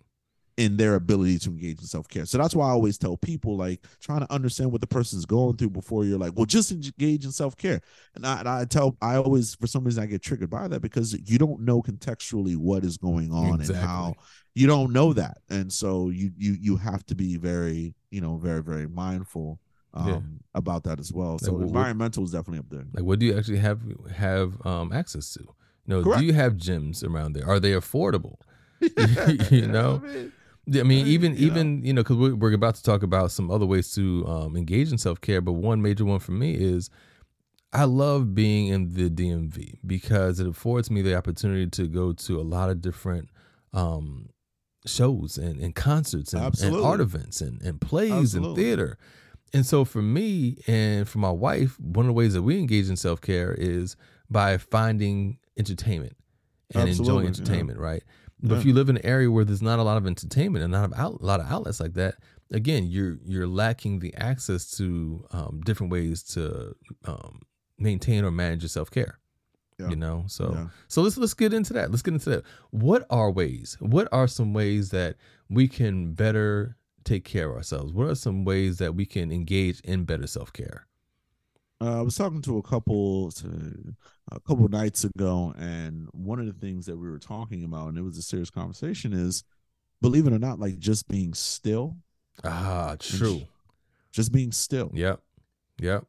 in 0.57 0.77
their 0.77 0.95
ability 0.95 1.39
to 1.39 1.49
engage 1.49 1.79
in 1.79 1.87
self-care. 1.87 2.25
So 2.25 2.37
that's 2.37 2.53
why 2.53 2.67
I 2.67 2.71
always 2.71 2.97
tell 2.97 3.17
people 3.17 3.57
like 3.57 3.83
trying 3.99 4.19
to 4.19 4.31
understand 4.31 4.71
what 4.71 4.81
the 4.81 4.87
person's 4.87 5.25
going 5.25 5.57
through 5.57 5.71
before 5.71 6.05
you're 6.05 6.19
like, 6.19 6.33
well, 6.35 6.45
just 6.45 6.71
engage 6.71 7.25
in 7.25 7.31
self-care. 7.31 7.81
And 8.15 8.25
I, 8.27 8.39
and 8.39 8.47
I 8.49 8.65
tell 8.65 8.95
I 9.01 9.15
always 9.15 9.55
for 9.55 9.65
some 9.67 9.83
reason 9.83 10.03
I 10.03 10.05
get 10.07 10.21
triggered 10.21 10.49
by 10.49 10.67
that 10.67 10.81
because 10.81 11.13
you 11.29 11.37
don't 11.37 11.61
know 11.61 11.81
contextually 11.81 12.55
what 12.57 12.83
is 12.85 12.97
going 12.97 13.31
on 13.31 13.55
Exactly. 13.61 13.75
and 13.79 13.85
how 13.87 14.13
you 14.53 14.67
don't 14.67 14.91
know 14.93 15.13
that. 15.13 15.37
And 15.49 15.71
so 15.71 16.09
you 16.09 16.31
you 16.37 16.57
you 16.59 16.77
have 16.77 17.05
to 17.07 17.15
be 17.15 17.37
very, 17.37 17.95
you 18.11 18.21
know, 18.21 18.37
very, 18.37 18.61
very 18.61 18.87
mindful 18.87 19.59
um 19.93 20.07
Yeah. 20.07 20.19
about 20.55 20.83
that 20.83 20.99
as 20.99 21.11
well. 21.11 21.37
So 21.39 21.53
what- 21.53 21.63
environmental 21.63 22.23
is 22.23 22.31
definitely 22.31 22.59
up 22.59 22.69
there. 22.69 22.85
Like, 22.93 23.03
what 23.03 23.19
do 23.19 23.25
you 23.25 23.37
actually 23.37 23.59
have 23.59 23.81
have 24.15 24.65
um, 24.65 24.91
access 24.91 25.33
to? 25.33 25.41
You 25.41 25.47
know, 25.87 26.03
Correct. 26.03 26.19
do 26.19 26.25
you 26.25 26.33
have 26.33 26.53
gyms 26.53 27.03
around 27.03 27.33
there? 27.33 27.47
Are 27.47 27.59
they 27.59 27.71
affordable? 27.71 28.35
You 29.51 29.67
know? 29.67 30.01
I 30.03 30.07
mean, 30.07 30.31
I 30.79 30.83
mean, 30.83 31.07
even 31.07 31.35
you 31.35 31.47
know. 31.47 31.53
even 31.53 31.83
you 31.83 31.93
know, 31.93 32.03
because 32.03 32.17
we're, 32.17 32.35
we're 32.35 32.53
about 32.53 32.75
to 32.75 32.83
talk 32.83 33.03
about 33.03 33.31
some 33.31 33.49
other 33.49 33.65
ways 33.65 33.91
to 33.95 34.25
um, 34.27 34.55
engage 34.55 34.91
in 34.91 34.97
self 34.97 35.19
care, 35.19 35.41
but 35.41 35.53
one 35.53 35.81
major 35.81 36.05
one 36.05 36.19
for 36.19 36.31
me 36.33 36.53
is 36.53 36.89
I 37.73 37.85
love 37.85 38.35
being 38.35 38.67
in 38.67 38.93
the 38.93 39.09
DMV 39.09 39.79
because 39.85 40.39
it 40.39 40.47
affords 40.47 40.91
me 40.91 41.01
the 41.01 41.15
opportunity 41.15 41.67
to 41.67 41.87
go 41.87 42.13
to 42.13 42.39
a 42.39 42.43
lot 42.43 42.69
of 42.69 42.81
different 42.81 43.29
um, 43.73 44.29
shows 44.85 45.37
and, 45.37 45.59
and 45.59 45.73
concerts 45.73 46.33
and, 46.33 46.59
and 46.61 46.75
art 46.75 46.99
events 46.99 47.41
and, 47.41 47.61
and 47.61 47.79
plays 47.79 48.35
and 48.35 48.55
theater. 48.55 48.97
And 49.53 49.65
so 49.65 49.83
for 49.85 50.01
me 50.01 50.57
and 50.67 51.07
for 51.07 51.19
my 51.19 51.31
wife, 51.31 51.79
one 51.79 52.05
of 52.05 52.07
the 52.07 52.13
ways 52.13 52.33
that 52.33 52.41
we 52.41 52.57
engage 52.57 52.89
in 52.89 52.95
self 52.95 53.19
care 53.21 53.53
is 53.53 53.95
by 54.29 54.57
finding 54.57 55.37
entertainment 55.57 56.15
and 56.73 56.87
Absolutely, 56.89 57.03
enjoying 57.03 57.23
yeah. 57.25 57.29
entertainment, 57.41 57.79
right? 57.79 58.03
But 58.43 58.57
if 58.57 58.65
you 58.65 58.73
live 58.73 58.89
in 58.89 58.97
an 58.97 59.05
area 59.05 59.29
where 59.29 59.45
there's 59.45 59.61
not 59.61 59.77
a 59.77 59.83
lot 59.83 59.97
of 59.97 60.07
entertainment 60.07 60.63
and 60.63 60.71
not 60.71 60.91
a, 60.93 60.99
out, 60.99 61.21
a 61.21 61.25
lot 61.25 61.39
of 61.39 61.45
outlets 61.45 61.79
like 61.79 61.93
that, 61.93 62.15
again, 62.51 62.87
you're 62.87 63.19
you're 63.23 63.45
lacking 63.45 63.99
the 63.99 64.15
access 64.15 64.71
to 64.77 65.25
um, 65.31 65.61
different 65.63 65.91
ways 65.91 66.23
to 66.33 66.73
um, 67.05 67.41
maintain 67.77 68.23
or 68.25 68.31
manage 68.31 68.63
your 68.63 68.69
self 68.69 68.89
care. 68.89 69.19
Yeah. 69.77 69.89
You 69.89 69.95
know, 69.95 70.23
so 70.27 70.51
Yeah. 70.55 70.67
so 70.87 71.01
let's 71.03 71.17
let's 71.17 71.33
get 71.35 71.53
into 71.53 71.73
that. 71.73 71.91
Let's 71.91 72.01
get 72.01 72.13
into 72.15 72.29
that. 72.31 72.43
What 72.71 73.05
are 73.11 73.29
ways? 73.29 73.77
What 73.79 74.07
are 74.11 74.27
some 74.27 74.53
ways 74.53 74.89
that 74.89 75.17
we 75.49 75.67
can 75.67 76.13
better 76.13 76.77
take 77.03 77.23
care 77.25 77.49
of 77.49 77.55
ourselves? 77.57 77.93
What 77.93 78.07
are 78.07 78.15
some 78.15 78.43
ways 78.45 78.77
that 78.79 78.95
we 78.95 79.05
can 79.05 79.31
engage 79.31 79.79
in 79.81 80.03
better 80.05 80.27
self 80.27 80.51
care? 80.53 80.87
Uh, 81.79 81.99
I 81.99 82.01
was 82.01 82.15
talking 82.15 82.41
to 82.43 82.57
a 82.57 82.61
couple 82.61 83.31
to, 83.31 83.95
a 84.31 84.39
couple 84.39 84.67
nights 84.67 85.03
ago, 85.03 85.53
and 85.57 86.07
one 86.11 86.39
of 86.39 86.45
the 86.45 86.53
things 86.53 86.85
that 86.85 86.95
we 86.97 87.09
were 87.09 87.17
talking 87.17 87.63
about, 87.63 87.89
and 87.89 87.97
it 87.97 88.03
was 88.03 88.17
a 88.19 88.21
serious 88.21 88.51
conversation, 88.51 89.13
is 89.13 89.43
believe 89.99 90.27
it 90.27 90.33
or 90.33 90.37
not, 90.39 90.59
like 90.59 90.77
just 90.77 91.07
being 91.07 91.33
still, 91.33 91.97
Ah, 92.43 92.95
true. 92.99 93.41
just 94.11 94.31
being 94.31 94.51
still. 94.51 94.91
Yep. 94.93 95.21
Yep. 95.79 96.05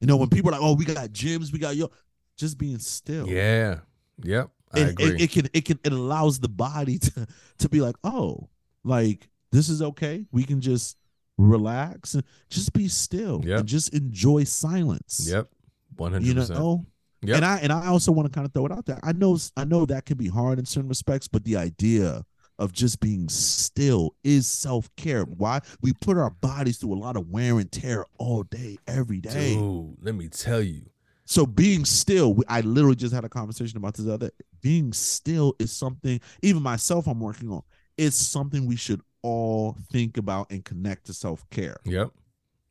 You 0.00 0.06
know, 0.08 0.16
when 0.16 0.28
people 0.28 0.50
are 0.50 0.52
like, 0.52 0.62
"Oh, 0.62 0.74
we 0.74 0.84
got 0.84 1.10
gyms, 1.10 1.52
we 1.52 1.58
got 1.60 1.76
yo," 1.76 1.88
just 2.36 2.58
being 2.58 2.78
still. 2.80 3.28
Yeah. 3.28 3.80
Yep. 4.24 4.50
I 4.72 4.80
and, 4.80 4.90
agree. 4.90 5.10
and 5.10 5.20
it 5.20 5.30
can 5.30 5.48
it 5.54 5.64
can 5.64 5.78
it 5.84 5.92
allows 5.92 6.40
the 6.40 6.48
body 6.48 6.98
to 6.98 7.26
to 7.58 7.68
be 7.68 7.80
like, 7.80 7.94
"Oh, 8.02 8.48
like 8.82 9.28
this 9.52 9.68
is 9.68 9.82
okay. 9.82 10.26
We 10.32 10.44
can 10.44 10.60
just 10.60 10.96
relax 11.38 12.14
and 12.14 12.24
just 12.48 12.72
be 12.72 12.88
still 12.88 13.42
Yep. 13.44 13.60
and 13.60 13.68
just 13.68 13.94
enjoy 13.94 14.44
silence." 14.44 15.26
yep. 15.30 15.48
One 15.96 16.12
hundred 16.12 16.26
you 16.26 16.34
percent. 16.34 16.58
know 16.58 16.86
Yep. 17.22 17.36
and 17.36 17.44
i 17.44 17.56
and 17.58 17.72
i 17.72 17.86
also 17.86 18.12
want 18.12 18.30
to 18.30 18.34
kind 18.34 18.46
of 18.46 18.52
throw 18.52 18.66
it 18.66 18.72
out 18.72 18.84
there 18.84 19.00
i 19.02 19.12
know 19.12 19.38
i 19.56 19.64
know 19.64 19.86
that 19.86 20.04
can 20.04 20.16
be 20.18 20.28
hard 20.28 20.58
in 20.58 20.66
certain 20.66 20.88
respects 20.88 21.26
but 21.26 21.42
the 21.44 21.56
idea 21.56 22.22
of 22.58 22.72
just 22.72 23.00
being 23.00 23.28
still 23.30 24.14
is 24.22 24.46
self-care 24.46 25.22
why 25.24 25.60
we 25.82 25.92
put 25.94 26.18
our 26.18 26.30
bodies 26.30 26.76
through 26.76 26.92
a 26.92 27.00
lot 27.00 27.16
of 27.16 27.28
wear 27.30 27.58
and 27.58 27.72
tear 27.72 28.04
all 28.18 28.42
day 28.44 28.76
every 28.86 29.20
day 29.20 29.54
Dude, 29.54 29.96
let 30.02 30.14
me 30.14 30.28
tell 30.28 30.60
you. 30.62 30.82
so 31.24 31.46
being 31.46 31.84
still 31.86 32.36
i 32.48 32.60
literally 32.60 32.96
just 32.96 33.14
had 33.14 33.24
a 33.24 33.28
conversation 33.30 33.78
about 33.78 33.94
this 33.94 34.06
other 34.06 34.30
being 34.60 34.92
still 34.92 35.54
is 35.58 35.72
something 35.72 36.20
even 36.42 36.62
myself 36.62 37.06
i'm 37.06 37.20
working 37.20 37.50
on 37.50 37.62
it's 37.96 38.16
something 38.16 38.66
we 38.66 38.76
should 38.76 39.00
all 39.26 39.76
think 39.92 40.16
about 40.16 40.50
and 40.50 40.64
connect 40.64 41.06
to 41.06 41.12
self-care 41.14 41.76
Yep. 41.84 42.10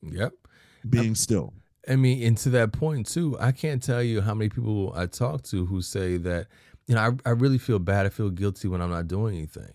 Yep. 0.01 0.32
being 0.89 1.16
still 1.16 1.53
I 1.88 1.95
mean, 1.97 2.24
and 2.24 2.36
to 2.39 2.49
that 2.49 2.72
point 2.72 3.06
too, 3.06 3.38
I 3.39 3.51
can't 3.51 3.82
tell 3.84 4.01
you 4.01 4.22
how 4.22 4.34
many 4.34 4.49
people 4.49 4.91
I 4.95 5.06
talk 5.06 5.43
to 5.51 5.66
who 5.68 5.84
say 5.84 6.18
that, 6.18 6.47
you 6.88 6.95
know, 6.95 7.01
I, 7.01 7.30
I 7.30 7.34
really 7.34 7.60
feel 7.60 7.78
bad. 7.78 8.08
I 8.08 8.10
feel 8.10 8.32
guilty 8.32 8.68
when 8.68 8.82
I'm 8.82 8.89
not 8.89 9.08
doing 9.08 9.36
anything. 9.38 9.72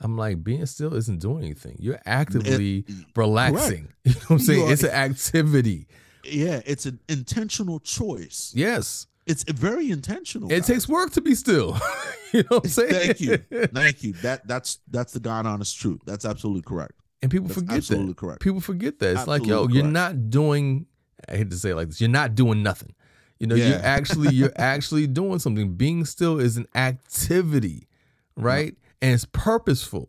I'm 0.00 0.16
like, 0.16 0.42
being 0.42 0.64
still 0.64 0.94
isn't 0.94 1.20
doing 1.20 1.44
anything. 1.44 1.76
You're 1.78 2.00
actively 2.06 2.86
relaxing. 3.14 3.88
You 4.04 4.12
know 4.14 4.20
what 4.20 4.30
I'm 4.30 4.38
saying? 4.38 4.68
Are- 4.68 4.72
It's 4.72 4.82
an 4.84 4.90
activity. 5.10 5.86
yeah 6.24 6.60
it's 6.64 6.86
an 6.86 6.98
intentional 7.10 7.78
choice 7.80 8.52
Yes. 8.54 9.06
It's 9.26 9.44
very 9.44 9.90
intentional 9.90 10.50
It 10.50 10.56
guys. 10.56 10.66
takes 10.66 10.88
work 10.88 11.12
to 11.12 11.20
be 11.20 11.34
still. 11.34 11.78
you 12.32 12.40
know 12.42 12.56
what 12.56 12.64
I'm 12.64 12.70
saying? 12.70 12.90
Thank 12.90 13.20
you. 13.20 13.36
Thank 13.72 14.02
you. 14.02 14.12
That 14.14 14.46
that's 14.46 14.78
that's 14.90 15.12
the 15.12 15.20
God 15.20 15.46
honest 15.46 15.78
truth. 15.78 16.00
That's 16.06 16.24
absolutely 16.24 16.62
correct. 16.62 16.92
And 17.22 17.30
people 17.30 17.48
That's 17.48 17.60
forget 17.60 17.76
absolutely 17.76 18.08
that. 18.08 18.16
correct. 18.16 18.40
People 18.40 18.60
forget 18.60 18.98
that. 19.00 19.12
It's 19.16 19.26
like, 19.26 19.44
yo, 19.44 19.64
Absolutely 19.64 19.76
you're 19.78 19.86
not 19.88 20.30
doing 20.30 20.86
I 21.28 21.36
hate 21.36 21.50
to 21.50 21.56
say 21.56 21.70
it 21.70 21.76
like 21.76 21.88
this, 21.88 22.00
you're 22.00 22.08
not 22.10 22.34
doing 22.34 22.62
nothing. 22.62 22.94
You 23.38 23.46
know, 23.46 23.54
you're 23.54 23.78
actually 23.82 24.34
you're 24.34 24.52
actually 24.56 25.06
doing 25.06 25.38
something. 25.38 25.74
Being 25.74 26.04
still 26.04 26.38
is 26.40 26.56
an 26.56 26.66
activity, 26.74 27.88
right? 28.36 28.74
And 29.02 29.12
it's 29.14 29.26
purposeful. 29.26 30.08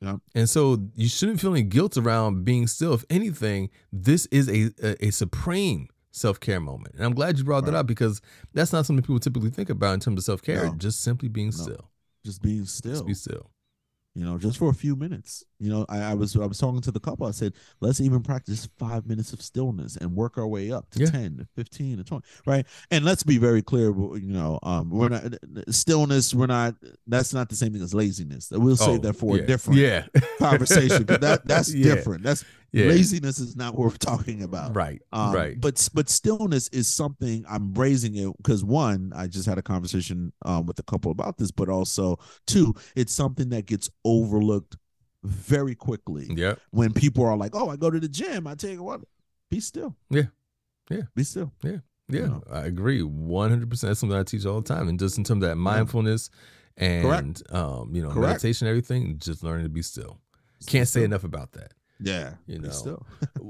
Yep. 0.00 0.16
And 0.34 0.48
so 0.48 0.78
you 0.94 1.08
shouldn't 1.08 1.40
feel 1.40 1.52
any 1.52 1.62
guilt 1.62 1.96
around 1.96 2.44
being 2.44 2.66
still. 2.66 2.92
If 2.92 3.04
anything, 3.08 3.70
this 3.92 4.26
is 4.26 4.48
a 4.48 4.70
a, 4.82 5.06
a 5.06 5.10
supreme 5.10 5.88
self-care 6.16 6.60
moment. 6.60 6.94
And 6.96 7.04
I'm 7.04 7.14
glad 7.14 7.38
you 7.38 7.44
brought 7.44 7.64
that 7.66 7.74
up 7.74 7.86
because 7.86 8.20
that's 8.54 8.72
not 8.72 8.86
something 8.86 9.02
people 9.02 9.20
typically 9.20 9.50
think 9.50 9.70
about 9.70 9.94
in 9.94 10.00
terms 10.00 10.18
of 10.18 10.24
self-care. 10.24 10.64
No. 10.66 10.74
Just 10.74 11.02
simply 11.02 11.28
being 11.28 11.52
still. 11.52 11.90
Just 12.24 12.42
being 12.42 12.64
still. 12.64 12.92
Just 12.92 13.06
be 13.06 13.14
still. 13.14 13.50
you 14.14 14.24
know, 14.24 14.38
just 14.38 14.56
for 14.58 14.70
a 14.70 14.74
few 14.74 14.96
minutes. 14.96 15.44
You 15.58 15.70
know, 15.70 15.86
I, 15.90 15.98
I 16.00 16.14
was 16.14 16.34
I 16.36 16.44
was 16.46 16.58
talking 16.58 16.80
to 16.80 16.90
the 16.90 17.00
couple. 17.00 17.26
I 17.26 17.30
said, 17.32 17.52
let's 17.80 18.00
even 18.00 18.22
practice 18.22 18.66
five 18.78 19.06
minutes 19.06 19.32
of 19.34 19.40
stillness 19.42 19.96
and 19.96 20.14
work 20.16 20.36
our 20.38 20.46
way 20.46 20.72
up 20.72 20.88
to 20.92 21.00
Yeah. 21.00 21.10
10, 21.10 21.36
to 21.38 21.46
15, 21.54 21.98
to 21.98 22.04
20. 22.04 22.24
Right. 22.46 22.66
And 22.90 23.04
let's 23.04 23.22
be 23.22 23.36
very 23.38 23.60
clear, 23.62 23.88
you 24.16 24.32
know, 24.32 24.58
um, 24.62 24.88
we're 24.90 25.08
not 25.10 25.22
stillness, 25.70 26.32
we're 26.34 26.46
not 26.46 26.74
that's 27.06 27.32
not 27.34 27.48
the 27.50 27.56
same 27.56 27.72
thing 27.74 27.82
as 27.82 27.92
laziness. 27.94 28.50
We'll 28.50 28.76
save 28.76 28.88
Oh, 29.00 29.02
that 29.02 29.12
for 29.14 29.36
yeah. 29.36 29.42
a 29.42 29.46
different 29.46 29.80
yeah. 29.80 30.06
conversation. 30.38 31.04
that 31.06 31.42
that's 31.46 31.72
Yeah. 31.74 31.94
different. 31.94 32.22
That's 32.24 32.44
Yeah. 32.72 32.86
laziness 32.86 33.38
is 33.38 33.56
not 33.56 33.74
what 33.74 33.84
we're 33.92 33.96
talking 33.98 34.42
about. 34.42 34.74
Right. 34.76 35.00
Um, 35.12 35.32
right. 35.34 35.60
But 35.60 35.88
but 35.94 36.08
stillness 36.08 36.68
is 36.68 36.88
something 36.88 37.44
I'm 37.48 37.72
raising 37.74 38.16
it 38.16 38.30
because 38.38 38.64
one, 38.64 39.12
I 39.14 39.26
just 39.28 39.46
had 39.46 39.58
a 39.58 39.62
conversation 39.62 40.32
um, 40.44 40.66
with 40.66 40.78
a 40.78 40.82
couple 40.82 41.10
about 41.10 41.38
this, 41.38 41.50
but 41.50 41.68
also 41.68 42.18
two, 42.46 42.74
it's 42.94 43.12
something 43.12 43.48
that 43.50 43.66
gets 43.66 43.88
overlooked 44.04 44.76
very 45.24 45.74
quickly 45.74 46.26
Yep. 46.30 46.60
when 46.70 46.92
people 46.92 47.24
are 47.24 47.36
like, 47.36 47.52
"Oh, 47.54 47.68
I 47.70 47.76
go 47.76 47.90
to 47.90 47.98
the 47.98 48.08
gym, 48.08 48.46
I 48.46 48.54
take 48.54 48.78
a 48.78 48.82
walk." 48.82 49.02
Be 49.50 49.60
still. 49.60 49.96
Yeah. 50.10 50.24
Yeah. 50.90 51.02
Be 51.14 51.24
still. 51.24 51.52
Yeah, 51.62 52.26
know? 52.26 52.42
I 52.52 52.60
agree. 52.66 53.00
100%. 53.02 53.80
That's 53.80 54.00
something 54.00 54.16
I 54.16 54.22
teach 54.22 54.44
all 54.46 54.60
the 54.60 54.74
time. 54.74 54.88
And 54.88 54.98
just 54.98 55.18
in 55.18 55.24
terms 55.24 55.42
of 55.42 55.48
that 55.48 55.56
mindfulness 55.56 56.30
and, 56.76 57.04
Correct. 57.04 57.42
um, 57.52 57.90
you 57.94 58.02
know, 58.02 58.10
Correct. 58.10 58.28
meditation, 58.44 58.68
everything, 58.68 59.18
just 59.18 59.42
learning 59.42 59.64
to 59.64 59.68
be 59.70 59.82
still. 59.82 60.20
Can't 60.66 60.86
say 60.88 61.02
enough 61.04 61.24
about 61.24 61.52
that. 61.52 61.72
Yeah. 62.00 62.34
You 62.46 62.58
know. 62.58 63.02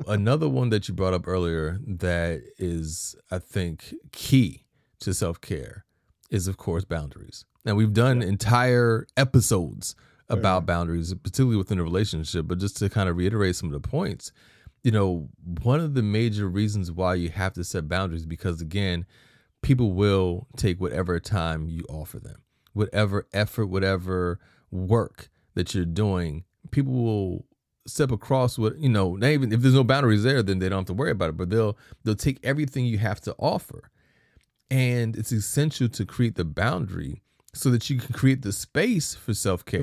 Another 0.07 0.49
one 0.49 0.71
that 0.71 0.89
you 0.89 0.95
brought 0.95 1.15
up 1.15 1.27
earlier 1.27 1.79
that 1.87 2.43
is, 2.59 3.17
I 3.31 3.39
think, 3.39 3.95
key 4.13 4.65
to 5.01 5.13
self 5.15 5.41
care 5.41 5.85
is, 6.31 6.49
of 6.49 6.57
course, 6.57 6.85
boundaries. 6.85 7.45
Now, 7.65 7.75
we've 7.75 7.93
done 7.93 8.23
entire 8.23 9.07
episodes 9.17 9.97
about 10.29 10.59
Right. 10.61 10.67
boundaries, 10.67 11.13
particularly 11.15 11.57
within 11.57 11.79
a 11.79 11.83
relationship, 11.85 12.47
but 12.49 12.59
just 12.59 12.77
to 12.79 12.89
kind 12.89 13.09
of 13.09 13.17
reiterate 13.17 13.57
some 13.57 13.73
of 13.73 13.81
the 13.81 13.89
points, 13.89 14.33
you 14.83 14.91
know, 14.93 15.29
one 15.63 15.81
of 15.81 15.95
the 15.95 16.03
major 16.03 16.49
reasons 16.49 16.91
why 16.93 17.15
you 17.15 17.29
have 17.31 17.53
to 17.55 17.65
set 17.65 17.89
boundaries 17.89 18.27
because, 18.27 18.61
again, 18.61 19.05
people 19.63 19.93
will 19.93 20.47
take 20.57 20.81
whatever 20.81 21.19
time 21.19 21.69
you 21.69 21.85
offer 21.89 22.19
them, 22.21 22.43
whatever 22.73 23.27
effort, 23.33 23.67
whatever 23.67 24.39
work 24.71 25.29
that 25.55 25.75
you're 25.75 25.85
doing, 25.85 26.45
people 26.71 26.93
will 26.93 27.47
step 27.87 28.11
across 28.11 28.59
what 28.59 28.79
you 28.79 28.89
know 28.89 29.15
not 29.17 29.29
even 29.29 29.53
if 29.53 29.61
there's 29.61 29.75
no 29.75 29.85
boundaries 29.85 30.23
there 30.23 30.43
then 30.43 30.59
they 30.59 30.69
don't 30.69 30.81
have 30.81 30.87
to 30.87 30.93
worry 30.93 31.11
about 31.11 31.31
it 31.31 31.37
but 31.37 31.51
they'll 31.51 31.77
they'll 32.05 32.15
take 32.15 32.39
everything 32.43 32.85
you 32.85 32.99
have 32.99 33.21
to 33.21 33.35
offer 33.39 33.91
and 34.71 35.17
it's 35.17 35.33
essential 35.33 35.89
to 35.89 36.05
create 36.05 36.35
the 36.35 36.45
boundary 36.45 37.23
so 37.57 37.71
that 37.71 37.89
you 37.89 37.99
can 37.99 38.13
create 38.13 38.43
the 38.43 38.53
space 38.53 39.15
for 39.15 39.35
self-care. 39.35 39.81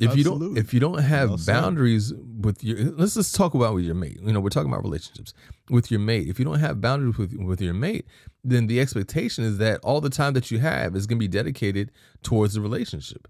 Yeah, 0.00 0.10
if 0.10 0.16
you 0.16 0.22
don't 0.22 0.56
if 0.56 0.72
you 0.72 0.78
don't 0.78 0.98
have 0.98 1.28
Well 1.28 1.38
boundaries 1.44 2.14
with 2.14 2.62
your 2.62 2.78
let's 2.92 3.14
just 3.14 3.34
talk 3.34 3.54
about 3.54 3.74
with 3.74 3.84
your 3.84 3.96
mate. 3.96 4.20
You 4.22 4.32
know, 4.32 4.40
we're 4.40 4.48
talking 4.48 4.70
about 4.70 4.84
relationships 4.84 5.34
with 5.70 5.90
your 5.90 5.98
mate. 5.98 6.28
If 6.28 6.38
you 6.38 6.44
don't 6.44 6.60
have 6.60 6.80
boundaries 6.80 7.18
with 7.18 7.34
with 7.34 7.60
your 7.60 7.74
mate, 7.74 8.06
then 8.44 8.68
the 8.68 8.80
expectation 8.80 9.44
is 9.44 9.58
that 9.58 9.80
all 9.82 10.00
the 10.00 10.10
time 10.10 10.34
that 10.34 10.52
you 10.52 10.60
have 10.60 10.94
is 10.94 11.06
going 11.06 11.18
to 11.18 11.20
be 11.20 11.28
dedicated 11.28 11.90
towards 12.22 12.54
the 12.54 12.60
relationship. 12.60 13.26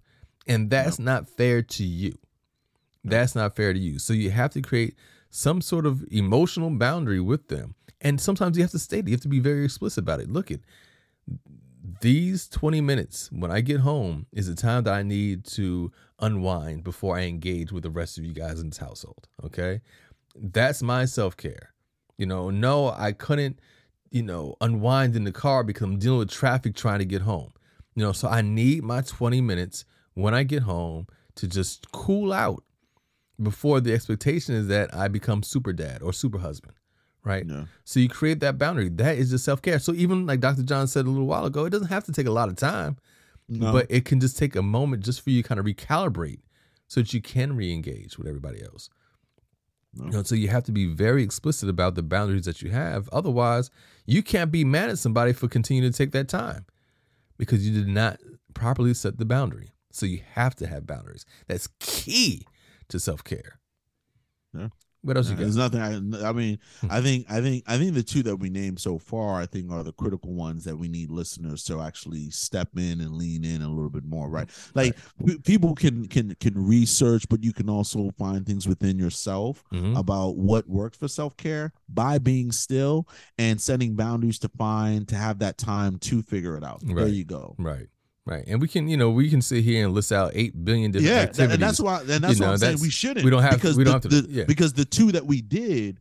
And 0.47 0.69
that's 0.71 0.99
not 0.99 1.29
fair 1.29 1.63
to 1.63 1.85
you. 1.85 2.19
That's 3.11 3.35
not 3.35 3.57
fair 3.57 3.73
to 3.73 3.79
you. 3.79 3.99
So 3.99 4.13
you 4.13 4.31
have 4.31 4.53
to 4.53 4.63
create 4.63 4.95
some 5.31 5.61
sort 5.61 5.87
of 5.87 6.05
emotional 6.11 6.71
boundary 6.71 7.21
with 7.21 7.49
them. 7.49 7.75
And 8.01 8.21
sometimes 8.21 8.57
you 8.57 8.63
have 8.63 8.71
to 8.73 8.79
state 8.79 9.01
it. 9.01 9.09
You 9.09 9.13
have 9.13 9.21
to 9.23 9.29
be 9.29 9.41
very 9.41 9.65
explicit 9.65 10.03
about 10.03 10.21
it. 10.21 10.31
Look 10.31 10.51
at 10.51 10.61
these 12.01 12.49
20 12.49 12.81
minutes 12.81 13.29
when 13.33 13.51
I 13.51 13.61
get 13.61 13.81
home 13.81 14.27
is 14.33 14.47
the 14.47 14.55
time 14.55 14.85
that 14.85 14.95
I 14.95 15.03
need 15.03 15.45
to 15.47 15.91
unwind 16.21 16.85
before 16.85 17.17
I 17.17 17.23
engage 17.23 17.73
with 17.73 17.83
the 17.83 17.91
rest 17.91 18.19
of 18.19 18.25
you 18.25 18.33
guys 18.33 18.61
in 18.61 18.71
this 18.71 18.79
household. 18.79 19.27
Okay. 19.45 19.81
That's 20.35 20.83
my 20.83 21.05
self 21.05 21.37
care. 21.37 21.75
You 22.17 22.27
know, 22.27 22.51
no, 22.51 22.91
I 22.91 23.13
couldn't, 23.13 23.61
you 24.11 24.23
know, 24.23 24.57
unwind 24.61 25.17
in 25.17 25.25
the 25.25 25.33
car 25.33 25.63
because 25.63 25.83
I'm 25.83 25.99
dealing 25.99 26.19
with 26.19 26.31
traffic 26.31 26.75
trying 26.75 26.99
to 26.99 27.05
get 27.05 27.23
home. 27.23 27.53
You 27.95 28.05
know, 28.05 28.13
so 28.13 28.29
I 28.29 28.43
need 28.43 28.85
my 28.85 29.03
20 29.03 29.41
minutes 29.41 29.85
when 30.15 30.35
I 30.35 30.43
get 30.43 30.63
home 30.63 31.07
to 31.37 31.49
just 31.49 31.91
cool 31.93 32.33
out 32.33 32.63
before 33.43 33.81
the 33.81 33.93
expectation 33.95 34.55
is 34.55 34.67
that 34.69 34.95
I 34.95 35.09
become 35.09 35.43
super 35.43 35.73
dad 35.73 36.03
or 36.03 36.13
super 36.13 36.39
husband, 36.39 36.75
right? 37.25 37.45
Yeah. 37.47 37.65
So 37.85 38.01
you 38.01 38.09
create 38.09 38.41
that 38.41 38.59
boundary. 38.59 38.89
That 38.89 39.17
is 39.19 39.31
just 39.31 39.45
self 39.45 39.63
care. 39.63 39.79
So 39.79 39.93
even 39.95 40.27
like 40.27 40.41
Dr. 40.41 40.63
John 40.63 40.87
said 40.89 41.07
a 41.07 41.11
little 41.11 41.27
while 41.27 41.45
ago, 41.45 41.65
it 41.65 41.71
doesn't 41.71 41.89
have 41.89 42.05
to 42.05 42.13
take 42.13 42.27
a 42.27 42.33
lot 42.33 42.49
of 42.49 42.57
time, 42.57 42.97
No. 43.49 43.73
but 43.73 43.87
it 43.89 44.05
can 44.05 44.21
just 44.21 44.37
take 44.39 44.57
a 44.57 44.63
moment 44.63 45.05
just 45.05 45.21
for 45.23 45.31
you 45.31 45.43
to 45.43 45.49
kind 45.49 45.59
of 45.61 45.67
recalibrate 45.67 46.41
so 46.89 47.01
that 47.01 47.13
you 47.13 47.21
can 47.21 47.55
re-engage 47.55 48.19
with 48.19 48.27
everybody 48.27 48.63
else. 48.63 48.89
No. 49.95 50.05
You 50.07 50.11
know, 50.11 50.23
so 50.23 50.35
you 50.35 50.49
have 50.49 50.65
to 50.65 50.73
be 50.73 50.87
very 50.87 51.23
explicit 51.23 51.69
about 51.69 51.95
the 51.95 52.03
boundaries 52.03 52.45
that 52.45 52.61
you 52.63 52.71
have. 52.71 53.09
Otherwise, 53.11 53.71
you 54.07 54.23
can't 54.23 54.51
be 54.53 54.65
mad 54.65 54.91
at 54.91 54.99
somebody 54.99 55.33
for 55.33 55.49
continuing 55.49 55.91
to 55.91 55.97
take 55.97 56.13
that 56.13 56.29
time 56.29 56.67
because 57.39 57.67
you 57.67 57.73
did 57.73 57.89
not 57.89 58.19
properly 58.55 58.95
set 58.95 59.19
the 59.19 59.25
boundary. 59.25 59.71
So 59.93 60.07
you 60.07 60.21
have 60.35 60.55
to 60.57 60.67
have 60.67 60.87
boundaries. 60.87 61.25
That's 61.47 61.69
key 61.81 62.43
to 62.89 62.99
self 63.01 63.23
care. 63.25 63.59
Yeah. 64.55 64.69
What 65.03 65.17
else 65.17 65.29
you 65.31 65.37
got? 65.37 65.43
There's 65.43 65.57
nothing. 65.57 65.81
I, 65.81 66.29
I 66.29 66.33
mean, 66.33 66.59
Hmm. 66.81 66.89
I 66.91 67.01
think, 67.01 67.27
I 67.31 67.41
think, 67.41 67.63
I 67.69 67.79
think 67.79 67.95
the 67.95 68.03
two 68.03 68.25
that 68.25 68.35
we 68.37 68.51
named 68.51 68.81
so 68.81 68.99
far, 68.99 69.41
I 69.41 69.47
think, 69.47 69.71
are 69.71 69.85
the 69.85 69.93
critical 69.93 70.35
ones 70.35 70.65
that 70.65 70.77
we 70.77 70.89
need 70.89 71.09
listeners 71.09 71.63
to 71.65 71.81
actually 71.81 72.31
step 72.31 72.71
in 72.77 73.01
and 73.01 73.15
lean 73.15 73.45
in 73.45 73.63
a 73.63 73.69
little 73.69 73.91
bit 73.91 74.05
more. 74.05 74.29
Right? 74.29 74.51
Like 74.75 74.97
pe- 75.25 75.39
people 75.39 75.77
can 75.77 76.09
can 76.09 76.35
can 76.41 76.55
research, 76.67 77.29
but 77.29 77.45
you 77.45 77.53
can 77.53 77.71
also 77.71 78.11
find 78.19 78.45
things 78.45 78.67
within 78.67 78.99
yourself 78.99 79.63
Mhm. 79.73 79.97
about 79.97 80.37
what 80.37 80.69
works 80.69 80.99
for 80.99 81.07
self 81.07 81.37
care 81.37 81.73
by 81.89 82.19
being 82.19 82.51
still 82.51 83.07
and 83.39 83.61
setting 83.61 83.95
boundaries 83.95 84.41
to 84.41 84.49
find 84.49 85.07
to 85.09 85.15
have 85.15 85.39
that 85.39 85.59
time 85.59 85.99
to 86.01 86.23
figure 86.23 86.57
it 86.57 86.65
out. 86.65 86.83
There 86.85 87.07
you 87.07 87.25
go. 87.25 87.55
Right. 87.57 87.87
Right. 88.29 88.45
And 88.47 88.61
we 88.61 88.69
can, 88.69 88.89
you 88.89 88.97
know, 88.99 89.11
we 89.11 89.31
can 89.31 89.41
sit 89.41 89.65
here 89.65 89.87
and 89.87 89.95
list 89.95 90.13
out 90.13 90.33
eight 90.35 90.53
billion 90.65 90.91
different 90.91 91.11
yeah, 91.15 91.21
activities. 91.23 91.55
and 91.55 91.63
that's 91.63 91.81
why, 91.81 92.01
and 92.01 92.09
that's 92.23 92.39
You 92.39 92.43
why 92.43 92.47
know, 92.49 92.53
I'm 92.53 92.59
saying 92.59 92.79
we 92.83 92.91
shouldn't. 92.91 93.25
we 93.25 93.31
don't 93.31 93.43
have- 93.43 93.55
because 93.55 93.77
we 93.77 93.85
don't 93.85 94.03
the, 94.03 94.15
have 94.17 94.23
to- 94.25 94.29
the- 94.29 94.33
yeah. 94.41 94.45
because 94.45 94.75
the 94.75 94.85
two 94.85 95.13
that 95.13 95.25
we 95.27 95.41
did 95.41 95.99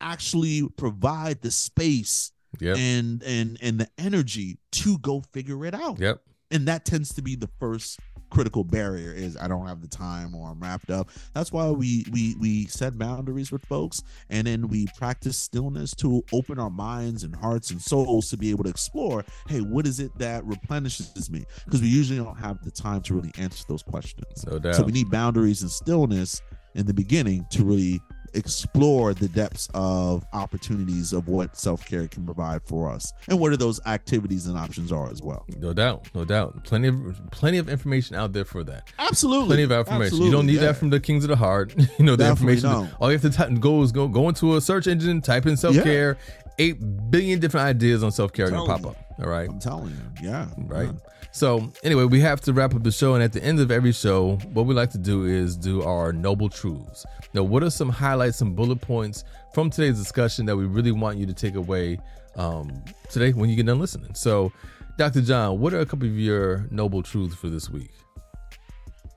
actually 0.00 0.66
provide 0.76 1.42
the 1.42 1.50
space 1.50 2.32
yep. 2.60 2.76
and 2.78 3.22
and 3.22 3.58
and 3.60 3.78
the 3.78 3.88
energy 3.98 4.58
to 4.72 4.98
go 4.98 5.22
figure 5.32 5.64
it 5.66 5.74
out. 5.74 5.98
Yep. 5.98 6.22
And 6.50 6.66
that 6.68 6.84
tends 6.84 7.12
to 7.14 7.22
be 7.22 7.34
the 7.34 7.48
first 7.60 7.98
critical 8.36 8.64
barrier 8.64 9.14
is 9.14 9.34
I 9.38 9.48
don't 9.48 9.66
have 9.66 9.80
the 9.80 9.88
time 9.88 10.34
or 10.34 10.50
I'm 10.50 10.60
wrapped 10.60 10.90
up. 10.90 11.08
That's 11.32 11.52
why 11.52 11.70
we 11.70 12.04
we 12.12 12.36
we 12.38 12.66
set 12.66 12.98
boundaries 12.98 13.50
with 13.50 13.64
folks 13.64 14.02
and 14.28 14.46
then 14.46 14.68
we 14.68 14.88
practice 14.98 15.38
stillness 15.38 15.94
to 15.96 16.22
open 16.34 16.58
our 16.58 16.68
minds 16.68 17.24
and 17.24 17.34
hearts 17.34 17.70
and 17.70 17.80
souls 17.80 18.28
to 18.28 18.36
be 18.36 18.50
able 18.50 18.64
to 18.64 18.68
explore, 18.68 19.24
hey, 19.48 19.62
what 19.62 19.86
is 19.86 20.00
it 20.00 20.10
that 20.18 20.44
replenishes 20.44 21.30
me? 21.30 21.46
Because 21.64 21.80
we 21.80 21.88
usually 21.88 22.18
don't 22.18 22.36
have 22.36 22.62
the 22.62 22.70
time 22.70 23.00
to 23.02 23.14
really 23.14 23.32
answer 23.38 23.64
those 23.70 23.82
questions. 23.82 24.44
No 24.46 24.58
doubt. 24.58 24.74
So 24.74 24.82
we 24.82 24.92
need 24.92 25.10
boundaries 25.10 25.62
and 25.62 25.70
stillness 25.70 26.42
in 26.74 26.84
the 26.84 26.92
beginning 26.92 27.46
to 27.52 27.64
really 27.64 28.02
explore 28.36 29.14
the 29.14 29.28
depths 29.28 29.68
of 29.74 30.24
opportunities 30.32 31.12
of 31.12 31.28
what 31.28 31.56
self-care 31.56 32.06
can 32.08 32.24
provide 32.24 32.62
for 32.62 32.90
us 32.90 33.12
and 33.28 33.40
what 33.40 33.52
are 33.52 33.56
those 33.56 33.80
activities 33.86 34.46
and 34.46 34.56
options 34.56 34.92
are 34.92 35.10
as 35.10 35.22
well. 35.22 35.44
no 35.58 35.72
doubt. 35.72 36.08
No 36.14 36.24
doubt. 36.24 36.64
Plenty 36.64 36.88
of 36.88 37.30
plenty 37.30 37.58
of 37.58 37.68
information 37.68 38.16
out 38.16 38.32
there 38.32 38.44
for 38.44 38.62
that. 38.64 38.88
Absolutely. 38.98 39.46
Plenty 39.46 39.62
of 39.64 39.72
information. 39.72 40.22
you 40.22 40.30
don't 40.30 40.46
need 40.46 40.54
yeah. 40.54 40.60
that 40.62 40.76
from 40.76 40.90
the 40.90 41.00
Kings 41.00 41.24
of 41.24 41.28
the 41.28 41.36
Heart. 41.36 41.74
you 41.98 42.04
know, 42.04 42.16
the 42.16 42.24
Definitely 42.24 42.54
information. 42.54 42.70
don't. 42.90 43.00
All 43.00 43.10
you 43.10 43.18
have 43.18 43.22
to 43.22 43.36
type, 43.36 43.58
go 43.60 43.82
is 43.82 43.92
go 43.92 44.08
go 44.08 44.28
into 44.28 44.56
a 44.56 44.60
search 44.60 44.86
engine, 44.86 45.20
type 45.20 45.46
in 45.46 45.56
self 45.56 45.76
care. 45.82 46.18
Eight 46.58 46.78
billion 47.10 47.38
different 47.38 47.66
ideas 47.66 48.02
on 48.02 48.10
self 48.12 48.32
care 48.32 48.46
are 48.46 48.50
gonna 48.50 48.66
pop 48.66 48.86
up. 48.86 49.05
All 49.18 49.28
right. 49.28 49.48
I'm 49.48 49.58
telling 49.58 49.90
you. 49.90 50.28
Yeah. 50.28 50.48
right? 50.58 50.90
Yeah. 50.92 51.10
So 51.32 51.72
anyway, 51.82 52.04
we 52.04 52.20
have 52.20 52.40
to 52.42 52.52
wrap 52.52 52.74
up 52.74 52.82
the 52.82 52.92
show, 52.92 53.14
and 53.14 53.22
at 53.22 53.32
the 53.32 53.42
end 53.42 53.60
of 53.60 53.70
every 53.70 53.92
show, 53.92 54.36
what 54.52 54.66
we 54.66 54.74
like 54.74 54.90
to 54.90 54.98
do 54.98 55.24
is 55.24 55.56
do 55.56 55.82
our 55.82 56.12
noble 56.12 56.48
truths. 56.48 57.04
Now, 57.34 57.42
what 57.42 57.62
are 57.62 57.70
some 57.70 57.88
highlights, 57.88 58.38
some 58.38 58.54
bullet 58.54 58.80
points 58.80 59.24
from 59.54 59.70
today's 59.70 59.98
discussion 59.98 60.46
that 60.46 60.56
we 60.56 60.64
really 60.64 60.92
want 60.92 61.18
you 61.18 61.26
to 61.26 61.34
take 61.34 61.54
away 61.54 61.98
um, 62.36 62.70
today 63.10 63.32
when 63.32 63.48
you 63.48 63.56
get 63.56 63.66
done 63.66 63.78
listening? 63.78 64.14
So, 64.14 64.52
Dr. 64.98 65.20
John, 65.20 65.60
what 65.60 65.74
are 65.74 65.80
a 65.80 65.86
couple 65.86 66.08
of 66.08 66.18
your 66.18 66.66
noble 66.70 67.02
truths 67.02 67.34
for 67.34 67.48
this 67.48 67.68
week? 67.68 67.90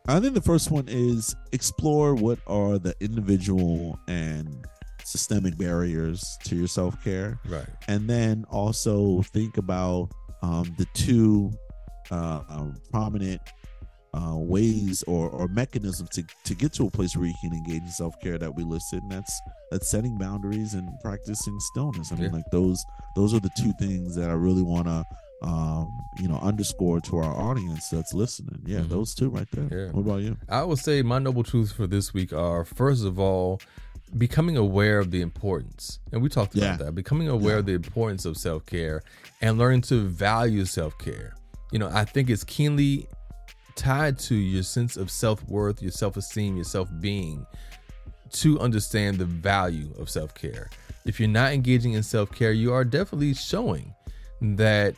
I 0.07 0.19
think 0.19 0.33
the 0.33 0.41
first 0.41 0.71
one 0.71 0.85
is 0.87 1.35
explore 1.51 2.15
what 2.15 2.39
are 2.47 2.79
the 2.79 2.95
individual 2.99 3.99
and 4.07 4.65
systemic 5.09 5.57
barriers 5.57 6.37
to 6.43 6.55
your 6.55 6.67
self-care 6.67 7.39
Right. 7.47 7.65
and 7.87 8.09
then 8.09 8.45
also 8.49 9.21
think 9.23 9.57
about 9.57 10.09
um, 10.41 10.73
the 10.77 10.85
two 10.93 11.51
uh, 12.11 12.41
um, 12.49 12.75
prominent 12.91 13.41
uh, 14.13 14.33
ways 14.35 15.03
or, 15.07 15.29
or 15.29 15.47
mechanisms 15.47 16.09
to, 16.09 16.23
to 16.43 16.55
get 16.55 16.73
to 16.73 16.87
a 16.87 16.89
place 16.89 17.15
where 17.15 17.27
you 17.27 17.33
can 17.41 17.53
engage 17.53 17.81
in 17.83 17.89
self-care 17.89 18.37
that 18.39 18.55
we 18.55 18.63
listed 18.63 19.03
and 19.03 19.11
that's 19.11 19.39
that's 19.71 19.87
setting 19.87 20.15
boundaries 20.17 20.73
and 20.73 20.89
practicing 21.01 21.59
stillness 21.59 22.11
i 22.11 22.15
mean 22.15 22.25
Yeah. 22.25 22.31
like 22.37 22.45
those 22.51 22.83
those 23.15 23.33
are 23.35 23.39
the 23.39 23.51
two 23.55 23.71
things 23.73 24.15
that 24.15 24.29
i 24.31 24.33
really 24.33 24.63
want 24.63 24.87
to 24.87 25.05
um, 25.43 25.97
you 26.19 26.27
know 26.27 26.37
underscore 26.39 26.99
to 27.01 27.17
our 27.17 27.33
audience 27.49 27.87
that's 27.89 28.13
listening 28.13 28.61
yeah 28.65 28.79
Mhm. 28.79 28.89
those 28.89 29.13
two 29.13 29.29
right 29.29 29.47
there 29.51 29.69
Yeah. 29.85 29.91
what 29.91 30.01
about 30.01 30.21
you 30.21 30.37
I 30.49 30.63
would 30.63 30.79
say 30.79 31.01
my 31.03 31.19
noble 31.19 31.43
truths 31.43 31.71
for 31.71 31.85
this 31.87 32.11
week 32.13 32.33
are 32.33 32.65
first 32.65 33.05
of 33.05 33.19
all, 33.19 33.61
becoming 34.17 34.57
aware 34.57 34.99
of 34.99 35.11
the 35.11 35.21
importance. 35.21 35.99
And 36.11 36.21
we 36.21 36.29
talked 36.29 36.55
about 36.55 36.65
Yeah. 36.65 36.77
that. 36.85 36.95
Becoming 36.95 37.27
aware 37.29 37.55
Yeah. 37.55 37.59
of 37.59 37.65
the 37.65 37.73
importance 37.73 38.25
of 38.25 38.37
self 38.37 38.65
care 38.65 39.01
and 39.41 39.57
learning 39.57 39.81
to 39.83 40.07
value 40.07 40.65
self 40.65 40.97
care. 40.97 41.35
You 41.71 41.79
know, 41.79 41.89
I 41.91 42.05
think 42.05 42.29
it's 42.29 42.43
keenly 42.43 43.07
tied 43.75 44.17
to 44.19 44.35
your 44.35 44.63
sense 44.63 44.97
of 44.97 45.09
self 45.11 45.43
worth, 45.47 45.81
your 45.81 45.91
self 45.91 46.17
esteem, 46.17 46.55
your 46.55 46.65
self 46.65 46.89
being 46.99 47.45
to 48.31 48.59
understand 48.59 49.17
the 49.17 49.25
value 49.25 49.93
of 49.97 50.09
self 50.09 50.33
care. 50.33 50.69
If 51.05 51.19
you're 51.19 51.29
not 51.29 51.53
engaging 51.53 51.93
in 51.93 52.03
self 52.03 52.31
care, 52.31 52.51
you 52.51 52.73
are 52.73 52.83
definitely 52.83 53.33
showing 53.35 53.93
that 54.41 54.95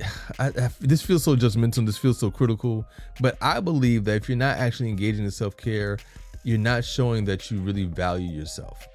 I, 0.38 0.46
I, 0.48 0.70
this 0.80 1.02
feels 1.02 1.22
so 1.22 1.36
judgmental. 1.36 1.86
This 1.86 1.98
feels 1.98 2.18
so 2.18 2.30
critical. 2.30 2.84
But 3.20 3.36
I 3.40 3.60
believe 3.60 4.04
that 4.04 4.16
if 4.16 4.28
you're 4.28 4.38
not 4.38 4.58
actually 4.58 4.88
engaging 4.88 5.24
in 5.24 5.30
self 5.30 5.56
care, 5.56 5.98
you're 6.44 6.58
not 6.58 6.84
showing 6.84 7.24
that 7.24 7.50
you 7.50 7.60
really 7.60 7.84
value 7.84 8.30
yourself. 8.30 8.86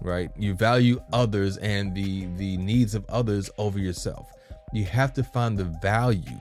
Right? 0.00 0.30
You 0.36 0.54
value 0.54 1.00
others 1.12 1.56
and 1.58 1.94
the 1.94 2.26
the 2.36 2.56
needs 2.58 2.94
of 2.94 3.04
others 3.08 3.50
over 3.58 3.78
yourself. 3.78 4.30
You 4.72 4.84
have 4.84 5.12
to 5.14 5.22
find 5.24 5.56
the 5.56 5.64
value 5.64 6.38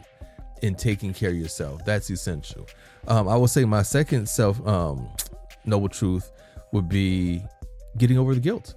in 0.62 0.76
taking 0.76 1.14
care 1.14 1.30
of 1.30 1.36
yourself. 1.36 1.84
That's 1.86 2.10
essential. 2.10 2.68
Um, 3.08 3.28
I 3.28 3.36
will 3.36 3.48
say 3.48 3.64
my 3.66 3.82
second 3.84 4.28
self 4.28 4.66
um, 4.68 5.08
noble 5.66 5.90
truth 5.90 6.32
would 6.72 6.90
be 6.90 7.44
getting 7.98 8.18
over 8.18 8.34
the 8.34 8.40
guilt. 8.42 8.76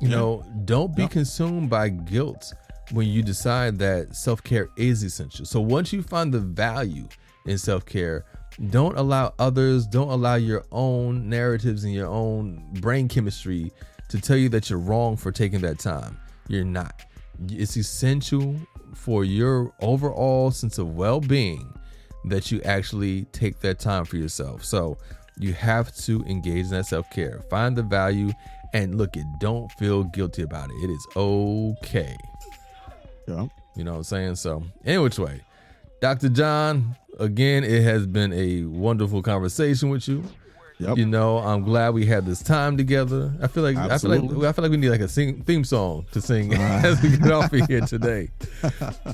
You 0.00 0.08
Yeah. 0.08 0.16
know, 0.16 0.44
don't 0.64 0.94
be 0.96 1.02
Yeah. 1.02 1.08
consumed 1.08 1.70
by 1.70 1.88
guilt 1.90 2.52
when 2.92 3.06
you 3.08 3.22
decide 3.22 3.78
that 3.78 4.14
self 4.16 4.42
care 4.42 4.68
is 4.76 5.02
essential. 5.02 5.44
So 5.46 5.60
once 5.60 5.92
you 5.92 6.02
find 6.02 6.32
the 6.32 6.40
value 6.40 7.08
in 7.46 7.58
self 7.58 7.84
care, 7.86 8.24
don't 8.70 8.96
allow 8.96 9.34
others, 9.38 9.86
don't 9.86 10.10
allow 10.10 10.36
your 10.36 10.64
own 10.72 11.28
narratives 11.28 11.84
and 11.84 11.92
your 11.92 12.08
own 12.08 12.64
brain 12.74 13.08
chemistry 13.08 13.72
to 14.08 14.20
tell 14.20 14.36
you 14.36 14.48
that 14.50 14.70
you're 14.70 14.78
wrong 14.78 15.16
for 15.16 15.32
taking 15.32 15.60
that 15.62 15.78
time. 15.78 16.18
You're 16.48 16.64
not. 16.64 17.02
It's 17.48 17.76
essential 17.76 18.54
for 18.94 19.24
your 19.24 19.72
overall 19.80 20.50
sense 20.50 20.78
of 20.78 20.94
well 20.94 21.20
being 21.20 21.74
that 22.26 22.50
you 22.50 22.62
actually 22.62 23.24
take 23.26 23.60
that 23.60 23.78
time 23.78 24.04
for 24.04 24.16
yourself. 24.16 24.64
So 24.64 24.96
you 25.38 25.52
have 25.52 25.94
to 25.96 26.22
engage 26.26 26.66
in 26.66 26.70
that 26.70 26.86
self 26.86 27.10
care. 27.10 27.40
Find 27.50 27.76
the 27.76 27.82
value 27.82 28.30
and 28.72 28.96
look 28.96 29.16
it. 29.16 29.26
Don't 29.38 29.70
feel 29.72 30.04
guilty 30.04 30.42
about 30.42 30.70
it. 30.70 30.74
It 30.84 30.90
is 30.90 31.06
okay. 31.16 32.16
yeah 33.26 33.46
You 33.76 33.84
know 33.84 33.92
what 33.92 33.98
I'm 33.98 34.04
saying? 34.04 34.36
So, 34.36 34.62
any 34.84 34.98
which 34.98 35.18
way. 35.18 35.40
Dr. 36.04 36.28
John, 36.28 36.96
again, 37.18 37.64
it 37.64 37.82
has 37.82 38.06
been 38.06 38.30
a 38.34 38.64
wonderful 38.64 39.22
conversation 39.22 39.88
with 39.88 40.06
you. 40.06 40.22
Yep. 40.78 40.98
You 40.98 41.06
know, 41.06 41.38
I'm 41.38 41.62
glad 41.62 41.94
we 41.94 42.04
had 42.04 42.26
this 42.26 42.42
time 42.42 42.76
together. 42.76 43.32
I 43.40 43.46
feel 43.46 43.62
like 43.62 43.78
I 43.78 43.96
feel 43.96 44.10
like 44.10 44.44
I 44.44 44.52
feel 44.52 44.64
like 44.64 44.70
we 44.70 44.76
need 44.76 44.90
like 44.90 45.00
a 45.00 45.08
sing, 45.08 45.42
theme 45.44 45.64
song 45.64 46.04
to 46.12 46.20
sing 46.20 46.52
as 46.60 47.00
we 47.02 47.16
get 47.16 47.32
off 47.32 47.50
of 47.54 47.66
here 47.68 47.80
today. 47.80 48.28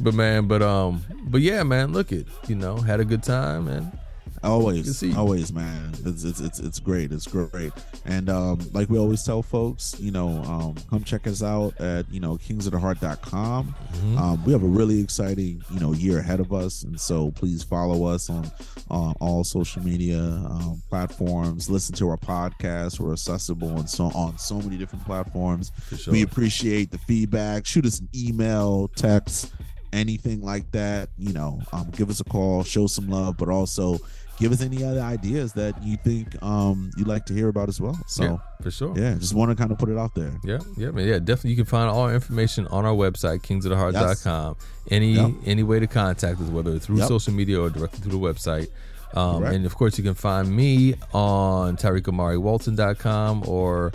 but 0.00 0.14
man, 0.14 0.48
but 0.48 0.62
um, 0.62 1.04
but 1.28 1.42
yeah, 1.42 1.62
man, 1.62 1.92
look 1.92 2.10
it. 2.10 2.26
You 2.48 2.56
know, 2.56 2.78
had 2.78 2.98
a 2.98 3.04
good 3.04 3.22
time, 3.22 3.66
man. 3.66 3.96
Always, 4.42 5.02
always, 5.16 5.52
man. 5.52 5.92
It's, 6.06 6.24
it's 6.24 6.40
it's 6.40 6.58
it's 6.60 6.78
great. 6.80 7.12
It's 7.12 7.26
great. 7.26 7.72
And 8.06 8.30
um, 8.30 8.58
like 8.72 8.88
we 8.88 8.98
always 8.98 9.22
tell 9.22 9.42
folks, 9.42 9.94
you 9.98 10.10
know, 10.10 10.28
um, 10.44 10.76
come 10.88 11.04
check 11.04 11.26
us 11.26 11.42
out 11.42 11.78
at 11.78 12.10
you 12.10 12.20
know 12.20 12.38
kingsoftheheart.com. 12.38 13.74
Mm-hmm. 13.74 14.18
Um, 14.18 14.44
we 14.44 14.52
have 14.52 14.62
a 14.62 14.66
really 14.66 15.00
exciting 15.00 15.62
you 15.70 15.78
know 15.78 15.92
year 15.92 16.20
ahead 16.20 16.40
of 16.40 16.54
us, 16.54 16.84
and 16.84 16.98
so 16.98 17.30
please 17.32 17.62
follow 17.62 18.06
us 18.06 18.30
on 18.30 18.50
on 18.88 19.14
all 19.20 19.44
social 19.44 19.82
media 19.82 20.18
um, 20.18 20.82
platforms. 20.88 21.68
Listen 21.68 21.94
to 21.96 22.08
our 22.08 22.16
podcast. 22.16 22.98
We're 22.98 23.12
accessible 23.12 23.78
and 23.78 23.90
so 23.90 24.06
on 24.06 24.38
so 24.38 24.58
many 24.60 24.78
different 24.78 25.04
platforms. 25.04 25.70
Sure. 25.96 26.12
We 26.12 26.22
appreciate 26.22 26.90
the 26.90 26.98
feedback. 26.98 27.66
Shoot 27.66 27.84
us 27.84 28.00
an 28.00 28.08
email, 28.14 28.88
text, 28.96 29.52
anything 29.92 30.40
like 30.40 30.70
that. 30.72 31.10
You 31.18 31.34
know, 31.34 31.60
um, 31.72 31.90
give 31.90 32.08
us 32.08 32.20
a 32.20 32.24
call, 32.24 32.64
show 32.64 32.86
some 32.86 33.10
love, 33.10 33.36
but 33.36 33.50
also 33.50 33.98
give 34.40 34.50
us 34.52 34.60
any 34.62 34.82
other 34.82 35.00
ideas 35.00 35.52
that 35.52 35.80
you 35.84 35.96
think 35.98 36.42
um, 36.42 36.90
you'd 36.96 37.06
like 37.06 37.24
to 37.26 37.34
hear 37.34 37.48
about 37.48 37.68
as 37.68 37.80
well. 37.80 37.96
So, 38.08 38.22
yeah, 38.24 38.36
for 38.62 38.70
sure. 38.72 38.98
Yeah, 38.98 39.14
just 39.14 39.34
want 39.34 39.50
to 39.50 39.54
kind 39.54 39.70
of 39.70 39.78
put 39.78 39.88
it 39.90 39.96
out 39.98 40.14
there. 40.16 40.32
Yeah, 40.42 40.58
yeah, 40.76 40.90
man. 40.90 41.06
Yeah, 41.06 41.18
definitely. 41.20 41.50
You 41.50 41.56
can 41.56 41.64
find 41.66 41.88
all 41.88 42.00
our 42.02 42.14
information 42.14 42.66
on 42.68 42.84
our 42.84 42.94
website, 42.94 43.42
kingsoftheheart.com. 43.42 44.56
Any 44.90 45.12
Yep. 45.12 45.30
any 45.46 45.62
way 45.62 45.78
to 45.78 45.86
contact 45.86 46.40
us, 46.40 46.48
whether 46.48 46.78
through 46.80 46.96
Yep. 46.98 47.08
social 47.08 47.32
media 47.32 47.60
or 47.60 47.70
directly 47.70 48.00
through 48.00 48.12
the 48.12 48.18
website. 48.18 48.68
Um, 49.14 49.42
and 49.44 49.66
of 49.66 49.76
course, 49.76 49.98
you 49.98 50.04
can 50.04 50.14
find 50.14 50.54
me 50.54 50.94
on 51.12 51.76
TariiqAmariWalton.com 51.76 53.44
or 53.46 53.92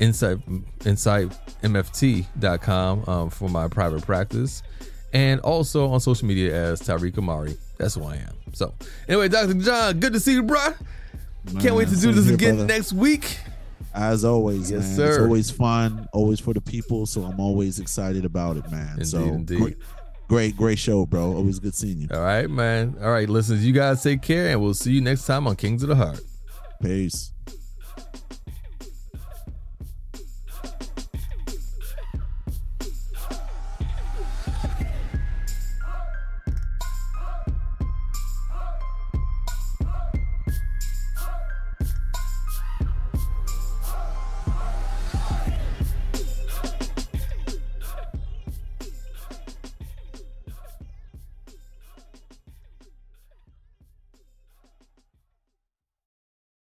Insight 0.00 0.38
InsightMFT.com 1.62 3.04
um, 3.08 3.30
for 3.30 3.48
my 3.48 3.68
private 3.68 4.02
practice, 4.02 4.62
and 5.12 5.40
also 5.40 5.88
on 5.90 6.00
social 6.00 6.26
media 6.26 6.54
as 6.54 6.80
Tariiq 6.82 7.16
Amari. 7.18 7.56
That's 7.78 7.94
who 7.94 8.04
I 8.04 8.16
am. 8.16 8.34
So, 8.52 8.72
anyway, 9.08 9.28
Dr. 9.28 9.54
John, 9.54 9.98
good 10.00 10.12
to 10.12 10.20
see 10.20 10.34
you, 10.34 10.42
bro. 10.42 10.60
Can't 11.60 11.74
wait 11.74 11.88
to 11.88 11.96
do 11.96 12.12
this 12.12 12.24
here, 12.26 12.34
again 12.34 12.54
brother. 12.56 12.72
next 12.72 12.92
week. 12.92 13.38
As 13.92 14.24
always, 14.24 14.70
Yes, 14.70 14.80
man. 14.80 15.06
It's 15.08 15.16
sir. 15.16 15.22
always 15.24 15.50
fun, 15.50 16.08
always 16.12 16.40
for 16.40 16.52
the 16.54 16.60
people. 16.60 17.06
So 17.06 17.22
I'm 17.22 17.38
always 17.38 17.78
excited 17.78 18.24
about 18.24 18.56
it, 18.56 18.68
man. 18.70 18.92
Indeed, 18.94 19.06
so 19.06 19.22
indeed. 19.22 19.58
Great, 19.58 19.76
great, 20.28 20.56
great 20.56 20.78
show, 20.78 21.04
bro. 21.06 21.34
Always 21.34 21.58
good 21.58 21.74
seeing 21.74 22.00
you. 22.00 22.08
All 22.12 22.20
right, 22.20 22.48
man. 22.48 22.96
All 23.00 23.10
right, 23.12 23.28
listen, 23.28 23.60
you 23.60 23.72
guys 23.72 24.02
take 24.02 24.22
care, 24.22 24.48
and 24.48 24.60
we'll 24.62 24.74
see 24.74 24.92
you 24.92 25.00
next 25.00 25.26
time 25.26 25.46
on 25.46 25.54
Kings 25.56 25.82
of 25.82 25.90
the 25.90 25.96
Heart. 25.96 26.20
Peace. 26.82 27.30